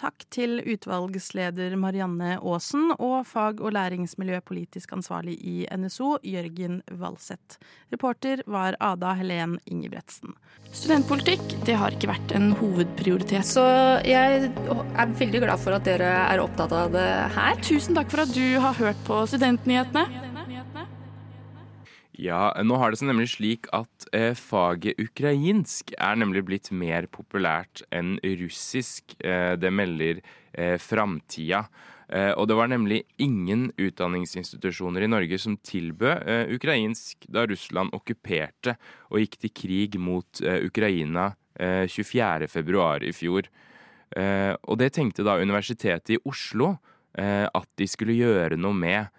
Takk 0.00 0.24
til 0.34 0.58
utvalgsleder 0.58 1.76
Marianne 1.78 2.34
Aasen 2.40 2.90
og 2.96 3.22
fag- 3.30 3.62
og 3.62 3.74
læringsmiljøpolitisk 3.76 4.92
ansvarlig 4.96 5.36
i 5.38 5.54
NSO, 5.70 6.16
Jørgen 6.26 6.80
Valseth. 6.90 7.60
Reporter 7.94 8.42
var 8.50 8.74
Ada 8.82 9.14
Helen 9.20 9.60
Ingebretsen. 9.70 10.34
Studentpolitikk 10.74 11.46
det 11.68 11.78
har 11.78 11.94
ikke 11.94 12.10
vært 12.10 12.34
en 12.34 12.50
hovedprioritet. 12.58 13.46
Så 13.46 13.62
jeg 14.02 14.50
er 14.50 15.16
veldig 15.22 15.44
glad 15.46 15.62
for 15.62 15.78
at 15.78 15.86
dere 15.86 16.10
er 16.26 16.42
opptatt 16.42 16.74
av 16.74 16.90
det 16.94 17.08
her. 17.38 17.58
Tusen 17.62 17.94
takk 17.94 18.10
for 18.10 18.26
at 18.26 18.34
du 18.34 18.58
har 18.58 18.74
hørt 18.82 18.98
på 19.06 19.22
Studentnyhetene. 19.30 20.23
Ja, 22.14 22.52
nå 22.62 22.76
har 22.78 22.92
det 22.92 23.00
seg 23.00 23.08
nemlig 23.10 23.32
slik 23.32 23.66
at 23.74 24.06
eh, 24.14 24.36
faget 24.38 25.00
ukrainsk 25.02 25.90
er 25.98 26.20
nemlig 26.20 26.44
blitt 26.46 26.70
mer 26.70 27.08
populært 27.10 27.82
enn 27.94 28.20
russisk. 28.22 29.16
Eh, 29.18 29.56
det 29.58 29.72
melder 29.74 30.20
eh, 30.52 30.76
Framtida. 30.78 31.64
Eh, 32.06 32.30
og 32.38 32.46
det 32.46 32.58
var 32.58 32.70
nemlig 32.70 33.00
ingen 33.18 33.66
utdanningsinstitusjoner 33.80 35.06
i 35.06 35.10
Norge 35.10 35.40
som 35.42 35.56
tilbød 35.58 36.28
eh, 36.30 36.54
ukrainsk 36.54 37.26
da 37.34 37.48
Russland 37.50 37.96
okkuperte 37.96 38.76
og 39.10 39.18
gikk 39.24 39.40
til 39.42 39.54
krig 39.64 39.98
mot 39.98 40.44
eh, 40.44 40.62
Ukraina 40.68 41.32
24.2 41.54 43.06
i 43.06 43.12
fjor. 43.14 43.46
Eh, 44.14 44.52
og 44.54 44.78
det 44.78 44.92
tenkte 44.94 45.26
da 45.26 45.36
Universitetet 45.42 46.16
i 46.16 46.22
Oslo 46.26 46.76
eh, 47.18 47.46
at 47.46 47.68
de 47.78 47.86
skulle 47.90 48.16
gjøre 48.18 48.58
noe 48.58 48.74
med. 48.74 49.10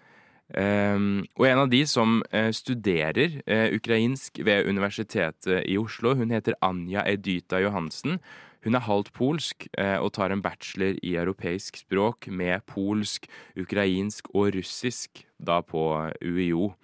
Um, 0.53 1.23
og 1.39 1.47
en 1.49 1.59
av 1.63 1.69
de 1.71 1.79
som 1.89 2.19
uh, 2.29 2.51
studerer 2.53 3.39
uh, 3.49 3.73
ukrainsk 3.73 4.43
ved 4.45 4.69
Universitetet 4.69 5.63
i 5.65 5.77
Oslo, 5.81 6.13
hun 6.13 6.29
heter 6.29 6.57
Anja 6.61 7.01
Edyta 7.09 7.57
Johansen. 7.63 8.19
Hun 8.61 8.77
er 8.77 8.85
halvt 8.85 9.09
polsk 9.17 9.65
uh, 9.73 9.97
og 9.97 10.11
tar 10.13 10.33
en 10.33 10.43
bachelor 10.45 10.99
i 11.01 11.15
europeisk 11.17 11.81
språk 11.81 12.29
med 12.29 12.61
polsk, 12.69 13.25
ukrainsk 13.57 14.29
og 14.35 14.53
russisk, 14.53 15.25
da 15.41 15.61
på 15.65 16.11
UiO. 16.21 16.75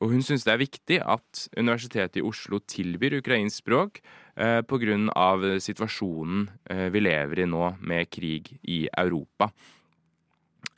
og 0.00 0.08
hun 0.08 0.22
syns 0.24 0.44
det 0.44 0.52
er 0.52 0.60
viktig 0.60 0.96
at 1.04 1.48
Universitetet 1.56 2.16
i 2.16 2.22
Oslo 2.24 2.58
tilbyr 2.58 3.18
ukrainsk 3.18 3.64
språk 3.64 4.00
uh, 4.40 4.60
pga. 4.68 5.58
situasjonen 5.60 6.48
vi 6.92 7.00
lever 7.00 7.40
i 7.40 7.48
nå 7.48 7.74
med 7.80 8.10
krig 8.10 8.58
i 8.62 8.88
Europa. 8.96 9.50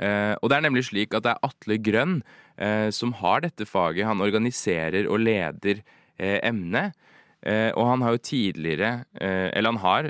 Eh, 0.01 0.35
og 0.41 0.49
det 0.49 0.57
er 0.57 0.65
nemlig 0.65 0.87
slik 0.89 1.15
at 1.17 1.27
det 1.27 1.35
er 1.35 1.47
Atle 1.47 1.77
Grønn 1.85 2.21
eh, 2.57 2.89
som 2.95 3.13
har 3.21 3.45
dette 3.45 3.67
faget. 3.69 4.09
Han 4.09 4.25
organiserer 4.25 5.09
og 5.11 5.21
leder 5.27 5.83
eh, 6.19 6.39
emnet. 6.41 6.97
Og 7.41 7.87
han 7.89 8.03
har 8.05 8.13
jo 8.13 8.21
tidligere, 8.21 8.89
eller 9.17 9.73
han 9.73 9.79
har, 9.81 10.07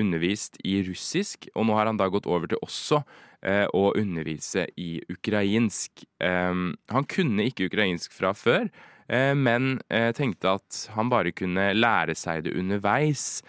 undervist 0.00 0.54
i 0.64 0.78
russisk, 0.86 1.50
og 1.52 1.66
nå 1.68 1.74
har 1.76 1.90
han 1.90 1.98
da 2.00 2.06
gått 2.08 2.24
over 2.24 2.48
til 2.48 2.62
også 2.64 3.02
å 3.76 3.82
undervise 3.92 4.64
i 4.80 4.94
ukrainsk. 5.12 6.06
han 6.16 7.08
kunne 7.12 7.44
ikke 7.50 7.68
ukrainsk 7.68 8.16
fra 8.16 8.32
før. 8.32 8.70
Men 9.36 9.82
tenkte 10.16 10.56
at 10.56 10.80
han 10.96 11.12
bare 11.12 11.36
kunne 11.36 11.74
lære 11.76 12.16
seg 12.16 12.46
det 12.48 12.56
underveis, 12.56 13.44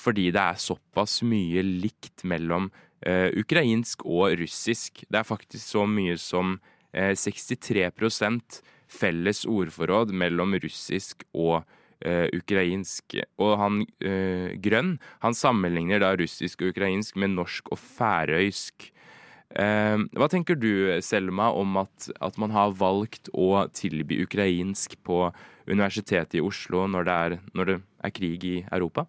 fordi 0.00 0.30
det 0.32 0.46
er 0.46 0.64
såpass 0.64 1.20
mye 1.28 1.60
likt 1.60 2.24
mellom 2.24 2.72
uh, 3.04 3.28
ukrainsk 3.36 4.04
og 4.06 4.38
russisk. 4.40 5.04
Det 5.08 5.20
er 5.20 5.28
faktisk 5.28 5.64
så 5.74 5.86
mye 5.88 6.16
som 6.20 6.58
eh, 6.92 7.12
63% 7.12 8.60
felles 8.86 9.44
ordforråd 9.50 10.12
mellom 10.14 10.54
russisk 10.62 11.24
og 11.34 11.64
eh, 12.00 12.28
ukrainsk. 12.32 13.18
Og 13.42 13.56
han 13.60 13.80
Grønn 14.62 14.96
han 15.24 15.34
sammenligner 15.36 16.00
da 16.04 16.14
russisk 16.16 16.62
og 16.62 16.74
ukrainsk 16.74 17.18
med 17.18 17.34
norsk 17.34 17.72
og 17.74 17.82
færøysk. 17.82 18.92
hva 19.56 20.26
tenker 20.28 20.54
du, 20.58 21.00
Selma, 21.00 21.50
om 21.50 21.76
at, 21.80 22.10
at, 22.20 22.36
man 22.38 22.50
har 22.50 22.74
valgt 22.76 23.30
å 23.32 23.66
tilby 23.72 24.18
ukrainsk 24.22 24.98
på 25.06 25.30
Universitetet 25.66 26.36
i 26.36 26.44
Oslo 26.44 26.86
når 26.86 27.06
det, 27.06 27.14
er, 27.14 27.38
når 27.54 27.64
det 27.70 27.76
er 28.04 28.14
krig 28.14 28.44
i 28.44 28.56
Europa? 28.70 29.06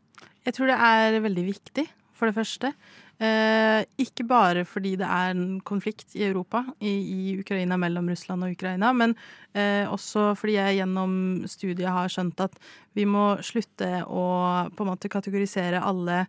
Jeg 0.48 0.56
tror 0.56 0.72
det 0.72 0.78
er 0.80 1.20
veldig 1.26 1.44
viktig, 1.44 1.84
for 2.16 2.30
det 2.30 2.38
første. 2.38 2.72
Eh, 3.18 3.82
ikke 3.98 4.28
bare 4.30 4.62
fordi 4.70 4.92
det 5.02 5.08
er 5.10 5.32
en 5.34 5.56
konflikt 5.66 6.14
i 6.14 6.22
Europa, 6.28 6.62
i, 6.78 6.92
i 6.92 7.40
Ukraina 7.42 7.74
mellom 7.82 8.12
Russland 8.12 8.46
og 8.46 8.54
Ukraina, 8.54 8.92
men 8.94 9.16
eh, 9.58 9.90
også 9.90 10.36
fordi 10.38 10.60
jeg 10.60 10.78
gjennom 10.84 11.16
studiet 11.50 11.90
har 11.90 12.14
skjønt 12.14 12.46
at 12.46 12.60
vi 12.94 13.08
må 13.10 13.32
slutte 13.42 14.04
å 14.06 14.28
på 14.70 14.86
en 14.86 14.92
måte 14.92 15.10
kategorisere 15.10 15.82
alle 15.82 16.20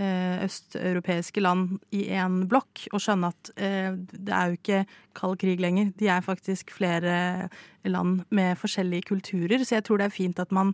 eh, 0.00 0.40
østeuropeiske 0.46 1.44
land 1.44 1.76
i 1.92 2.06
én 2.16 2.40
blokk, 2.48 2.86
og 2.94 3.04
skjønne 3.04 3.28
at 3.34 3.52
eh, 3.60 3.92
det 4.16 4.32
er 4.32 4.48
jo 4.48 4.60
ikke 4.62 4.82
kald 5.20 5.36
krig 5.44 5.60
lenger. 5.60 5.92
De 6.00 6.08
er 6.08 6.24
faktisk 6.24 6.72
flere 6.72 7.50
land 7.84 8.24
med 8.32 8.56
forskjellige 8.56 9.10
kulturer, 9.12 9.60
så 9.60 9.76
jeg 9.76 9.84
tror 9.84 10.00
det 10.00 10.08
er 10.08 10.16
fint 10.16 10.40
at 10.40 10.54
man 10.54 10.72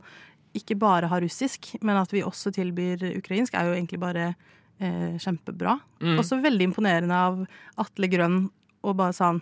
ikke 0.54 0.78
bare 0.78 1.10
har 1.10 1.24
russisk, 1.24 1.72
men 1.82 1.98
at 1.98 2.14
vi 2.14 2.22
også 2.22 2.54
tilbyr 2.54 3.08
ukrainsk, 3.16 3.58
er 3.58 3.66
jo 3.66 3.74
egentlig 3.74 3.98
bare 3.98 4.34
kjempebra. 5.22 5.78
Mm. 6.02 6.18
Også 6.20 6.40
veldig 6.42 6.70
imponerende 6.70 7.20
av 7.28 7.44
Atle 7.84 8.10
Grønn 8.12 8.42
og 8.84 8.98
bare 8.98 9.16
sånn 9.16 9.40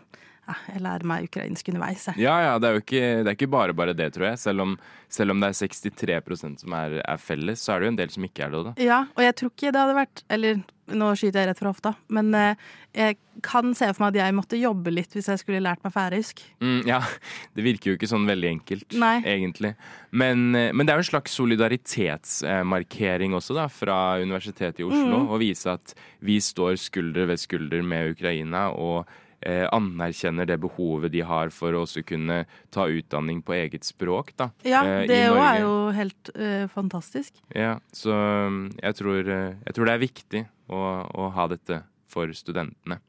jeg 0.50 0.82
lærer 0.82 1.06
meg 1.06 1.28
ukrainsk 1.28 1.70
underveis. 1.70 2.08
Jeg. 2.10 2.24
Ja, 2.24 2.34
ja, 2.42 2.58
det 2.58 2.68
er 2.68 2.76
jo 2.76 2.82
ikke, 2.82 3.02
det 3.22 3.30
er 3.30 3.36
ikke, 3.36 3.50
bare 3.52 3.76
bare 3.76 3.94
det, 3.96 4.08
tror 4.16 4.32
jeg. 4.32 4.40
Selv 4.42 4.64
om, 4.64 4.76
selv 5.12 5.34
om 5.34 5.42
det 5.42 5.52
er 5.52 5.58
63% 5.60 6.64
som 6.64 6.76
er, 6.76 6.98
er, 7.04 7.22
felles, 7.22 7.62
så 7.62 7.74
er 7.74 7.80
det 7.80 7.88
jo 7.88 7.94
en 7.94 8.02
del 8.02 8.14
som 8.14 8.26
ikke 8.26 8.46
er 8.46 8.54
det. 8.54 8.62
Da. 8.68 8.76
Ja, 8.82 9.02
og 9.14 9.26
jeg 9.26 9.38
tror 9.38 9.54
ikke 9.54 9.72
det 9.72 9.84
hadde 9.84 10.00
vært 10.02 10.24
Eller 10.32 10.62
nå 10.92 11.12
skyter 11.16 11.40
jeg 11.40 11.48
rett 11.48 11.60
fra 11.62 11.70
hofta, 11.70 11.90
men 12.12 12.34
eh, 12.36 12.64
jeg 12.92 13.16
kan 13.46 13.70
se 13.78 13.86
for 13.94 14.02
meg 14.02 14.12
at 14.12 14.26
jeg 14.26 14.34
måtte 14.36 14.58
jobbe 14.58 14.92
litt 14.92 15.14
hvis 15.14 15.30
jeg 15.30 15.40
skulle 15.40 15.62
lært 15.62 15.80
meg 15.86 15.94
færøysk. 15.94 16.42
Mm, 16.60 16.82
ja, 16.90 16.98
det 17.56 17.64
virker 17.64 17.92
jo 17.92 17.96
ikke 17.96 18.10
sånn 18.10 18.26
veldig 18.28 18.50
enkelt, 18.50 18.98
Nei. 19.00 19.14
egentlig. 19.30 19.72
Men, 20.10 20.50
eh, 20.58 20.72
men, 20.74 20.84
det 20.84 20.92
er 20.92 21.00
jo 21.00 21.06
en 21.06 21.12
slags 21.14 21.38
solidaritetsmarkering 21.38 23.38
også, 23.38 23.56
da, 23.56 23.70
fra 23.72 24.18
Universitetet 24.20 24.82
i 24.82 24.88
Oslo. 24.90 25.22
Mm. 25.22 25.32
Å 25.32 25.40
vise 25.40 25.78
at 25.78 25.94
vi 26.26 26.36
står 26.42 26.76
skulder 26.82 27.30
ved 27.30 27.40
skulder 27.40 27.86
med 27.86 28.18
Ukraina. 28.18 28.68
og 28.74 29.06
anerkjenner 29.44 30.46
det 30.46 30.58
behovet 30.62 31.12
de 31.12 31.22
har 31.26 31.50
for 31.54 31.74
å 31.74 31.82
også 31.86 32.04
kunne 32.06 32.42
ta 32.74 32.86
utdanning 32.90 33.42
på 33.44 33.56
eget 33.56 33.86
språk. 33.86 34.32
Da, 34.38 34.50
ja, 34.66 34.82
eh, 34.86 35.04
det 35.10 35.20
òg 35.30 35.40
er 35.42 35.60
jo 35.62 35.74
helt 35.96 36.32
eh, 36.34 36.66
fantastisk. 36.72 37.34
Ja, 37.56 37.76
så 37.94 38.14
mm, 38.14 38.62
jeg 38.80 38.98
tror, 38.98 39.20
eh, 39.26 39.58
jeg 39.66 39.76
tror, 39.76 39.88
det 39.88 39.94
er 39.94 40.04
viktig 40.04 40.44
å, 40.72 40.82
å, 41.06 41.30
ha 41.34 41.48
dette 41.50 41.82
for 42.10 42.32
studentene. 42.36 43.00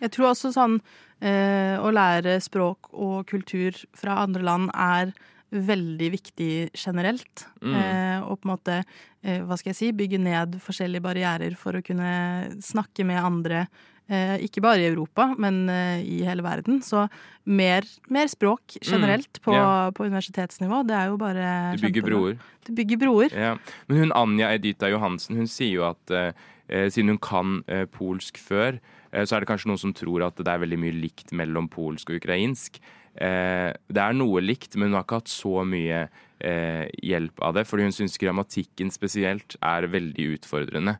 Jeg 0.00 0.12
tror 0.14 0.32
også 0.32 0.52
sånn 0.54 0.80
eh, 1.20 1.76
å 1.78 1.92
lære 1.94 2.38
språk 2.42 2.92
og 2.92 3.24
kultur 3.30 3.76
fra 3.96 4.18
andre 4.24 4.44
land 4.46 4.72
er 4.74 5.14
veldig 5.54 6.06
viktig 6.16 6.52
generelt. 6.74 7.46
Mm. 7.62 7.74
Eh, 7.78 8.20
og 8.26 8.40
på 8.40 8.48
en 8.48 8.54
måte, 8.56 8.78
eh, 9.22 9.42
hva 9.46 9.58
skal 9.60 9.70
jeg 9.70 9.78
si, 9.78 9.90
bygge 9.94 10.18
ned 10.18 10.56
forskjellige 10.62 11.04
barrierer 11.04 11.54
for 11.58 11.78
å 11.78 11.84
kunne 11.84 12.14
snakke 12.64 13.06
med 13.06 13.22
andre 13.22 13.66
Eh, 13.68 13.93
ikke 14.04 14.60
bare 14.60 14.82
i 14.82 14.88
Europa, 14.90 15.30
men 15.40 15.64
eh, 15.72 16.02
i 16.04 16.18
hele 16.26 16.44
verden. 16.44 16.82
Så 16.84 17.06
mer, 17.44 17.86
mer 18.12 18.28
språk 18.28 18.76
generelt 18.82 19.38
mm, 19.38 19.44
på, 19.44 19.54
yeah. 19.54 19.92
på, 19.96 20.04
universitetsnivå. 20.04 20.82
Det 20.84 20.96
er 20.96 21.12
jo 21.12 21.16
bare 21.20 21.76
Du 21.76 21.86
bygger 21.86 22.04
broer. 22.04 22.34
Du 22.66 22.72
bygger 22.76 23.00
broer. 23.00 23.32
Ja. 23.32 23.54
Men 23.88 24.02
hun 24.02 24.12
Anja 24.12 24.52
Edita 24.54 24.90
Johansen 24.92 25.40
hun 25.40 25.48
sier 25.48 25.78
jo 25.78 25.86
at 25.88 26.12
eh, 26.12 26.32
eh, 26.68 26.90
siden 26.92 27.14
hun 27.14 27.22
kan 27.22 27.62
eh, 27.66 27.86
polsk 27.88 28.40
før, 28.40 28.76
eh, 29.12 29.24
så 29.24 29.36
er 29.36 29.44
det 29.44 29.48
kanskje 29.48 29.72
noen 29.72 29.80
som 29.80 29.96
tror 29.96 30.26
at 30.28 30.36
det 30.36 30.52
er 30.52 30.60
veldig 30.66 30.80
mye 30.84 31.00
likt 31.00 31.32
mellom 31.32 31.70
polsk 31.72 32.12
og 32.12 32.20
ukrainsk. 32.20 32.80
det 33.14 34.00
er 34.02 34.14
noe 34.18 34.40
likt, 34.42 34.74
men 34.74 34.88
hun 34.88 34.96
har 34.96 35.04
ikke 35.04 35.20
hatt 35.20 35.30
så 35.30 35.60
mye 35.62 36.00
hjelp 36.98 37.38
av 37.46 37.52
det, 37.54 37.62
fordi 37.62 37.84
hun 37.86 37.94
syns 37.94 38.18
grammatikken 38.18 38.90
spesielt 38.90 39.54
er 39.62 39.86
veldig 39.86 40.32
utfordrende. 40.34 40.96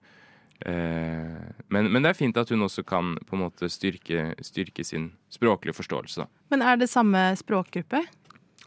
Eh, 0.63 1.55
men, 1.69 1.89
men, 1.91 2.05
det 2.05 2.13
er 2.13 2.19
fint 2.19 2.37
at 2.41 2.51
hun 2.53 2.65
også 2.65 2.85
kan 2.87 3.17
på 3.27 3.37
en 3.37 3.43
måte 3.43 3.69
styrke, 3.73 4.31
styrke 4.45 4.85
sin 4.87 5.11
språklige 5.33 5.77
forståelse. 5.77 6.25
Da. 6.25 6.45
Men 6.55 6.63
er 6.63 6.79
det 6.81 6.91
samme 6.93 7.27
språkgruppe? 7.41 8.05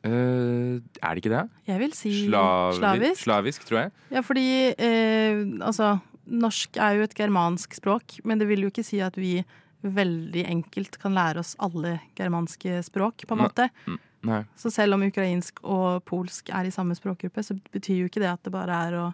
Uh, 0.05 0.77
er 1.01 1.15
det 1.15 1.23
ikke 1.23 1.33
det? 1.33 1.45
Jeg 1.67 1.81
vil 1.81 1.93
si 1.97 2.11
Slavi 2.27 2.77
slavisk. 2.77 3.21
Slavisk, 3.23 3.65
tror 3.67 3.79
jeg. 3.79 3.93
Ja, 4.13 4.21
fordi 4.23 4.47
uh, 4.77 5.39
altså 5.65 5.97
Norsk 6.27 6.77
er 6.77 6.99
jo 6.99 7.07
et 7.07 7.15
germansk 7.17 7.73
språk, 7.79 8.19
men 8.27 8.39
det 8.39 8.49
vil 8.49 8.65
jo 8.65 8.71
ikke 8.71 8.85
si 8.85 8.99
at 9.03 9.17
vi 9.17 9.39
veldig 9.81 10.43
enkelt 10.49 10.97
kan 11.01 11.15
lære 11.15 11.41
oss 11.41 11.55
alle 11.63 11.97
germanske 12.17 12.81
språk, 12.85 13.23
på 13.27 13.37
en 13.37 13.43
måte. 13.45 13.69
Nei. 13.87 13.97
nei. 14.27 14.41
Så 14.59 14.71
selv 14.73 14.97
om 14.97 15.05
ukrainsk 15.07 15.61
og 15.63 16.03
polsk 16.09 16.51
er 16.51 16.67
i 16.67 16.73
samme 16.73 16.97
språkgruppe, 16.97 17.45
så 17.45 17.55
betyr 17.71 18.03
jo 18.03 18.11
ikke 18.11 18.23
det 18.23 18.33
at 18.33 18.43
det 18.43 18.53
bare 18.53 18.81
er 18.87 18.99
å 18.99 19.05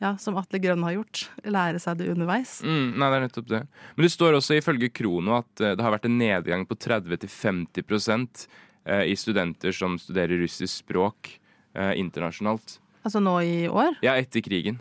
ja, 0.00 0.14
som 0.18 0.36
Atle 0.40 0.58
Grønn 0.62 0.84
har 0.86 0.94
gjort, 0.96 1.26
lære 1.44 1.80
seg 1.82 1.98
det 2.00 2.08
underveis. 2.08 2.58
Mm, 2.64 2.96
nei, 2.96 3.08
det 3.12 3.18
er 3.18 3.24
nettopp 3.26 3.48
det. 3.50 3.60
Men 3.96 4.06
det 4.06 4.12
står 4.14 4.38
også 4.38 4.56
ifølge 4.56 4.88
Krono 4.96 5.36
at 5.36 5.50
uh, 5.60 5.74
det 5.76 5.84
har 5.84 5.92
vært 5.92 6.08
en 6.08 6.16
nedgang 6.20 6.64
på 6.68 6.78
30-50 6.80 8.46
uh, 8.48 9.04
i 9.04 9.16
studenter 9.20 9.76
som 9.76 9.98
studerer 10.00 10.40
russisk 10.40 10.86
språk 10.86 11.34
uh, 11.76 11.92
internasjonalt. 12.00 12.78
Altså 13.04 13.20
nå 13.20 13.34
i 13.44 13.58
år? 13.68 14.00
Ja, 14.04 14.16
etter 14.16 14.44
krigen. 14.44 14.80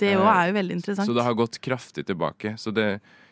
Det 0.00 0.16
òg 0.16 0.30
er 0.32 0.48
jo 0.48 0.56
veldig 0.56 0.80
interessant. 0.80 1.08
Så 1.08 1.16
det 1.16 1.28
har 1.28 1.36
gått 1.36 1.60
kraftig 1.64 2.06
tilbake. 2.08 2.56
Så 2.60 2.72
det 2.74 2.88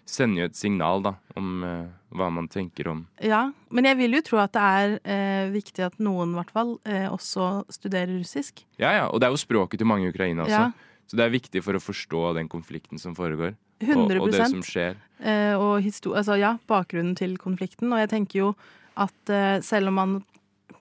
sender 0.08 0.44
jo 0.44 0.50
et 0.50 0.58
signal 0.58 1.02
da, 1.04 1.14
om 1.38 1.64
hva 2.12 2.28
man 2.34 2.48
tenker 2.50 2.88
om 2.90 3.04
Ja, 3.22 3.44
men 3.70 3.86
jeg 3.86 3.98
vil 4.00 4.16
jo 4.18 4.22
tro 4.26 4.40
at 4.42 4.52
det 4.54 4.62
er 5.08 5.50
viktig 5.52 5.84
at 5.86 5.98
noen, 6.02 6.32
i 6.34 6.40
hvert 6.40 6.54
fall, 6.54 6.72
også 7.10 7.50
studerer 7.72 8.10
russisk. 8.14 8.64
Ja, 8.82 8.92
ja. 8.94 9.04
Og 9.10 9.22
det 9.22 9.28
er 9.28 9.34
jo 9.34 9.42
språket 9.42 9.82
til 9.82 9.88
mange 9.90 10.08
i 10.08 10.14
Ukraina 10.14 10.46
også. 10.46 10.64
Ja. 10.70 10.91
Så 11.10 11.18
det 11.18 11.26
er 11.26 11.34
viktig 11.34 11.62
for 11.64 11.76
å 11.76 11.82
forstå 11.82 12.32
den 12.38 12.48
konflikten 12.52 13.00
som 13.00 13.16
foregår. 13.16 13.56
100 13.82 14.20
og, 14.20 14.28
og 14.28 14.34
det 14.34 14.48
som 14.52 14.62
skjer. 14.64 14.98
Eh, 15.18 15.54
og 15.58 15.82
altså, 15.82 16.38
ja, 16.40 16.54
bakgrunnen 16.70 17.16
til 17.18 17.34
konflikten. 17.40 17.90
Og 17.92 18.00
jeg 18.02 18.12
tenker 18.12 18.38
jo 18.38 18.52
at 19.00 19.32
eh, 19.32 19.58
selv 19.64 19.90
om 19.90 19.98
man 19.98 20.20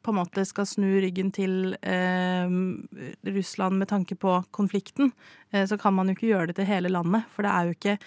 på 0.01 0.13
en 0.13 0.17
måte 0.17 0.43
skal 0.49 0.65
snu 0.65 0.87
ryggen 1.03 1.29
til 1.35 1.75
eh, 1.81 2.53
Russland 3.35 3.77
med 3.77 3.89
tanke 3.91 4.17
på 4.17 4.39
konflikten, 4.55 5.11
eh, 5.51 5.65
så 5.69 5.77
kan 5.81 5.93
man 5.97 6.09
jo 6.09 6.17
ikke 6.17 6.31
gjøre 6.31 6.51
det 6.51 6.57
til 6.61 6.69
hele 6.69 6.91
landet. 6.93 7.27
For 7.33 7.45
det 7.45 7.53
er 7.53 7.67
jo 7.67 7.77
ikke 7.77 7.97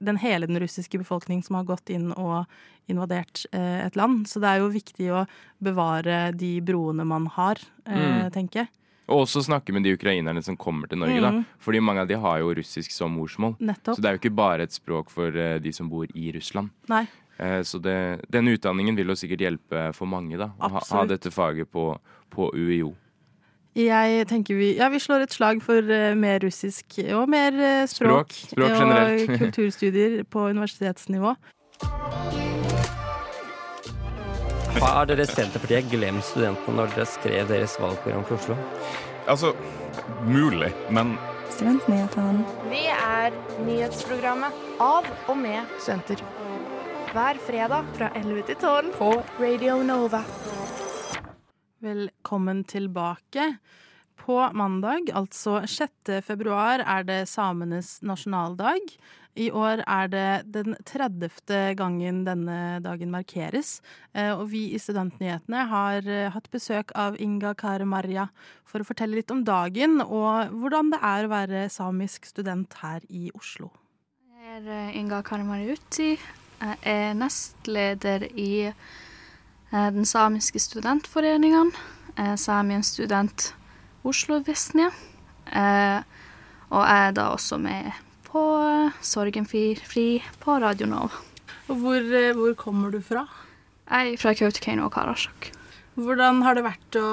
den 0.00 0.18
hele 0.18 0.48
den 0.50 0.58
russiske 0.58 0.98
befolkning 0.98 1.42
som 1.46 1.60
har 1.60 1.68
gått 1.68 1.92
inn 1.94 2.10
og 2.12 2.44
invadert 2.90 3.44
eh, 3.52 3.84
et 3.86 3.96
land. 3.96 4.26
Så 4.28 4.42
det 4.42 4.50
er 4.50 4.62
jo 4.62 4.72
viktig 4.74 5.10
å 5.14 5.24
bevare 5.64 6.32
de 6.36 6.56
broene 6.64 7.06
man 7.08 7.28
har, 7.36 7.60
eh, 7.86 8.24
mm. 8.24 8.32
tenker 8.34 8.64
jeg. 8.64 8.72
Og 9.08 9.26
også 9.26 9.42
snakke 9.44 9.72
med 9.76 9.84
de 9.84 9.92
ukrainerne 9.98 10.40
som 10.42 10.56
kommer 10.56 10.88
til 10.88 10.98
Norge, 10.98 11.20
da. 11.20 11.30
Mhm. 11.30 11.44
Fordi 11.60 11.80
mange 11.84 12.00
av 12.00 12.08
de 12.08 12.16
har 12.16 12.38
jo 12.40 12.54
russisk 12.56 12.90
som 12.94 13.12
morsmål. 13.12 13.56
Nettopp. 13.60 13.96
Så 13.96 14.00
det 14.00 14.08
er 14.08 14.16
jo 14.16 14.22
ikke 14.22 14.36
bare 14.36 14.64
et 14.64 14.72
språk 14.72 15.10
for 15.12 15.28
uh, 15.28 15.58
de 15.60 15.72
som 15.72 15.90
bor 15.92 16.06
i 16.14 16.32
Russland. 16.32 16.70
Nei. 16.88 17.06
Eh, 17.36 17.62
Så 17.62 17.78
det, 17.82 18.20
den 18.30 18.48
utdanningen 18.48 18.96
vil 18.96 19.10
jo 19.10 19.16
sikkert 19.18 19.40
hjelpe 19.40 19.88
for 19.94 20.06
mange, 20.06 20.38
da. 20.38 20.52
Å 20.58 20.70
ha, 20.70 20.84
ha 20.90 21.04
dette 21.10 21.30
faget 21.34 21.70
på, 21.70 21.98
på 22.30 22.50
UiO. 22.54 22.94
Jeg 23.74 24.28
tenker 24.30 24.54
vi, 24.54 24.76
ja, 24.78 24.86
vi 24.88 25.00
slår 25.02 25.26
et 25.26 25.34
slag 25.34 25.60
for 25.62 25.82
uh, 25.82 26.14
mer 26.14 26.38
russisk 26.46 27.00
og 27.10 27.26
mer 27.28 27.52
eh, 27.58 27.84
språk. 27.90 28.30
Språk. 28.30 28.54
Språk 28.54 28.78
generelt. 28.78 29.28
Og 29.28 29.38
kulturstudier 29.42 30.22
på 30.30 30.48
universitetsnivå. 30.54 31.34
Har 34.82 35.06
dere 35.06 35.24
Senterpartiet 35.28 35.86
glemt 35.92 36.24
studentene 36.26 36.74
når 36.80 36.90
dere 36.96 37.06
skrev 37.06 37.46
deres 37.46 37.76
valgprogram 37.78 38.24
for 38.26 38.40
Oslo? 38.40 38.56
Altså, 39.30 39.52
mulig, 40.26 40.72
men 40.90 41.14
Studentnyhetene. 41.54 42.42
Vi 42.66 42.80
er 42.90 43.36
nyhetsprogrammet 43.62 44.56
av 44.82 45.06
og 45.30 45.38
med 45.38 45.70
studenter. 45.78 46.24
Hver 47.14 47.38
fredag 47.46 47.92
fra 47.94 48.10
11 48.18 48.42
til 48.50 48.58
12 48.58 48.90
på 48.98 49.10
Radio 49.38 49.78
Nova. 49.86 50.24
Velkommen 51.84 52.64
tilbake. 52.66 53.52
På 54.24 54.40
mandag, 54.56 55.12
altså 55.14 55.60
6. 55.68 56.18
februar, 56.26 56.82
er 56.82 57.06
det 57.06 57.28
samenes 57.30 58.00
nasjonaldag. 58.02 58.96
I 59.34 59.48
år 59.50 59.82
er 59.82 60.10
det 60.12 60.26
den 60.54 60.76
30. 60.86 61.74
gangen 61.74 62.20
denne 62.26 62.78
dagen 62.84 63.10
markeres. 63.10 63.80
Eh, 64.14 64.30
Og 64.30 64.50
vi 64.52 64.68
i 64.74 64.78
Studentnyhetene 64.78 65.64
har 65.70 66.06
eh, 66.06 66.30
hatt 66.30 66.50
besøk 66.54 66.92
av 66.94 67.18
Inga 67.18 67.54
Kare 67.58 67.84
Marja 67.84 68.28
for 68.64 68.80
å 68.80 68.86
fortelle 68.86 69.18
litt 69.18 69.32
om 69.34 69.42
dagen 69.44 69.98
og 70.04 70.54
hvordan 70.54 70.92
det 70.94 71.00
er 71.02 71.26
å 71.26 71.32
være 71.32 71.64
samisk 71.68 72.30
student 72.30 72.78
her 72.82 73.02
i 73.10 73.30
Oslo. 73.34 73.72
Jeg 74.38 74.62
er 74.62 74.94
Inga 74.94 75.00
Inga 75.02 75.22
Karimariuti. 75.26 76.14
Jeg 76.62 76.78
er 76.86 77.18
nestleder 77.18 78.28
i 78.38 78.68
eh, 78.70 79.90
den 79.90 80.06
samiske 80.06 80.62
studentforeningen, 80.62 81.74
eh, 82.16 82.36
Samien 82.38 82.86
student 82.86 83.50
Oslo 84.04 84.38
Visnia. 84.46 84.92
Eh, 85.50 86.02
Og 86.70 86.82
jeg 86.82 87.08
er 87.08 87.12
da 87.12 87.28
også 87.34 87.58
med 87.60 87.92
på 88.34 88.44
Sorgenfri 89.04 89.76
fri 89.78 90.08
på 90.42 90.56
Radio 90.58 90.88
Nova. 90.90 91.20
Og 91.70 91.78
hvor, 91.78 92.00
eh, 92.02 92.34
hvor 92.34 92.54
kommer 92.58 92.90
du 92.90 92.98
fra? 93.00 93.28
Jeg 93.86 94.14
er 94.14 94.18
fra 94.18 94.34
Kautokeino 94.34 94.88
og 94.88 94.94
Karasjok. 94.96 95.52
Hvordan 95.94 96.42
har 96.42 96.56
det 96.56 96.64
vært 96.66 96.98
å 96.98 97.10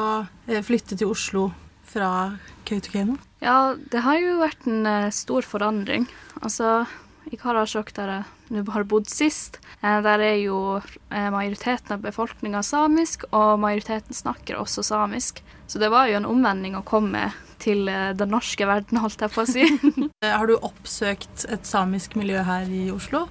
eh, 0.47 0.63
flytte 0.65 0.97
til 0.97 1.11
Oslo 1.13 1.51
fra 1.85 2.39
Kautokeino? 2.65 3.19
Ja, 3.43 3.75
det 3.75 4.01
har 4.01 4.17
jo 4.17 4.39
vært 4.41 4.65
en 4.65 4.87
eh, 4.89 5.13
stor 5.13 5.45
forandring. 5.45 6.07
Altså, 6.41 6.87
i 7.29 7.37
Karasjok, 7.37 7.93
der 7.93 8.15
jeg 8.15 8.25
nå 8.51 8.65
har 8.73 8.89
bodd 8.89 9.05
sist, 9.07 9.61
der 9.79 10.19
er 10.19 10.35
jo 10.41 10.81
majoriteten 11.07 11.93
av 11.95 12.01
befolkninga 12.03 12.59
samisk, 12.65 13.23
og 13.31 13.61
majoriteten 13.61 14.17
snakker 14.17 14.57
også 14.59 14.83
samisk. 14.83 15.39
Så 15.69 15.79
det 15.79 15.87
var 15.93 16.09
jo 16.09 16.17
en 16.17 16.27
omvending 16.27 16.75
å 16.75 16.83
komme 16.83 17.29
til 17.61 17.87
eh, 17.91 18.11
den 18.17 18.31
norske 18.33 18.65
verden, 18.67 18.99
holdt 19.03 19.21
jeg 19.23 19.33
på 19.35 19.43
å 19.45 19.49
si. 19.49 19.67
Eh, 20.21 20.33
Har 20.37 20.45
du 20.49 20.57
oppsøkt 20.57 21.45
et 21.49 21.65
samisk 21.65 22.17
miljø 22.19 22.41
her 22.45 22.67
i 22.69 22.87
Oslo? 22.93 23.27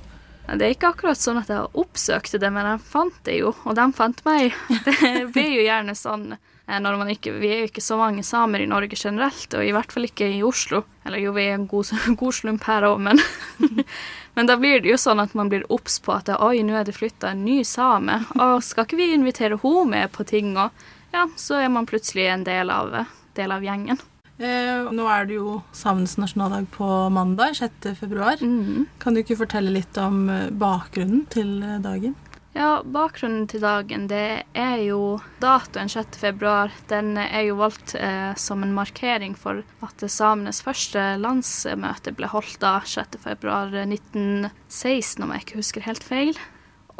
Det 0.50 0.64
er 0.66 0.72
ikke 0.74 0.88
akkurat 0.90 1.20
sånn 1.20 1.38
at 1.38 1.50
jeg 1.52 1.68
oppsøkte 1.78 2.40
det, 2.42 2.48
men 2.50 2.66
jeg 2.66 2.80
fant 2.90 3.18
det 3.28 3.36
jo, 3.38 3.52
og 3.62 3.76
de 3.78 3.84
fant 3.94 4.22
meg. 4.26 4.56
Det 5.04 5.28
blir 5.30 5.52
jo 5.60 5.66
gjerne 5.68 5.94
sånn 5.94 6.24
eh, 6.34 6.78
når 6.82 6.98
man 6.98 7.12
ikke 7.12 7.36
Vi 7.38 7.52
er 7.52 7.60
jo 7.62 7.68
ikke 7.70 7.84
så 7.84 7.98
mange 8.00 8.24
samer 8.26 8.64
i 8.64 8.70
Norge 8.70 8.98
generelt, 8.98 9.54
og 9.54 9.62
i 9.62 9.70
hvert 9.76 9.94
fall 9.94 10.08
ikke 10.08 10.26
i 10.34 10.40
Oslo. 10.46 10.82
Eller 11.06 11.22
jo, 11.22 11.34
vi 11.36 11.46
er 11.46 11.54
en 11.60 11.68
god, 11.70 11.92
god 12.24 12.38
slump 12.40 12.66
her 12.70 12.88
òg, 12.90 12.98
men 13.10 13.22
Men 14.34 14.46
da 14.46 14.54
blir 14.56 14.78
det 14.80 14.92
jo 14.92 14.96
sånn 15.00 15.20
at 15.20 15.34
man 15.34 15.48
blir 15.50 15.64
obs 15.74 15.98
på 16.00 16.14
at 16.14 16.30
oi, 16.38 16.62
nå 16.64 16.76
er 16.78 16.86
det 16.86 16.94
flytta 16.96 17.32
en 17.34 17.42
ny 17.44 17.60
same, 17.66 18.20
og 18.38 18.62
skal 18.64 18.86
ikke 18.86 18.98
vi 19.00 19.08
invitere 19.12 19.58
henne 19.60 19.90
med 19.90 20.12
på 20.14 20.24
ting? 20.24 20.54
Og 20.56 20.70
ja, 21.12 21.26
så 21.36 21.58
er 21.58 21.68
man 21.74 21.88
plutselig 21.90 22.28
en 22.30 22.46
del 22.46 22.70
av, 22.70 22.94
del 23.36 23.52
av 23.52 23.66
gjengen. 23.66 23.98
Eh, 24.40 24.88
nå 24.96 25.04
er 25.12 25.26
det 25.28 25.36
jo 25.36 25.58
samenes 25.76 26.16
nasjonaldag 26.16 26.70
på 26.72 26.88
mandag, 27.12 27.58
6. 27.58 27.92
februar. 27.98 28.40
Kan 29.02 29.14
du 29.14 29.20
ikke 29.20 29.36
fortelle 29.42 29.72
litt 29.74 30.00
om 30.00 30.28
eh, 30.32 30.48
bakgrunnen 30.48 31.26
til 31.32 31.58
eh, 31.60 31.76
dagen? 31.84 32.16
Ja, 32.56 32.80
bakgrunnen 32.82 33.44
til 33.46 33.62
dagen 33.62 34.08
det 34.10 34.42
er 34.58 34.78
jo 34.82 35.20
datoen 35.42 35.92
6. 35.92 36.16
februar. 36.18 36.72
Den 36.90 37.14
er 37.20 37.44
jo 37.46 37.58
valgt 37.60 37.94
eh, 37.94 38.32
som 38.34 38.64
en 38.64 38.72
markering 38.74 39.36
for 39.38 39.60
at 39.86 40.06
samenes 40.10 40.62
første 40.64 41.04
landsmøte 41.20 42.16
ble 42.16 42.32
holdt 42.32 42.56
da 42.64 42.80
6. 42.80 43.20
februar 43.22 43.70
1916, 43.84 45.22
om 45.22 45.36
jeg 45.36 45.44
ikke 45.46 45.60
husker 45.60 45.86
helt 45.86 46.06
feil. 46.06 46.40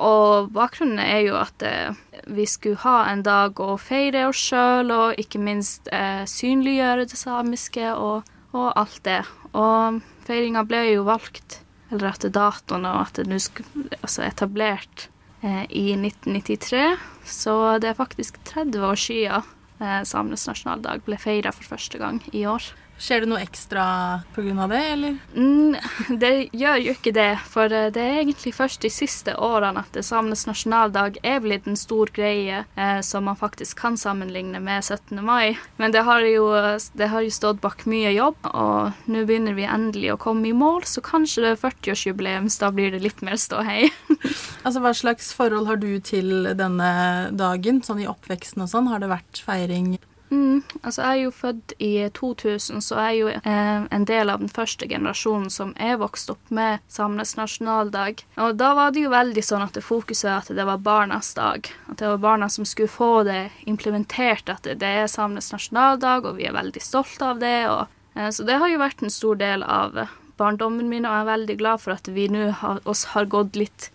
Og 0.00 0.48
bakgrunnen 0.54 1.00
er 1.02 1.20
jo 1.26 1.36
at 1.36 1.62
eh, 1.66 1.96
vi 2.30 2.46
skulle 2.48 2.80
ha 2.84 3.04
en 3.10 3.22
dag 3.26 3.60
å 3.60 3.76
feire 3.80 4.26
oss 4.30 4.40
sjøl, 4.50 4.92
og 4.94 5.20
ikke 5.20 5.40
minst 5.42 5.90
eh, 5.92 6.24
synliggjøre 6.28 7.08
det 7.10 7.18
samiske 7.20 7.92
og, 7.92 8.28
og 8.56 8.68
alt 8.80 9.02
det. 9.04 9.20
Og 9.52 10.00
feiringa 10.26 10.64
ble 10.68 10.86
jo 10.94 11.06
valgt, 11.08 11.60
eller 11.90 12.12
at 12.14 12.26
datoen 12.32 12.86
og 12.88 13.00
at 13.04 13.20
det 13.20 13.28
nå 13.28 13.40
skulle 13.42 14.00
altså 14.00 14.24
etablert 14.24 15.08
eh, 15.42 15.64
i 15.68 15.90
1993. 15.98 16.84
Så 17.26 17.56
det 17.82 17.92
er 17.92 17.98
faktisk 17.98 18.40
30 18.48 18.86
år 18.86 19.00
siden 19.00 19.50
eh, 19.82 20.00
samenes 20.08 20.46
nasjonaldag 20.48 21.04
ble 21.06 21.18
feira 21.20 21.52
for 21.54 21.74
første 21.76 22.00
gang 22.00 22.22
i 22.32 22.46
år. 22.48 22.72
Skjer 23.00 23.22
det 23.24 23.30
noe 23.30 23.40
ekstra 23.40 23.84
pga. 24.34 24.66
det, 24.68 24.80
eller? 24.92 25.16
Mm, 25.34 25.76
det 26.22 26.32
gjør 26.52 26.82
jo 26.84 26.92
ikke 26.92 27.14
det, 27.16 27.30
for 27.48 27.72
eh, 27.72 27.88
det 27.94 28.02
er 28.04 28.18
egentlig 28.20 28.52
først 28.52 28.84
de 28.84 28.90
siste 28.92 29.32
årene 29.40 29.80
at 29.80 29.94
det 29.96 30.04
samenes 30.04 30.44
nasjonaldag 30.48 31.16
er 31.24 31.40
blitt 31.40 31.68
en 31.70 31.78
stor 31.80 32.12
greie 32.12 32.64
eh, 32.76 33.00
som 33.06 33.24
man 33.24 33.38
faktisk 33.40 33.80
kan 33.80 33.96
sammenligne 33.96 34.60
med 34.60 34.84
17. 34.84 35.16
mai. 35.24 35.56
Men 35.80 35.96
det 35.96 36.04
har 36.04 36.26
jo, 36.28 36.50
det 36.92 37.08
har 37.08 37.24
jo 37.24 37.32
stått 37.32 37.62
bak 37.64 37.86
mye 37.88 38.12
jobb, 38.12 38.36
og 38.52 39.08
nå 39.08 39.24
begynner 39.24 39.56
vi 39.56 39.64
endelig 39.64 40.12
å 40.12 40.20
komme 40.20 40.50
i 40.50 40.56
mål, 40.56 40.84
så 40.84 41.00
kanskje 41.04 41.46
det 41.46 41.54
er 41.54 41.62
40-årsjubileum, 41.64 42.52
så 42.52 42.66
da 42.66 42.72
blir 42.76 42.92
det 42.92 43.02
litt 43.06 43.24
mer 43.24 43.40
ståhei. 43.40 43.88
Altså, 44.60 44.82
Hva 44.84 44.90
slags 44.92 45.30
forhold 45.32 45.70
har 45.70 45.78
du 45.80 45.88
til 46.04 46.50
denne 46.52 46.90
dagen, 47.32 47.80
sånn 47.80 48.02
i 48.02 48.08
oppveksten 48.10 48.60
og 48.60 48.68
sånn? 48.68 48.90
Har 48.92 49.00
det 49.00 49.08
vært 49.08 49.40
feiring? 49.40 49.94
Mm, 50.30 50.62
altså 50.82 51.02
Jeg 51.02 51.10
er 51.10 51.22
jo 51.24 51.30
født 51.30 51.72
i 51.82 52.08
2000, 52.14 52.80
så 52.80 52.98
jeg 53.00 53.06
er 53.06 53.18
jo 53.18 53.28
eh, 53.34 53.86
en 53.90 54.04
del 54.06 54.30
av 54.30 54.38
den 54.38 54.48
første 54.48 54.86
generasjonen 54.88 55.50
som 55.50 55.72
er 55.74 55.98
vokst 55.98 56.30
opp 56.30 56.52
med 56.54 56.78
samenes 56.88 57.34
nasjonaldag. 57.36 58.22
Og 58.38 58.54
da 58.60 58.70
var 58.78 58.94
det 58.94 59.02
jo 59.04 59.10
veldig 59.10 59.42
sånn 59.42 59.64
at 59.66 59.74
det 59.74 59.82
fokuset 59.82 60.30
at 60.30 60.52
det 60.54 60.66
var 60.68 60.84
barnas 60.86 61.32
dag. 61.34 61.66
At 61.90 61.98
det 61.98 62.12
var 62.12 62.22
barna 62.22 62.48
som 62.48 62.68
skulle 62.68 62.92
få 62.92 63.24
det 63.26 63.48
implementert, 63.66 64.48
at 64.48 64.70
det, 64.70 64.86
er 64.86 65.10
samenes 65.10 65.50
nasjonaldag, 65.50 66.30
og 66.30 66.38
vi 66.38 66.46
er 66.46 66.54
veldig 66.54 66.84
stolte 66.84 67.32
av 67.34 67.42
det. 67.42 67.58
Og, 67.72 67.98
eh, 68.14 68.30
så 68.30 68.46
det 68.46 68.60
har 68.62 68.70
jo 68.70 68.84
vært 68.84 69.02
en 69.02 69.16
stor 69.18 69.40
del 69.42 69.66
av 69.66 69.98
barndommen 70.38 70.88
min, 70.88 71.04
og 71.04 71.12
jeg 71.12 71.26
er 71.26 71.32
veldig 71.34 71.58
glad 71.58 71.82
for 71.82 71.98
at 71.98 72.06
vi 72.14 72.30
nå 72.30 72.52
har, 72.62 72.78
oss 72.88 73.08
har 73.16 73.26
gått 73.28 73.58
litt 73.58 73.90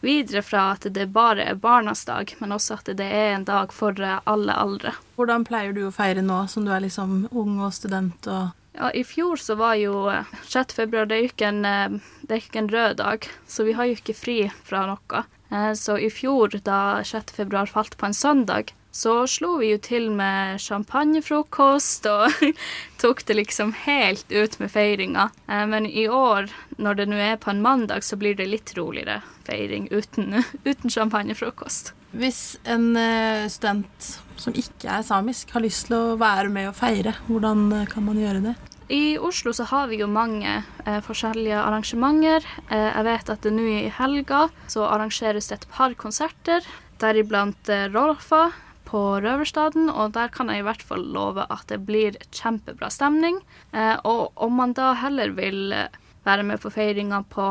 videre 0.00 0.42
fra 0.42 0.70
at 0.74 0.86
det 0.94 1.08
bare 1.12 1.44
er 1.44 1.58
barnas 1.60 2.04
dag, 2.08 2.32
men 2.40 2.52
også 2.56 2.78
at 2.80 2.90
det 2.96 3.06
er 3.06 3.34
en 3.34 3.44
dag 3.48 3.72
for 3.72 3.96
eh, 4.00 4.20
alle 4.24 4.54
aldre. 4.56 4.94
Hvordan 5.16 5.44
pleier 5.44 5.72
du 5.76 5.82
å 5.88 5.92
feire 5.94 6.22
nå, 6.24 6.46
som 6.48 6.64
du 6.64 6.72
er 6.72 6.80
liksom 6.86 7.26
ung 7.30 7.60
og 7.60 7.74
student 7.76 8.26
og 8.30 8.56
Ja, 8.78 8.86
I 8.94 9.02
fjor 9.04 9.36
så 9.42 9.56
var 9.58 9.74
jo 9.80 10.06
eh, 10.08 10.24
6. 10.46 10.76
februar 10.78 11.08
det 11.10 11.16
er 11.16 11.24
jo 11.24 11.30
ikke 11.32 11.48
en, 11.50 11.64
eh, 11.66 12.36
ikke 12.38 12.62
en 12.62 12.68
rød 12.70 12.96
dag, 13.02 13.26
så 13.50 13.66
vi 13.66 13.74
har 13.76 13.88
jo 13.90 13.96
ikke 13.98 14.14
fri 14.16 14.36
fra 14.64 14.84
noe. 14.86 15.24
Eh, 15.50 15.72
Så 15.74 15.98
i 15.98 16.08
fjor, 16.10 16.54
da 16.64 17.02
6. 17.04 17.34
februar 17.34 17.66
falt 17.66 17.96
på 17.98 18.06
en 18.06 18.14
søndag, 18.14 18.70
så 18.92 19.26
slo 19.30 19.56
vi 19.60 19.70
jo 19.70 19.78
til 19.82 20.08
med 20.10 20.58
champagnefrokost 20.60 22.06
og 22.10 22.32
tok 23.02 23.22
det 23.28 23.36
liksom 23.38 23.72
helt 23.86 24.26
ut 24.32 24.58
med 24.60 24.70
feiringa. 24.72 25.28
Eh, 25.46 25.66
Men 25.70 25.86
i 25.86 26.08
år, 26.08 26.50
når 26.78 26.98
det 26.98 27.08
nå 27.10 27.20
er 27.22 27.36
på 27.36 27.50
en 27.52 27.62
mandag, 27.62 28.02
så 28.04 28.18
blir 28.18 28.34
det 28.34 28.48
litt 28.50 28.74
roligere 28.78 29.20
feiring 29.46 29.88
uten, 29.90 30.42
uten 30.70 30.90
champagnefrokost. 30.90 31.94
Hvis 32.10 32.58
en 32.66 32.96
eh, 32.98 33.46
student 33.48 34.10
som 34.40 34.56
ikke 34.56 34.88
er 34.88 35.04
samisk, 35.06 35.52
har 35.54 35.62
lyst 35.62 35.86
til 35.86 35.96
å 35.98 36.16
være 36.18 36.50
med 36.50 36.72
og 36.72 36.76
feire, 36.78 37.14
hvordan 37.28 37.68
eh, 37.76 37.86
kan 37.90 38.06
man 38.08 38.18
gjøre 38.18 38.42
det? 38.48 38.56
I 38.90 39.14
Oslo 39.22 39.52
så 39.54 39.68
har 39.70 39.86
vi 39.86 40.00
jo 40.00 40.08
mange 40.10 40.50
eh, 40.82 40.98
forskjellige 41.06 41.60
arrangementer. 41.62 42.42
Eh, 42.66 42.88
jeg 42.88 43.06
vet 43.06 43.30
at 43.30 43.44
det 43.46 43.52
nå 43.54 43.68
i 43.70 43.92
helga 44.00 44.48
så 44.66 44.88
arrangeres 44.88 45.46
det 45.52 45.60
et 45.60 45.68
par 45.70 45.94
konserter, 45.94 46.66
deriblant 46.98 47.70
eh, 47.70 47.86
Rolfa 47.94 48.48
på 48.90 49.00
Røverstaden, 49.22 49.88
og 49.90 50.14
der 50.16 50.30
kan 50.34 50.50
jeg 50.50 50.64
i 50.64 50.66
hvert 50.66 50.84
fall 50.84 51.06
love 51.14 51.46
at 51.48 51.66
det 51.70 51.82
blir 51.86 52.18
kjempebra 52.34 52.90
stemning. 52.92 53.40
Eh, 53.72 53.96
og 54.04 54.30
om 54.34 54.56
man 54.58 54.74
da 54.76 54.92
heller 54.98 55.34
vil 55.36 55.70
eh, 55.76 55.98
være 56.26 56.44
med 56.44 56.60
på 56.60 56.72
feiringa 56.74 57.22
på 57.32 57.44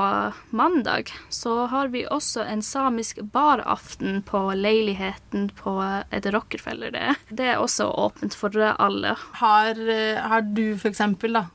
mandag, 0.56 1.10
så 1.34 1.66
har 1.72 1.90
vi 1.94 2.04
også 2.06 2.44
en 2.46 2.62
samisk 2.62 3.22
baraften 3.34 4.22
på 4.28 4.44
leiligheten 4.54 5.48
på 5.58 5.74
Er 5.82 6.22
det 6.22 6.34
Rockefeller 6.36 6.94
det 6.94 7.06
er? 7.14 7.24
Det 7.30 7.48
er 7.54 7.64
også 7.64 7.88
åpent 7.90 8.36
for 8.38 8.54
alle. 8.70 9.16
Har, 9.42 9.80
eh, 9.80 10.20
har 10.20 10.44
du 10.44 10.76
f.eks. 10.76 11.02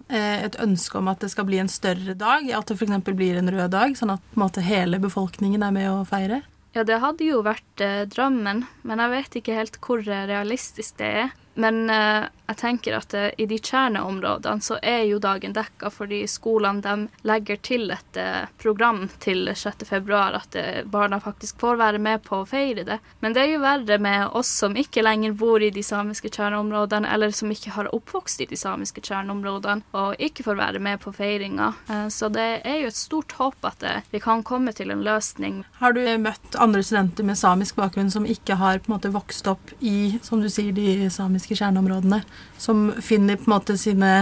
et 0.08 0.58
ønske 0.64 0.98
om 0.98 1.12
at 1.12 1.20
det 1.20 1.30
skal 1.34 1.46
bli 1.50 1.60
en 1.62 1.70
større 1.70 2.16
dag? 2.16 2.50
At 2.50 2.72
det 2.72 2.80
f.eks. 2.80 3.12
blir 3.12 3.38
en 3.38 3.52
rød 3.52 3.70
dag, 3.76 3.94
sånn 4.00 4.16
at 4.16 4.34
måte, 4.34 4.64
hele 4.64 4.98
befolkningen 5.02 5.62
er 5.62 5.76
med 5.76 5.92
å 5.92 6.02
feire? 6.08 6.42
Ja, 6.74 6.82
det 6.82 6.98
hadde 6.98 7.26
jo 7.28 7.38
vært 7.46 7.82
eh, 7.84 8.02
drømmen, 8.10 8.64
men 8.82 9.02
jeg 9.02 9.12
vet 9.12 9.36
ikke 9.38 9.58
helt 9.60 9.76
hvor 9.84 10.02
realistisk 10.02 10.98
det 10.98 11.10
er. 11.22 11.34
Men 11.54 11.90
eh, 11.90 12.24
jeg 12.46 12.58
tenker 12.60 12.96
at 12.98 13.14
eh, 13.16 13.30
i 13.40 13.46
de 13.48 13.56
kjerneområdene 13.58 14.64
så 14.64 14.76
er 14.82 15.04
jo 15.08 15.20
dagen 15.22 15.54
dekka, 15.56 15.88
fordi 15.92 16.24
skolene 16.28 16.82
de 16.84 17.24
legger 17.24 17.60
til 17.64 17.92
et 17.94 18.18
eh, 18.20 18.44
program 18.60 19.06
til 19.22 19.48
6. 19.48 19.86
februar, 19.88 20.36
at 20.36 20.56
eh, 20.60 20.82
barna 20.84 21.20
faktisk 21.24 21.60
får 21.62 21.78
være 21.80 22.00
med 22.04 22.24
på 22.26 22.42
å 22.42 22.48
feire 22.48 22.84
det. 22.84 22.98
Men 23.24 23.36
det 23.36 23.44
er 23.44 23.52
jo 23.54 23.62
verre 23.64 23.98
med 24.02 24.36
oss 24.36 24.50
som 24.60 24.76
ikke 24.76 25.04
lenger 25.04 25.36
bor 25.40 25.62
i 25.62 25.70
de 25.72 25.82
samiske 25.84 26.28
kjerneområdene, 26.34 27.08
eller 27.08 27.32
som 27.32 27.52
ikke 27.52 27.72
har 27.78 27.88
oppvokst 27.96 28.44
i 28.44 28.48
de 28.50 28.60
samiske 28.60 29.00
kjerneområdene, 29.04 29.86
og 29.96 30.20
ikke 30.20 30.44
får 30.44 30.60
være 30.60 30.84
med 30.84 31.00
på 31.00 31.14
feiringa. 31.16 31.72
Eh, 31.88 32.06
så 32.12 32.28
det 32.32 32.48
er 32.60 32.82
jo 32.82 32.92
et 32.92 33.00
stort 33.00 33.38
håp 33.40 33.70
at 33.70 33.88
eh, 33.88 34.04
vi 34.12 34.20
kan 34.20 34.44
komme 34.44 34.76
til 34.76 34.92
en 34.92 35.04
løsning. 35.06 35.62
Har 35.80 35.96
du 35.96 36.02
møtt 36.20 36.60
andre 36.60 36.84
studenter 36.84 37.24
med 37.24 37.40
samisk 37.40 37.80
bakgrunn 37.80 38.12
som 38.12 38.28
ikke 38.28 38.60
har 38.60 38.84
på 38.84 38.92
en 38.92 38.98
måte 38.98 39.14
vokst 39.14 39.48
opp 39.48 39.72
i, 39.80 40.18
som 40.20 40.44
du 40.44 40.50
sier, 40.52 40.74
de 40.74 41.08
samiske 41.08 41.43
kjerneområdene? 41.52 42.22
Som 42.56 42.86
finner 43.04 43.36
på 43.36 43.44
en 43.44 43.52
måte 43.58 43.76
sine 43.76 44.14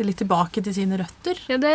litt 0.00 0.16
tilbake 0.22 0.62
til 0.64 0.72
sine 0.72 0.96
røtter? 0.96 1.36
Ja, 1.52 1.58
det 1.60 1.72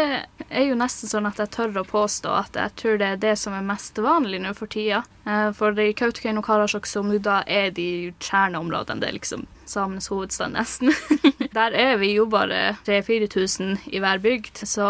er 0.49 0.63
jo 0.65 0.77
nesten 0.79 1.09
sånn 1.09 1.27
at 1.29 1.37
jeg 1.37 1.51
tør 1.53 1.83
å 1.83 1.85
påstå 1.85 2.31
at 2.33 2.57
jeg 2.57 2.73
tror 2.81 2.97
det 2.97 3.11
er 3.13 3.21
det 3.21 3.35
som 3.37 3.53
er 3.53 3.65
mest 3.65 3.99
vanlig 4.01 4.39
nå 4.41 4.55
for 4.57 4.71
tida. 4.73 5.03
Eh, 5.29 5.51
For 5.53 5.77
i 5.79 5.93
Kautokeino 5.93 6.41
Karasjok, 6.41 6.89
som 6.89 7.11
jo 7.13 7.19
da 7.21 7.43
er 7.45 7.69
de 7.75 8.13
kjerneområdene, 8.17 9.03
det 9.03 9.11
er 9.11 9.19
liksom 9.19 9.45
samenes 9.67 10.09
hovedstad 10.09 10.55
nesten. 10.55 10.93
Der 11.57 11.73
er 11.75 11.97
vi 12.01 12.13
jo 12.15 12.25
bare 12.29 12.77
3000-4000 12.87 13.89
i 13.93 14.01
hver 14.01 14.21
bygd. 14.23 14.63
Så 14.65 14.87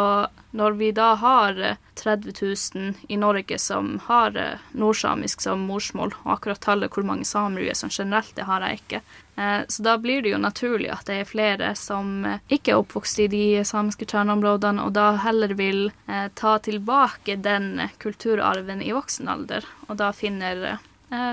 når 0.57 0.77
vi 0.79 0.91
da 0.95 1.11
har 1.19 1.59
eh, 1.59 1.77
30 1.99 2.33
000 2.39 2.93
i 3.11 3.19
Norge 3.19 3.59
som 3.59 3.97
har 4.07 4.37
eh, 4.37 4.63
nordsamisk 4.71 5.43
som 5.43 5.67
morsmål, 5.67 6.15
og 6.23 6.35
akkurat 6.37 6.63
tallet 6.63 6.93
hvor 6.93 7.07
mange 7.07 7.27
samer 7.27 7.65
vi 7.65 7.71
er 7.73 7.79
sånn 7.79 7.93
generelt, 7.93 8.35
det 8.37 8.47
har 8.47 8.63
jeg 8.63 8.81
ikke. 8.81 9.01
Eh, 9.37 9.61
Så 9.67 9.83
da 9.83 9.97
blir 9.97 10.21
det 10.21 10.29
jo 10.29 10.37
naturlig 10.41 10.89
at 10.91 11.05
det 11.05 11.19
er 11.21 11.29
flere 11.29 11.71
som 11.77 12.25
eh, 12.25 12.39
ikke 12.49 12.73
er 12.73 12.81
oppvokst 12.81 13.19
i 13.21 13.27
de 13.29 13.43
samiske 13.65 14.07
kjerneområdene, 14.09 14.81
og 14.87 14.95
da 14.97 15.11
heller 15.21 15.53
vil 15.57 15.91
eh, 16.07 16.27
ta 16.33 16.57
tilbake 16.65 17.37
den 17.45 17.85
kulturarven 18.01 18.81
i 18.81 18.93
voksen 18.97 19.29
alder, 19.29 19.65
og 19.87 19.97
da 20.01 20.11
finner 20.13 20.79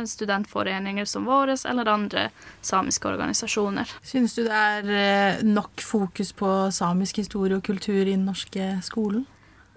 studentforeninger 0.07 1.05
som 1.11 1.25
våre 1.27 1.57
eller 1.67 1.88
andre 1.90 2.29
samiske 2.62 3.09
organisasjoner. 3.11 3.90
Syns 4.07 4.37
du 4.37 4.45
det 4.47 4.55
er 4.55 5.40
nok 5.43 5.83
fokus 5.83 6.31
på 6.31 6.51
samisk 6.71 7.19
historie 7.19 7.59
og 7.59 7.64
kultur 7.67 8.05
i 8.05 8.12
den 8.12 8.23
norske 8.23 8.69
skolen? 8.87 9.25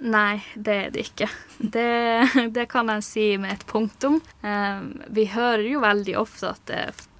Nei, 0.05 0.43
det 0.53 0.75
er 0.83 0.93
det 0.93 1.07
ikke. 1.07 1.31
Det, 1.57 1.87
det 2.59 2.67
kan 2.69 2.93
jeg 2.93 3.07
si 3.09 3.25
med 3.41 3.55
et 3.55 3.65
punktum. 3.65 4.21
Vi 5.09 5.25
hører 5.33 5.65
jo 5.65 5.81
veldig 5.81 6.19
ofte 6.21 6.53
at 6.53 6.77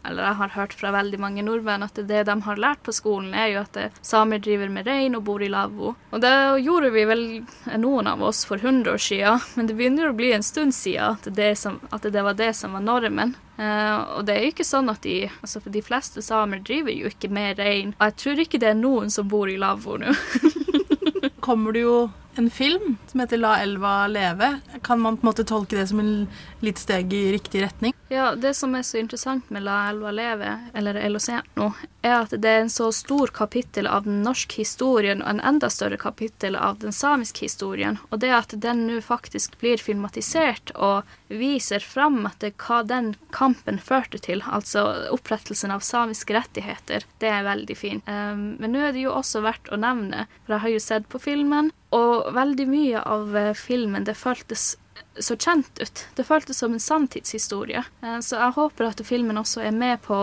eller 0.08 0.24
jeg 0.24 0.40
har 0.42 0.56
hørt 0.56 0.76
fra 0.78 0.94
veldig 0.96 1.20
mange 1.22 1.46
nordmenn 1.46 1.86
at 1.86 2.00
det 2.10 2.24
de 2.30 2.36
har 2.48 2.62
lært 2.62 2.84
på 2.86 2.96
skolen, 2.96 3.34
er 3.36 3.52
jo 3.54 3.64
at 3.64 4.00
samer 4.06 4.42
driver 4.44 4.72
med 4.74 4.88
rein 4.88 5.18
og 5.18 5.26
bor 5.28 5.44
i 5.44 5.52
lavvo. 5.52 5.96
Og 6.12 6.24
det 6.24 6.34
gjorde 6.64 6.92
vi 6.96 7.06
vel 7.10 7.26
eh, 7.38 7.78
noen 7.82 8.10
av 8.12 8.24
oss 8.24 8.44
for 8.48 8.62
100 8.62 8.94
år 8.94 9.04
siden, 9.04 9.44
men 9.56 9.70
det 9.70 9.78
begynner 9.78 10.12
å 10.12 10.18
bli 10.18 10.32
en 10.36 10.46
stund 10.46 10.76
siden 10.76 11.18
at 11.18 11.30
det, 11.36 11.54
som, 11.60 11.82
at 11.92 12.08
det 12.08 12.24
var 12.24 12.38
det 12.40 12.54
som 12.58 12.78
var 12.78 12.86
normen. 12.86 13.36
Uh, 13.58 14.20
og 14.20 14.28
det 14.28 14.36
er 14.36 14.44
jo 14.44 14.52
ikke 14.52 14.68
sånn 14.68 14.92
at 14.92 15.02
de, 15.02 15.32
altså 15.42 15.58
for 15.64 15.74
de 15.74 15.82
fleste 15.82 16.22
samer 16.22 16.60
driver 16.62 16.94
jo 16.94 17.10
ikke 17.10 17.32
med 17.34 17.58
rein. 17.58 17.96
Og 17.98 18.12
jeg 18.12 18.18
tror 18.22 18.42
ikke 18.44 18.60
det 18.62 18.70
er 18.70 18.78
noen 18.78 19.10
som 19.10 19.30
bor 19.30 19.50
i 19.50 19.58
lavvo 19.58 19.98
nå. 19.98 20.14
kommer 21.48 21.72
du 21.72 21.80
jo 21.80 21.98
en 22.38 22.50
film 22.50 22.98
som 23.08 23.20
heter 23.20 23.38
La 23.38 23.58
elva 23.62 24.08
leve. 24.08 24.60
Kan 24.84 25.00
man 25.00 25.18
på 25.18 25.26
en 25.26 25.30
måte 25.30 25.44
tolke 25.44 25.78
det 25.78 25.88
som 25.88 26.00
en 26.00 26.28
litt 26.60 26.80
steg 26.80 27.14
i 27.14 27.32
riktig 27.32 27.62
retning? 27.64 27.94
Ja, 28.10 28.36
det 28.36 28.54
som 28.54 28.76
er 28.76 28.86
så 28.88 29.00
interessant 29.02 29.50
med 29.50 29.66
La 29.66 29.90
elva 29.90 30.12
leve, 30.12 30.54
eller 30.74 30.96
Eloceno, 30.96 31.72
er 32.02 32.16
at 32.22 32.36
det 32.36 32.50
er 32.50 32.64
en 32.64 32.72
så 32.72 32.90
stor 32.96 33.34
kapittel 33.36 33.88
av 33.88 34.06
den 34.08 34.22
norske 34.26 34.62
historien 34.62 35.24
og 35.24 35.34
en 35.34 35.44
enda 35.54 35.70
større 35.74 35.98
kapittel 36.02 36.56
av 36.56 36.80
den 36.84 36.96
samiske 36.96 37.46
historien. 37.48 38.00
Og 38.10 38.22
det 38.24 38.32
at 38.36 38.56
den 38.56 38.86
nå 38.88 39.02
faktisk 39.04 39.60
blir 39.62 39.82
filmatisert 39.82 40.72
og 40.76 41.08
viser 41.28 41.84
fram 41.84 42.26
at 42.30 42.40
det, 42.44 42.54
hva 42.62 42.82
den 42.88 43.14
kampen 43.36 43.80
førte 43.84 44.20
til, 44.24 44.44
altså 44.46 44.86
opprettelsen 45.14 45.74
av 45.74 45.84
samiske 45.86 46.36
rettigheter, 46.36 47.06
det 47.22 47.32
er 47.32 47.48
veldig 47.48 47.78
fint. 47.78 48.08
Um, 48.08 48.56
men 48.62 48.74
nå 48.74 48.88
er 48.88 48.96
det 48.96 49.06
jo 49.06 49.16
også 49.16 49.44
verdt 49.46 49.72
å 49.72 49.80
nevne, 49.82 50.28
for 50.46 50.58
jeg 50.58 50.66
har 50.66 50.76
jo 50.76 50.84
sett 50.88 51.10
på 51.12 51.22
filmen, 51.22 51.72
og 51.96 52.34
veldig 52.36 52.68
mye 52.68 53.00
av 53.00 53.36
eh, 53.40 53.54
filmen 53.56 54.04
det 54.04 54.18
føltes 54.20 54.74
så 55.20 55.36
kjent 55.36 55.80
ut. 55.80 56.08
Det 56.16 56.24
føltes 56.24 56.58
som 56.58 56.74
en 56.74 56.80
sanntidshistorie. 56.80 57.84
Eh, 58.02 58.20
Så 58.20 58.36
jeg 58.36 58.56
håper 58.58 58.90
at 58.90 59.02
filmen 59.06 59.38
også 59.38 59.64
er 59.66 59.72
med 59.72 60.02
på 60.06 60.18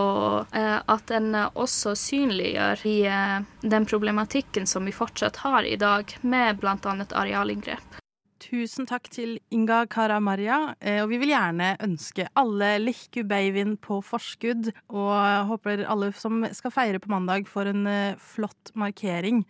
eh, 0.51 0.79
at 0.85 1.07
den 1.11 1.35
også 1.35 1.95
synliggjør 1.99 2.85
i 2.87 2.97
eh, 3.09 3.37
den 3.61 3.85
problematikken 3.85 4.67
som 4.67 4.85
vi 4.85 4.95
fortsatt 4.95 5.41
har 5.45 5.63
i 5.63 5.75
dag, 5.75 6.17
med 6.21 6.59
bl.a. 6.61 6.77
arealinngrep. 7.11 8.01
Tusen 8.45 8.85
takk 8.85 9.07
til 9.09 9.39
Inga 9.53 9.85
Karamaria, 9.89 10.75
eh, 10.77 10.99
og 11.01 11.09
vi 11.09 11.17
vil 11.21 11.31
gjerne 11.33 11.71
ønske 11.81 12.27
alle 12.37 12.75
Lihku 12.83 13.23
Beivin 13.25 13.73
på 13.81 14.01
forskudd, 14.05 14.69
og 14.93 15.49
håper 15.49 15.85
alle 15.89 16.11
som 16.13 16.45
skal 16.53 16.73
feire 16.75 17.01
på 17.01 17.09
mandag 17.09 17.49
får 17.49 17.71
en 17.71 17.89
eh, 17.89 18.19
flott 18.21 18.69
markering. 18.77 19.41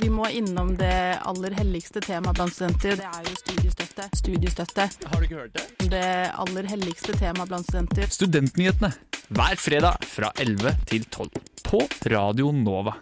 Vi 0.00 0.10
må 0.10 0.26
innom 0.34 0.74
det 0.76 1.20
aller 1.22 1.54
helligste 1.54 2.02
temaet 2.02 2.40
blant 2.40 2.52
studenter. 2.52 2.98
Det 2.98 3.06
er 3.06 3.30
jo 3.30 3.36
studiestøtte. 3.38 4.08
Studiestøtte. 4.18 4.88
Har 5.12 5.22
du 5.22 5.28
ikke 5.28 5.38
hørt 5.44 5.54
det? 5.54 5.88
Det 5.94 6.10
aller 6.34 6.68
helligste 6.74 7.14
temaet 7.14 7.54
blant 7.54 7.70
studenter. 7.70 8.10
Studentnyhetene 8.10 8.90
hver 9.34 9.56
fredag 9.56 10.04
fra 10.10 10.34
11 10.42 10.74
til 10.90 11.06
12 11.06 11.30
på 11.64 11.86
Radio 12.12 12.50
Nova. 12.52 12.98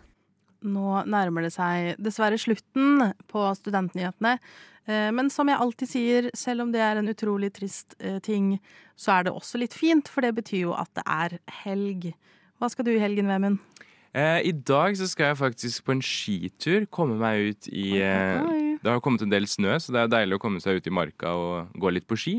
Nå 0.62 1.02
nærmer 1.10 1.46
det 1.46 1.52
seg 1.54 1.96
dessverre 2.02 2.38
slutten 2.40 3.12
på 3.30 3.46
studentnyhetene. 3.58 4.36
Eh, 4.86 5.10
Men 5.14 5.30
som 5.30 5.48
jeg 5.50 5.58
alltid 5.58 5.88
sier, 5.90 6.30
selv 6.34 6.66
om 6.66 6.72
det 6.74 6.82
er 6.82 7.00
en 7.00 7.10
utrolig 7.10 7.52
trist 7.54 7.96
eh, 8.00 8.18
ting, 8.20 8.58
så 8.96 9.18
er 9.18 9.24
det 9.28 9.34
også 9.34 9.58
litt 9.58 9.74
fint, 9.74 10.08
for 10.08 10.22
det 10.22 10.34
betyr 10.38 10.68
jo 10.68 10.74
at 10.78 10.90
det 10.94 11.04
er 11.06 11.38
helg. 11.64 12.12
Hva 12.58 12.70
skal 12.70 12.86
du 12.86 12.92
i 12.94 13.02
helgen, 13.02 13.30
Vemund? 13.30 13.58
Eh, 14.12 14.42
I 14.44 14.52
dag 14.52 14.94
så 14.98 15.08
skal 15.08 15.30
jeg 15.32 15.40
faktisk 15.40 15.86
på 15.86 15.94
en 15.96 16.04
skitur. 16.04 16.84
Komme 16.92 17.16
meg 17.18 17.54
ut 17.54 17.68
i 17.72 17.96
eh. 18.02 18.78
Det 18.82 18.90
har 18.90 19.00
kommet 19.00 19.22
en 19.22 19.30
del 19.32 19.46
snø, 19.46 19.76
så 19.78 19.94
det 19.94 20.00
er 20.02 20.10
deilig 20.10 20.36
å 20.36 20.42
komme 20.42 20.60
seg 20.60 20.80
ut 20.80 20.86
i 20.90 20.92
marka 20.94 21.32
og 21.38 21.74
gå 21.78 21.92
litt 21.94 22.06
på 22.10 22.18
ski. 22.18 22.34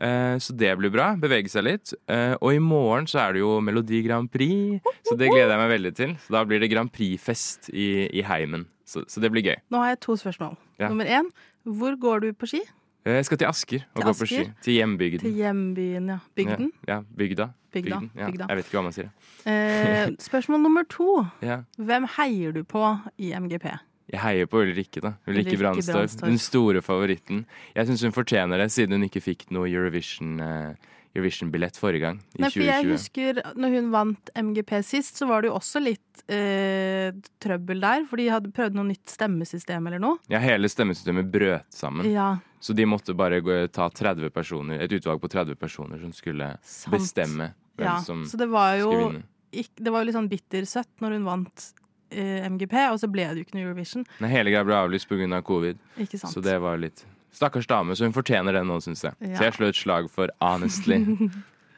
Eh, 0.00 0.36
så 0.40 0.54
det 0.56 0.72
blir 0.80 0.90
bra. 0.94 1.10
Bevege 1.20 1.50
seg 1.52 1.66
litt. 1.66 1.92
Eh, 2.08 2.34
og 2.40 2.54
i 2.56 2.58
morgen 2.64 3.06
så 3.10 3.20
er 3.26 3.36
det 3.36 3.42
jo 3.44 3.58
Melodi 3.60 4.00
Grand 4.06 4.30
Prix, 4.32 4.80
så 5.06 5.16
det 5.20 5.28
gleder 5.28 5.52
jeg 5.54 5.60
meg 5.60 5.72
veldig 5.76 5.94
til. 5.98 6.14
Så 6.24 6.32
da 6.38 6.44
blir 6.48 6.60
det 6.62 6.70
Grand 6.72 6.90
Prix-fest 6.92 7.68
i, 7.74 8.08
i 8.08 8.24
heimen. 8.24 8.66
Så, 8.88 9.04
så 9.06 9.20
det 9.22 9.30
blir 9.30 9.44
gøy. 9.46 9.56
Nå 9.70 9.78
har 9.82 9.92
jeg 9.92 10.00
to 10.06 10.16
spørsmål. 10.18 10.56
Ja. 10.80 10.88
Nummer 10.88 11.04
én, 11.06 11.28
hvor 11.68 11.94
går 12.00 12.24
du 12.24 12.30
på 12.32 12.48
ski? 12.50 12.62
Eh, 13.04 13.20
Jeg 13.20 13.28
skal 13.28 13.38
til 13.40 13.48
Asker 13.48 13.84
og 13.94 14.00
Til 14.00 14.08
gå 14.08 14.14
på 14.18 14.26
ski. 14.32 14.40
Til 14.64 14.74
hjembygden. 14.80 15.22
Til 15.24 15.36
hjembyen, 15.38 16.08
ja. 16.14 16.18
Bygden? 16.36 16.72
Ja, 16.88 16.94
ja 16.96 17.00
bygda. 17.16 17.50
Bygda, 17.70 18.00
Bygden, 18.00 18.10
Ja. 18.18 18.26
bygda. 18.26 18.46
Jeg 18.48 18.56
vet 18.58 18.66
ikke 18.66 18.78
hva 18.80 18.82
man 18.82 18.92
sier. 18.96 19.10
Eh, 19.46 20.10
spørsmål 20.18 20.60
nummer 20.64 20.82
to. 20.90 21.26
Ja. 21.50 21.60
Hvem 21.78 22.08
heier 22.16 22.52
du 22.52 22.64
på 22.64 22.82
i 23.18 23.30
MGP? 23.36 23.68
Jeg 24.10 24.20
heier 24.24 24.48
på 24.50 24.62
Ulrikke, 24.64 25.02
da. 25.04 25.14
Ulrikke 25.30 25.56
Brandstorp. 25.60 26.22
Den 26.24 26.38
store 26.42 26.82
favoritten. 26.82 27.44
Jeg 27.76 27.86
syns 27.86 28.02
hun 28.08 28.14
fortjener 28.14 28.58
det, 28.58 28.70
siden 28.74 28.98
hun 28.98 29.06
ikke 29.06 29.22
fikk 29.22 29.46
noe 29.54 29.70
Eurovision, 29.70 30.40
eh, 30.42 30.90
Eurovision-billett 31.14 31.78
forrige 31.78 32.04
gang, 32.04 32.18
i 32.38 32.42
Nei, 32.42 32.50
for 32.54 32.66
jeg 32.66 32.86
husker 32.86 33.40
når 33.58 33.76
hun 33.76 33.88
vant 33.94 34.32
MGP 34.38 34.76
sist, 34.86 35.18
så 35.18 35.26
var 35.30 35.42
det 35.42 35.50
jo 35.50 35.56
også 35.58 35.82
litt 35.82 36.22
eh, 36.30 37.10
trøbbel 37.42 37.82
der. 37.82 38.04
For 38.10 38.18
de 38.20 38.28
hadde 38.30 38.52
prøvd 38.54 38.78
noe 38.78 38.90
nytt 38.90 39.10
stemmesystem 39.10 39.90
eller 39.90 40.02
noe. 40.02 40.20
Ja, 40.30 40.42
hele 40.42 40.70
stemmesystemet 40.70 41.30
brøt 41.30 41.66
sammen. 41.74 42.10
Ja. 42.10 42.32
Så 42.60 42.74
de 42.76 42.86
måtte 42.86 43.14
bare 43.16 43.40
gå, 43.42 43.62
ta 43.74 43.88
30 43.90 44.30
personer, 44.34 44.82
et 44.82 44.94
utvalg 44.94 45.22
på 45.22 45.30
30 45.32 45.58
personer 45.58 46.02
som 46.02 46.14
skulle 46.14 46.52
Sant. 46.62 46.94
bestemme 46.94 47.52
hvem 47.78 47.88
ja. 47.88 48.00
som 48.04 48.26
Så 48.28 48.38
det 48.40 48.50
var 48.50 48.74
jo 48.78 48.90
skulle 48.90 49.12
vinne. 49.12 49.28
Det 49.50 49.90
var 49.90 50.04
litt 50.06 50.14
sånn 50.14 50.30
bittersøtt 50.30 51.00
når 51.02 51.16
hun 51.16 51.24
vant 51.26 51.70
eh, 52.10 52.44
MGP, 52.50 52.74
og 52.92 52.98
så 53.02 53.08
ble 53.10 53.26
det 53.30 53.36
jo 53.42 53.46
ikke 53.46 53.56
noe 53.58 53.64
Eurovision. 53.68 54.04
Nei, 54.20 54.30
hele 54.32 54.50
greia 54.52 54.64
ble 54.66 54.76
avlyst 54.76 55.08
pga. 55.10 55.28
Av 55.36 55.42
covid. 55.46 55.78
Ikke 55.98 56.18
sant. 56.18 56.32
Så 56.34 56.42
det 56.44 56.58
var 56.62 56.78
litt 56.82 57.04
Stakkars 57.32 57.66
dame, 57.70 57.94
så 57.94 58.04
hun 58.08 58.12
fortjener 58.16 58.52
det 58.58 58.64
nå, 58.66 58.80
syns 58.82 59.04
jeg. 59.06 59.14
Ja. 59.22 59.36
Så 59.38 59.44
jeg 59.46 59.54
slår 59.54 59.68
et 59.70 59.78
slag 59.78 60.08
for 60.10 60.32
Honestly. 60.42 60.96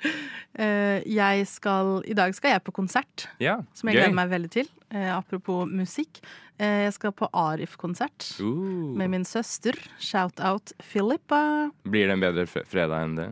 uh, 0.00 0.98
jeg 1.20 1.46
skal 1.50 1.98
I 2.08 2.14
dag 2.16 2.32
skal 2.36 2.54
jeg 2.56 2.62
på 2.64 2.72
konsert, 2.72 3.26
Ja, 3.42 3.58
som 3.76 3.88
jeg 3.90 3.98
gøy. 3.98 4.02
gleder 4.06 4.16
meg 4.16 4.30
veldig 4.32 4.50
til. 4.54 4.70
Uh, 4.92 5.10
apropos 5.18 5.66
musikk. 5.68 6.22
Jeg 6.62 6.92
skal 6.94 7.10
på 7.16 7.26
Arif-konsert 7.34 8.36
Uh. 8.40 8.92
med 8.96 9.08
min 9.10 9.24
søster. 9.24 9.74
Shout-out 9.98 10.72
Philippa. 10.80 11.70
Blir 11.84 12.06
det 12.06 12.16
en 12.16 12.20
bedre 12.22 12.44
fredag 12.46 13.02
enn 13.02 13.16
det? 13.18 13.28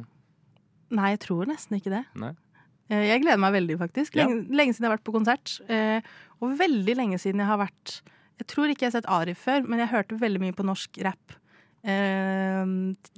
Nei, 0.90 1.12
jeg 1.12 1.20
tror 1.28 1.46
nesten 1.46 1.76
ikke 1.78 1.92
det. 1.92 2.04
Nei. 2.18 2.32
Eh, 2.90 3.06
Jeg 3.06 3.22
gleder 3.22 3.38
meg 3.38 3.52
veldig, 3.54 3.78
faktisk. 3.78 4.16
Ja. 4.18 4.26
Lenge, 4.26 4.48
lenge 4.50 4.74
siden 4.74 4.84
jeg 4.86 4.90
har 4.90 4.96
vært 4.98 5.06
på 5.08 5.14
konsert. 5.14 5.60
eh, 5.70 6.00
Og 6.42 6.56
veldig 6.58 6.96
lenge 6.96 7.18
siden 7.20 7.38
jeg 7.38 7.46
har 7.46 7.58
vært 7.58 8.00
Jeg 8.40 8.46
tror 8.48 8.70
ikke 8.72 8.86
jeg 8.86 8.92
har 8.92 9.00
sett 9.02 9.10
Arif 9.10 9.38
før, 9.44 9.66
men 9.68 9.78
jeg 9.78 9.88
hørte 9.92 10.18
veldig 10.18 10.40
mye 10.40 10.52
på 10.56 10.64
norsk 10.64 10.96
rap 11.04 11.34
eh, 11.84 12.64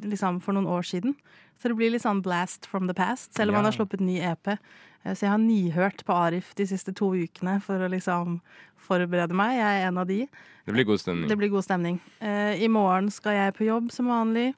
liksom 0.03 0.41
for 0.43 0.53
noen 0.57 0.67
år 0.67 0.83
siden. 0.87 1.15
Så 1.63 1.71
det 1.71 1.77
blir 1.79 1.93
litt 1.95 2.03
sånn 2.03 2.23
blast 2.25 2.67
from 2.67 2.89
the 2.91 2.95
past, 2.95 3.33
selv 3.35 3.51
om 3.51 3.55
Ja. 3.55 3.59
han 3.63 3.65
har 3.71 3.73
sluppet 3.77 4.01
ny 4.01 4.19
EP. 4.19 4.59
Så 5.05 5.21
jeg 5.23 5.31
har 5.31 5.39
nyhørt 5.39 6.05
på 6.05 6.15
Arif 6.15 6.55
de 6.55 6.65
siste 6.67 6.93
to 6.95 7.11
ukene 7.15 7.61
for 7.63 7.79
å 7.79 7.89
liksom 7.91 8.41
forberede 8.79 9.33
meg. 9.35 9.57
Jeg 9.59 9.83
er 9.83 9.87
en 9.89 9.99
av 9.99 10.07
de. 10.07 10.29
Det 10.67 10.75
blir 10.75 10.85
god 10.85 10.99
stemning. 11.01 11.29
Det 11.29 11.39
blir 11.39 11.51
god 11.51 11.63
stemning. 11.65 12.01
I 12.21 12.69
morgen 12.69 13.11
skal 13.11 13.33
jeg 13.33 13.55
på 13.55 13.65
jobb 13.67 13.91
som 13.93 14.07
vanlig. 14.07 14.55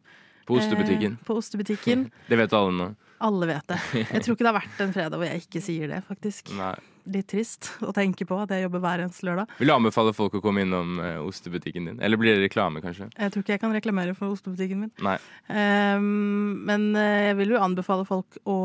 På 0.47 0.57
ostebutikken. 0.59 1.19
På 1.25 1.37
ostebutikken. 1.37 2.11
Det 2.29 2.37
vet 2.39 2.53
alle 2.53 2.73
nå. 2.73 2.97
Alle 3.25 3.47
vet 3.49 3.71
det. 3.73 3.79
Jeg 4.13 4.21
tror 4.25 4.35
ikke 4.37 4.45
det 4.45 4.51
har 4.53 4.59
vært 4.61 4.83
en 4.85 4.93
fredag 4.93 5.21
hvor 5.21 5.29
jeg 5.31 5.45
ikke 5.47 5.63
sier 5.65 5.89
det, 5.95 6.03
faktisk. 6.09 6.51
Nei. 6.59 6.75
Litt 7.15 7.27
trist 7.29 7.67
å 7.85 7.91
tenke 7.93 8.25
på 8.25 8.37
at 8.41 8.53
jeg 8.55 8.63
jobber 8.65 8.81
hver 8.81 9.03
eneste 9.05 9.27
lørdag. 9.29 9.51
Vil 9.59 9.69
du 9.69 9.75
anbefale 9.75 10.15
folk 10.17 10.39
å 10.39 10.41
komme 10.45 10.63
innom 10.65 10.95
eh, 11.05 11.19
ostebutikken 11.21 11.91
din? 11.91 11.99
Eller 12.05 12.17
blir 12.21 12.37
det 12.39 12.47
reklame, 12.47 12.81
kanskje? 12.85 13.11
Jeg 13.13 13.33
tror 13.35 13.45
ikke 13.45 13.57
jeg 13.59 13.63
kan 13.65 13.75
reklamere 13.77 14.15
for 14.17 14.33
ostebutikken 14.33 14.87
min. 14.87 14.93
Nei. 15.05 15.19
Um, 15.53 16.65
men 16.69 16.87
eh, 16.97 17.27
jeg 17.31 17.39
vil 17.43 17.53
jo 17.57 17.61
anbefale 17.61 18.07
folk 18.09 18.39
å 18.49 18.59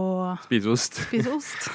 Spise 0.45 0.71
ost. 0.71 1.01
spise 1.09 1.35
ost. 1.35 1.67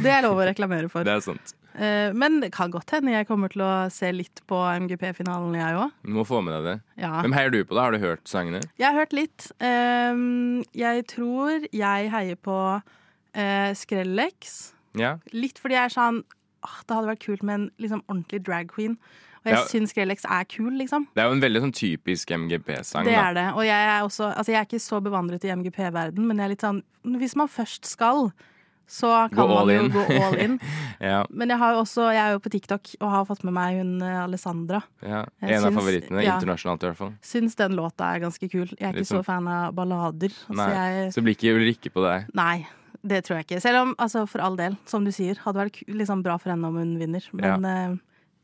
Det 0.00 0.12
er 0.12 0.24
lov 0.24 0.40
å 0.40 0.48
reklamere 0.48 0.88
for. 0.92 1.04
Det 1.08 1.18
er 1.18 1.24
sant. 1.24 1.52
Eh, 1.78 2.10
men 2.12 2.40
det 2.42 2.50
kan 2.52 2.70
godt 2.72 2.90
hende 2.96 3.12
jeg 3.12 3.26
kommer 3.28 3.48
til 3.52 3.62
å 3.62 3.90
se 3.92 4.10
litt 4.12 4.40
på 4.50 4.58
MGP-finalen, 4.82 5.54
jeg 5.54 5.76
òg. 5.78 5.92
Du 6.02 6.10
må 6.16 6.24
få 6.26 6.40
med 6.42 6.56
deg 6.56 6.64
det. 6.66 6.74
Ja. 7.04 7.12
Hvem 7.22 7.36
heier 7.36 7.50
du 7.54 7.60
på, 7.64 7.74
da? 7.78 7.84
Har 7.86 7.92
du 7.94 7.98
hørt 8.02 8.24
sangene? 8.28 8.60
Jeg 8.80 8.88
har 8.90 8.98
hørt 8.98 9.12
litt. 9.16 9.50
Ehm, 9.62 10.64
jeg 10.74 11.06
tror 11.12 11.66
jeg 11.70 12.10
heier 12.10 12.36
på 12.36 12.58
eh, 13.34 13.70
Skrellex. 13.78 14.72
Ja? 14.98 15.18
Litt 15.32 15.58
fordi 15.62 15.76
jeg 15.78 15.84
er 15.86 15.94
sånn 15.94 16.24
Det 16.60 16.92
hadde 16.92 17.08
vært 17.08 17.22
kult 17.24 17.42
med 17.46 17.54
en 17.54 17.66
liksom, 17.80 18.02
ordentlig 18.10 18.42
drag 18.44 18.68
queen. 18.68 18.98
Og 19.40 19.46
jeg 19.48 19.54
Ja. 19.56 19.64
syns 19.70 19.94
Skrellex 19.94 20.26
er 20.28 20.44
kul, 20.44 20.74
liksom. 20.76 21.06
Det 21.14 21.22
er 21.22 21.28
jo 21.30 21.32
en 21.38 21.40
veldig 21.40 21.62
sånn 21.62 21.72
typisk 21.72 22.28
MGP-sang. 22.36 23.04
Det 23.06 23.14
er 23.16 23.32
det. 23.32 23.46
Og 23.54 23.64
jeg 23.64 23.80
er 23.88 24.02
også 24.04 24.34
Altså, 24.36 24.52
jeg 24.52 24.58
er 24.60 24.66
ikke 24.66 24.82
så 24.82 25.00
bevandret 25.00 25.42
i 25.44 25.48
MGP-verden, 25.54 26.26
men 26.26 26.36
jeg 26.36 26.44
er 26.44 26.48
litt 26.50 26.60
sånn 26.60 26.82
Hvis 27.16 27.34
man 27.36 27.48
først 27.48 27.86
skal, 27.86 28.32
så 28.90 29.10
kan 29.30 29.38
Gå 29.38 29.46
man 29.54 29.68
jo 29.70 29.82
in. 29.84 29.90
gå 29.94 30.04
all 30.26 30.34
in. 30.42 30.56
ja, 31.12 31.20
Men 31.30 31.52
jeg 31.54 31.58
har 31.62 31.76
også 31.78 32.08
Jeg 32.10 32.18
er 32.24 32.32
jo 32.34 32.40
på 32.42 32.50
TikTok 32.50 32.88
og 33.00 33.10
har 33.12 33.24
fått 33.28 33.44
med 33.46 33.54
meg 33.54 33.78
hun 33.78 33.92
eh, 34.02 34.16
Alessandra. 34.24 34.80
ja. 35.06 35.20
en 35.40 35.48
En 35.54 35.68
av 35.68 35.76
favorittene. 35.78 36.24
ja. 36.26 36.34
Internasjonalt, 36.34 36.82
i 36.82 36.90
hvert 36.90 36.98
fall. 36.98 37.14
Syns 37.22 37.54
den 37.60 37.78
låta 37.78 38.10
er 38.16 38.24
ganske 38.26 38.50
kul. 38.50 38.66
Jeg 38.74 38.82
er 38.82 38.92
ikke 38.92 39.04
Liksom. 39.04 39.22
så 39.22 39.28
fan 39.30 39.46
av 39.48 39.72
ballader. 39.78 40.34
Nei. 40.50 40.66
Så 40.66 40.74
jeg 40.74 41.12
Så 41.14 41.22
blir 41.22 41.36
ikke 41.38 41.54
Ulrikke 41.56 41.90
på 41.94 42.02
deg. 42.04 42.26
Nei, 42.34 42.66
det 43.06 43.22
tror 43.24 43.38
jeg 43.38 43.46
ikke. 43.48 43.60
Selv 43.62 43.78
om, 43.84 43.94
altså 43.98 44.26
for 44.28 44.42
all 44.44 44.56
del, 44.58 44.76
som 44.90 45.04
du 45.06 45.12
sier, 45.14 45.38
hadde 45.46 45.62
vært 45.62 45.82
liksom 45.88 46.22
bra 46.26 46.36
for 46.42 46.50
henne 46.50 46.66
om 46.66 46.76
hun 46.82 46.98
vinner. 46.98 47.22
Men 47.32 47.64
eh, 47.64 47.96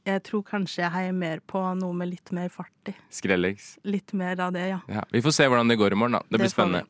jeg 0.07 0.23
tror 0.23 0.45
kanskje 0.47 0.85
jeg 0.85 0.93
heier 0.95 1.13
mer 1.13 1.41
på 1.51 1.59
noe 1.77 1.93
med 1.93 2.09
litt 2.15 2.31
mer 2.31 2.49
fart 2.55 2.71
i. 2.89 2.95
Skrellex. 3.11 3.73
Litt 3.85 4.13
mer 4.15 4.39
av 4.41 4.53
det, 4.55 4.69
ja. 4.71 4.79
Ja. 4.89 5.03
Vi 5.11 5.21
får 5.27 5.35
se 5.35 5.49
hvordan 5.51 5.67
det 5.69 5.77
går 5.83 5.93
i 5.93 5.99
morgen, 5.99 6.13
da. 6.21 6.23
Det 6.31 6.39
blir 6.39 6.47
Det 6.47 6.53
vi. 6.55 6.55
spennende. 6.55 6.87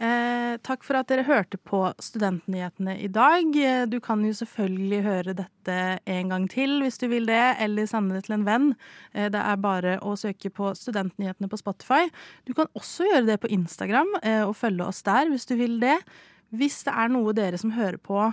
Eh, 0.00 0.56
takk 0.64 0.82
for 0.86 0.96
at 0.98 1.10
dere 1.12 1.22
hørte 1.26 1.58
på 1.68 1.82
Studentnyhetene 2.00 2.94
i 3.04 3.08
dag. 3.12 3.44
Eh, 3.56 3.84
Du 3.86 4.00
kan 4.00 4.24
jo 4.24 4.32
selvfølgelig 4.32 5.02
høre 5.04 5.34
dette 5.36 5.98
en 6.06 6.28
gang 6.28 6.48
til 6.48 6.80
hvis 6.82 6.98
du 6.98 7.08
vil 7.08 7.26
det, 7.26 7.56
eller 7.60 7.86
sende 7.86 8.14
det 8.16 8.24
til 8.24 8.34
en 8.38 8.46
venn. 8.46 8.74
Eh, 9.14 9.28
det 9.28 9.38
er 9.38 9.56
bare 9.56 9.98
å 10.00 10.16
søke 10.16 10.50
på 10.50 10.72
Studentnyhetene 10.74 11.48
på 11.48 11.60
Spotify. 11.60 12.08
Du 12.46 12.54
kan 12.54 12.66
også 12.74 13.04
gjøre 13.04 13.26
det 13.26 13.40
på 13.40 13.52
Instagram 13.52 14.08
eh, 14.22 14.42
og 14.42 14.56
følge 14.56 14.86
oss 14.88 15.02
der 15.02 15.28
hvis 15.28 15.46
du 15.46 15.56
vil 15.56 15.78
det. 15.80 15.98
Hvis 16.50 16.82
det 16.84 16.92
er 16.96 17.08
noe 17.08 17.32
dere 17.32 17.58
som 17.58 17.70
hører 17.76 17.98
på 18.00 18.32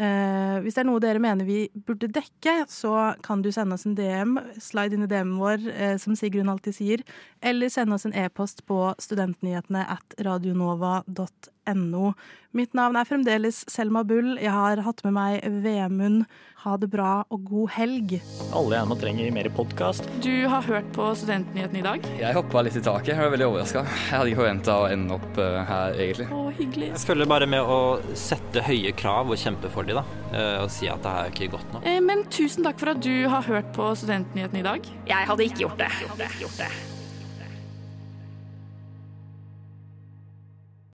eh, 0.00 0.56
Hvis 0.64 0.76
det 0.76 0.82
er 0.82 0.88
noe 0.88 1.02
dere 1.02 1.22
mener 1.22 1.46
vi 1.48 1.68
burde 1.86 2.08
dekke, 2.10 2.64
så 2.70 3.14
kan 3.24 3.44
du 3.44 3.50
sende 3.54 3.76
oss 3.76 3.86
en 3.88 3.96
DM. 3.98 4.38
Slide 4.60 4.96
inn 4.96 5.06
i 5.06 5.10
DM-en 5.10 5.38
vår, 5.40 5.66
eh, 5.70 5.96
som 6.00 6.16
Sigrun 6.18 6.50
alltid 6.52 6.76
sier. 6.76 7.04
Eller 7.42 7.70
sende 7.72 7.94
oss 7.96 8.06
en 8.08 8.16
e-post 8.16 8.64
på 8.70 8.94
studentnyhetene 9.02 9.84
at 9.96 10.16
radionova.no. 10.26 12.12
Mitt 12.56 12.74
navn 12.74 12.98
er 12.98 13.06
fremdeles 13.06 13.62
Selma 13.70 14.02
Bull. 14.02 14.34
Jeg 14.40 14.50
har 14.56 14.82
hatt 14.82 15.04
med 15.06 15.14
meg 15.14 15.44
Vemund. 15.64 16.24
Ha 16.60 16.74
det 16.76 16.90
bra 16.92 17.22
og 17.32 17.44
god 17.48 17.70
helg. 17.72 18.10
Alle 18.52 18.76
gjerne 18.76 18.96
trenger 19.00 19.30
mer 19.32 19.46
podkast. 19.56 20.04
Du 20.20 20.32
har 20.52 20.60
hørt 20.66 20.90
på 20.92 21.06
Studentnyhetene 21.16 21.80
i 21.80 21.84
dag? 21.86 22.04
Jeg 22.20 22.36
hoppa 22.36 22.60
litt 22.66 22.76
i 22.76 22.82
taket. 22.84 23.14
Jeg 23.14 23.22
var 23.22 23.32
veldig 23.32 23.46
overraska. 23.48 23.84
Jeg 23.88 24.12
hadde 24.12 24.28
ikke 24.34 24.40
forventa 24.42 24.74
å 24.82 24.90
ende 24.92 25.16
opp 25.16 25.40
eh, 25.40 25.56
her, 25.70 25.96
egentlig. 26.04 26.28
Å, 26.36 26.42
hyggelig. 26.58 26.90
Jeg 26.92 27.02
føler 27.08 27.30
bare 27.32 27.48
med 27.48 27.64
å 27.64 27.80
sette 28.26 28.66
høye 28.68 28.92
krav 29.00 29.32
og 29.32 29.40
kjempe 29.40 29.72
for 29.72 29.88
dem, 29.88 30.02
da. 30.02 30.20
eh, 30.36 30.60
Og 30.66 30.68
si 30.76 30.90
at 30.92 31.00
det 31.06 31.16
her 31.16 31.30
er 31.30 31.32
ikke 31.32 31.50
godt 31.56 31.72
nok. 31.78 31.88
Eh, 31.88 32.00
Men 32.04 32.26
tusen 32.28 32.68
takk 32.68 32.76
for 32.84 32.92
at 32.92 33.00
du 33.08 33.14
har 33.32 33.48
hørt 33.48 33.72
på 33.76 33.88
Studentnyhetene 34.02 34.60
i 34.60 34.68
dag. 34.68 34.92
Jeg 35.08 35.30
hadde 35.32 35.48
ikke 35.48 35.64
gjort 35.64 35.80
det. 35.80 35.88
Gjort 36.04 36.20
det. 36.26 36.30
Gjort 36.44 36.60
det. 36.60 36.70